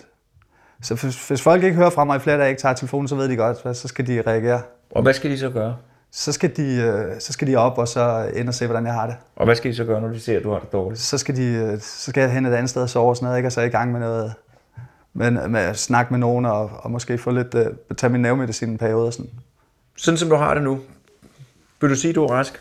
så 0.82 0.94
hvis, 0.94 1.28
hvis 1.28 1.42
folk 1.42 1.62
ikke 1.62 1.76
hører 1.76 1.90
fra 1.90 2.04
mig 2.04 2.16
i 2.16 2.18
flere 2.18 2.38
dage, 2.38 2.48
ikke 2.48 2.60
tager 2.62 2.74
telefonen, 2.74 3.08
så 3.08 3.14
ved 3.14 3.28
de 3.28 3.36
godt, 3.36 3.62
hvad, 3.62 3.74
så 3.74 3.88
skal 3.88 4.06
de 4.06 4.22
reagere. 4.26 4.60
Og 4.90 5.02
hvad 5.02 5.12
skal 5.12 5.30
de 5.30 5.38
så 5.38 5.50
gøre? 5.50 5.76
Så 6.12 6.32
skal 6.32 6.56
de, 6.56 6.74
øh, 6.74 7.20
så 7.20 7.32
skal 7.32 7.48
de 7.48 7.56
op 7.56 7.78
og 7.78 7.88
så 7.88 8.30
ind 8.36 8.48
og 8.48 8.54
se, 8.54 8.66
hvordan 8.66 8.86
jeg 8.86 8.94
har 8.94 9.06
det. 9.06 9.16
Og 9.36 9.44
hvad 9.44 9.54
skal 9.54 9.70
de 9.70 9.76
så 9.76 9.84
gøre, 9.84 10.00
når 10.00 10.08
de 10.08 10.20
ser, 10.20 10.36
at 10.36 10.44
du 10.44 10.50
har 10.50 10.58
det 10.58 10.72
dårligt? 10.72 11.00
så 11.00 11.18
skal, 11.18 11.36
de, 11.36 11.46
øh, 11.46 11.80
så 11.80 12.10
skal 12.10 12.20
jeg 12.20 12.32
hen 12.32 12.46
et 12.46 12.54
andet 12.54 12.70
sted 12.70 12.82
og 12.82 12.90
sove 12.90 13.08
og 13.08 13.16
sådan 13.16 13.26
noget, 13.26 13.38
ikke? 13.38 13.48
og 13.48 13.52
så 13.52 13.60
er 13.60 13.64
jeg 13.64 13.72
i 13.72 13.76
gang 13.76 13.92
med 13.92 14.00
noget, 14.00 14.34
med, 15.18 15.48
med 15.48 15.60
at 15.60 15.78
snakke 15.78 16.12
med 16.12 16.18
nogen, 16.18 16.44
og, 16.44 16.70
og 16.74 16.90
måske 16.90 17.18
få 17.18 17.30
lidt, 17.30 17.54
uh, 17.54 17.96
tage 17.96 18.10
min 18.10 18.22
nervemedicin 18.22 18.68
en 18.68 18.78
periode 18.78 19.06
og 19.06 19.12
sådan. 19.12 19.30
Sådan 19.96 20.18
som 20.18 20.28
du 20.28 20.34
har 20.36 20.54
det 20.54 20.62
nu, 20.62 20.80
vil 21.80 21.90
du 21.90 21.94
sige, 21.94 22.08
at 22.08 22.14
du 22.14 22.24
er 22.24 22.32
rask? 22.32 22.60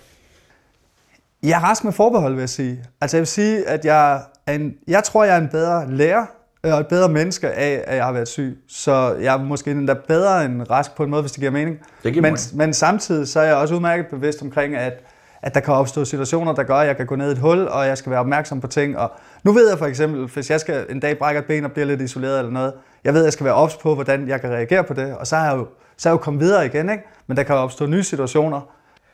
Jeg 1.43 1.51
er 1.51 1.59
rask 1.59 1.83
med 1.83 1.91
forbehold, 1.91 2.33
vil 2.33 2.39
jeg 2.39 2.49
sige. 2.49 2.83
Altså 3.01 3.17
jeg 3.17 3.21
vil 3.21 3.27
sige, 3.27 3.67
at 3.67 3.85
jeg, 3.85 4.21
er 4.47 4.53
en, 4.53 4.75
jeg 4.87 5.03
tror, 5.03 5.23
jeg 5.23 5.35
er 5.35 5.41
en 5.41 5.49
bedre 5.49 5.91
lærer, 5.91 6.25
øh, 6.63 6.73
og 6.73 6.79
et 6.79 6.87
bedre 6.87 7.09
menneske 7.09 7.49
af, 7.49 7.83
at 7.87 7.95
jeg 7.95 8.05
har 8.05 8.11
været 8.11 8.27
syg. 8.27 8.63
Så 8.67 9.15
jeg 9.21 9.33
er 9.33 9.43
måske 9.43 9.71
endda 9.71 9.93
bedre 10.07 10.45
end 10.45 10.69
rask 10.69 10.95
på 10.95 11.03
en 11.03 11.09
måde, 11.09 11.21
hvis 11.21 11.31
det 11.31 11.39
giver 11.39 11.51
mening. 11.51 11.79
Det 12.03 12.13
giver 12.13 12.21
men, 12.21 12.37
men 12.53 12.73
samtidig 12.73 13.27
så 13.27 13.39
er 13.39 13.43
jeg 13.43 13.55
også 13.55 13.75
udmærket 13.75 14.07
bevidst 14.07 14.41
omkring, 14.41 14.75
at, 14.75 14.93
at 15.41 15.53
der 15.53 15.59
kan 15.59 15.73
opstå 15.73 16.05
situationer, 16.05 16.53
der 16.53 16.63
gør, 16.63 16.75
at 16.75 16.87
jeg 16.87 16.97
kan 16.97 17.05
gå 17.05 17.15
ned 17.15 17.29
i 17.29 17.31
et 17.31 17.37
hul, 17.37 17.67
og 17.67 17.87
jeg 17.87 17.97
skal 17.97 18.09
være 18.09 18.19
opmærksom 18.19 18.61
på 18.61 18.67
ting. 18.67 18.97
Og 18.97 19.11
nu 19.43 19.51
ved 19.51 19.69
jeg 19.69 19.77
for 19.77 19.85
eksempel, 19.85 20.25
hvis 20.25 20.49
jeg 20.49 20.59
skal 20.59 20.85
en 20.89 20.99
dag 20.99 21.17
brække 21.17 21.39
et 21.39 21.45
ben 21.45 21.65
og 21.65 21.71
bliver 21.71 21.85
lidt 21.85 22.01
isoleret 22.01 22.39
eller 22.39 22.51
noget, 22.51 22.73
jeg 23.03 23.13
ved, 23.13 23.21
at 23.21 23.25
jeg 23.25 23.33
skal 23.33 23.45
være 23.45 23.53
ops 23.53 23.75
på, 23.75 23.93
hvordan 23.93 24.27
jeg 24.27 24.41
kan 24.41 24.49
reagere 24.49 24.83
på 24.83 24.93
det, 24.93 25.15
og 25.15 25.27
så 25.27 25.35
er 25.35 25.43
jeg 25.43 25.55
jo, 25.55 25.67
så 25.97 26.09
er 26.09 26.13
jeg 26.13 26.19
jo 26.19 26.23
kommet 26.23 26.41
videre 26.41 26.65
igen, 26.65 26.89
ikke? 26.89 27.03
men 27.27 27.37
der 27.37 27.43
kan 27.43 27.55
opstå 27.55 27.85
nye 27.85 28.03
situationer. 28.03 28.61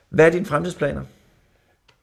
Hvad 0.09 0.25
er 0.25 0.29
dine 0.29 0.45
fremtidsplaner? 0.45 1.01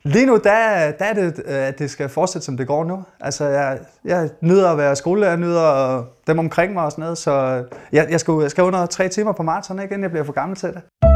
Lige 0.02 0.26
nu, 0.26 0.32
der, 0.32 0.90
der 0.90 1.04
er 1.04 1.12
det, 1.12 1.42
øh, 1.44 1.54
at 1.54 1.78
det 1.78 1.90
skal 1.90 2.08
fortsætte, 2.08 2.44
som 2.44 2.56
det 2.56 2.66
går 2.66 2.84
nu. 2.84 3.04
Altså, 3.20 3.44
jeg, 3.44 3.78
jeg 4.04 4.30
nyder 4.40 4.70
at 4.70 4.78
være 4.78 4.96
skolelærer, 4.96 5.30
jeg 5.30 5.40
nyder 5.40 6.04
dem 6.26 6.38
omkring 6.38 6.72
mig 6.72 6.84
og 6.84 6.90
sådan 6.90 7.02
noget, 7.02 7.18
så 7.18 7.64
jeg, 7.92 8.06
jeg, 8.10 8.20
skal, 8.20 8.34
jeg 8.40 8.50
skal 8.50 8.64
under 8.64 8.86
tre 8.86 9.08
timer 9.08 9.32
på 9.32 9.42
maraton, 9.42 9.80
ikke, 9.80 9.92
inden 9.92 10.02
jeg 10.02 10.10
bliver 10.10 10.24
for 10.24 10.32
gammel 10.32 10.56
til 10.56 10.68
det. 10.68 11.09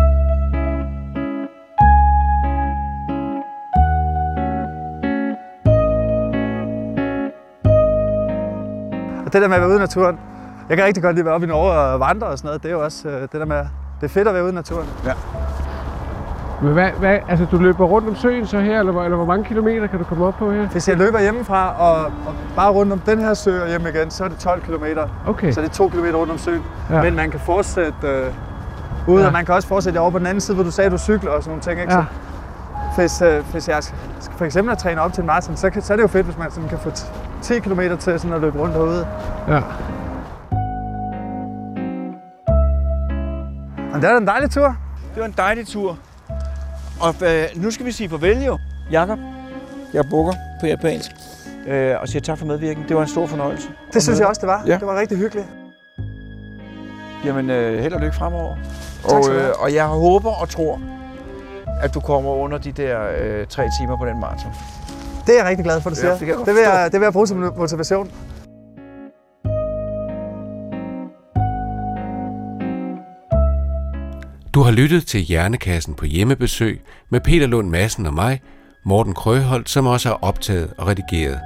Det 9.35 9.43
der 9.43 9.49
med 9.49 9.57
at 9.57 9.61
være 9.61 9.69
ude 9.71 9.77
i 9.77 9.81
naturen, 9.81 10.19
jeg 10.69 10.77
kan 10.77 10.87
rigtig 10.87 11.03
godt 11.03 11.15
lide 11.17 11.21
at 11.23 11.27
være 11.27 11.35
oppe 11.35 11.47
i 11.47 11.51
Norge 11.51 11.73
og 11.73 12.01
vandre 12.01 12.27
og 12.27 12.39
sådan 12.39 12.49
noget, 12.49 12.63
det 12.63 12.69
er 12.69 12.73
jo 12.73 12.85
også 12.85 13.09
øh, 13.09 13.21
det 13.23 13.33
der 13.33 13.45
med, 13.45 13.57
det 14.01 14.05
er 14.05 14.09
fedt 14.09 14.29
at 14.29 14.35
være 14.35 14.43
ude 14.43 14.53
i 14.53 14.55
naturen. 14.55 14.87
Ja. 15.07 15.13
Men 16.63 16.73
hvad, 16.73 16.91
hvad, 16.99 17.19
altså, 17.29 17.47
du 17.51 17.57
løber 17.59 17.85
rundt 17.85 18.09
om 18.09 18.17
søen 18.17 18.47
så 18.47 18.61
her, 18.61 18.79
eller, 18.79 18.93
hvor- 18.93 19.05
eller 19.05 19.17
hvor 19.17 19.27
mange 19.27 19.45
kilometer 19.45 19.87
kan 19.87 19.99
du 19.99 20.05
komme 20.05 20.27
op 20.27 20.35
på 20.39 20.53
her? 20.53 20.69
Hvis 20.69 20.89
jeg 20.89 20.97
løber 20.97 21.21
hjemmefra 21.21 21.75
og, 21.79 22.05
og 22.05 22.35
bare 22.57 22.71
rundt 22.73 22.93
om 22.93 22.99
den 22.99 23.19
her 23.21 23.35
sø 23.35 23.63
og 23.63 23.69
hjem 23.69 23.87
igen, 23.87 24.11
så 24.11 24.25
er 24.25 24.29
det 24.29 24.39
12 24.39 24.61
km. 24.63 24.85
Okay. 25.27 25.53
Så 25.53 25.61
det 25.61 25.69
er 25.69 25.73
2 25.73 25.89
km 25.89 26.05
rundt 26.15 26.33
om 26.33 26.39
søen. 26.39 26.63
Ja. 26.91 27.03
Men 27.03 27.17
man 27.17 27.31
kan 27.31 27.41
fortsætte 27.41 27.93
øh, 28.05 28.27
ud, 29.09 29.21
Ja. 29.21 29.27
og 29.27 29.33
man 29.33 29.45
kan 29.45 29.55
også 29.55 29.69
fortsætte 29.69 29.99
over 29.99 30.11
på 30.11 30.19
den 30.19 30.27
anden 30.27 30.41
side, 30.41 30.55
hvor 30.55 30.65
du 30.65 30.71
sagde, 30.71 30.91
du 30.91 30.99
cykler 30.99 31.31
og 31.31 31.43
sådan 31.43 31.51
nogle 31.51 31.63
ting. 31.63 31.81
Ikke? 31.81 31.93
Ja. 31.95 31.99
Så 32.01 32.05
hvis, 32.97 33.23
øh, 33.23 33.45
hvis 33.53 33.69
jeg 33.69 33.83
skal 33.83 34.37
for 34.37 34.45
eksempel 34.45 34.73
at 34.73 34.79
træne 34.79 35.01
op 35.01 35.13
til 35.13 35.21
en 35.21 35.27
maraton, 35.27 35.57
så, 35.57 35.71
kan, 35.71 35.83
så 35.83 35.93
er 35.93 35.97
det 35.97 36.03
jo 36.03 36.09
fedt, 36.09 36.27
hvis 36.27 36.39
man 36.39 36.51
sådan 36.51 36.69
kan 36.69 36.79
få 36.79 36.91
t- 36.91 37.07
10 37.43 37.59
km 37.59 37.81
til 38.01 38.21
sådan 38.21 38.33
at 38.33 38.41
løbe 38.41 38.59
rundt 38.59 38.75
derude. 38.75 39.07
Ja. 39.49 39.61
Men 43.93 44.03
det 44.03 44.11
da 44.11 44.17
en 44.17 44.27
dejlig 44.27 44.51
tur. 44.51 44.77
Det 45.15 45.21
var 45.21 45.27
en 45.27 45.35
dejlig 45.37 45.67
tur. 45.67 45.99
Og 47.01 47.15
øh, 47.25 47.45
nu 47.57 47.71
skal 47.71 47.87
vi 47.87 47.93
sige 47.93 48.09
farvel 48.09 48.43
jo. 48.45 48.59
Jakob, 48.91 49.19
jeg 49.95 50.05
bukker 50.11 50.33
på 50.61 50.67
japansk. 50.67 51.11
Øh, 51.67 51.95
og 52.01 52.09
siger 52.09 52.23
tak 52.23 52.39
for 52.39 52.47
medvirken. 52.47 52.85
Det 52.89 52.97
var 52.97 53.03
en 53.03 53.09
stor 53.09 53.27
fornøjelse. 53.27 53.69
Det 53.93 54.03
synes 54.03 54.19
jeg 54.21 54.27
også, 54.29 54.41
det 54.41 54.49
var. 54.49 54.63
Ja. 54.67 54.79
Det 54.79 54.87
var 54.87 55.01
rigtig 55.01 55.19
hyggeligt. 55.19 55.47
Jamen, 57.25 57.51
øh, 57.51 57.79
held 57.83 57.93
og 57.93 58.01
lykke 58.01 58.17
fremover. 58.17 58.57
Tak 59.09 59.19
Og, 59.19 59.25
skal 59.25 59.37
du 59.37 59.41
have. 59.41 59.51
øh, 59.51 59.63
og 59.63 59.75
jeg 59.75 59.87
håber 59.87 60.31
og 60.31 60.49
tror, 60.49 60.81
at 61.83 61.95
du 61.95 62.01
kommer 62.01 62.31
under 62.31 62.59
de 62.59 62.73
der 62.73 63.01
øh, 63.21 63.47
tre 63.47 63.69
timer 63.81 63.97
på 63.99 64.07
den 64.07 64.21
maraton. 64.21 64.53
Det 65.27 65.35
er 65.35 65.39
jeg 65.39 65.49
rigtig 65.49 65.65
glad 65.65 65.81
for, 65.81 65.91
du 65.91 65.97
Ja, 65.97 66.01
siger. 66.01 66.19
det 66.19 66.27
jeg 66.27 66.35
godt 66.37 66.47
det, 66.47 66.55
vil 66.55 66.63
jeg, 66.63 66.89
det 66.93 67.01
vil 67.01 67.07
jeg 67.07 67.13
bruge 67.13 67.27
som 67.27 67.53
motivation. 67.59 68.11
Du 74.55 74.63
har 74.63 74.71
lyttet 74.71 75.07
til 75.07 75.21
Hjernekassen 75.21 75.95
på 75.95 76.05
hjemmebesøg 76.05 76.81
med 77.11 77.21
Peter 77.21 77.47
Lund 77.47 77.69
Madsen 77.69 78.07
og 78.07 78.15
mig, 78.15 78.41
Morten 78.85 79.15
Krøholt, 79.15 79.69
som 79.71 79.87
også 79.87 80.09
har 80.09 80.19
optaget 80.23 80.73
og 80.79 80.87
redigeret. 80.87 81.41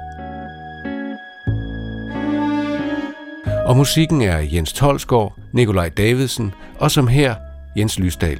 Og 3.65 3.77
musikken 3.77 4.21
er 4.21 4.37
Jens 4.37 4.73
Tolsgaard, 4.73 5.33
Nikolaj 5.53 5.89
Davidsen 5.89 6.53
og 6.79 6.91
som 6.91 7.07
her 7.07 7.35
Jens 7.77 7.99
Lysdal. 7.99 8.39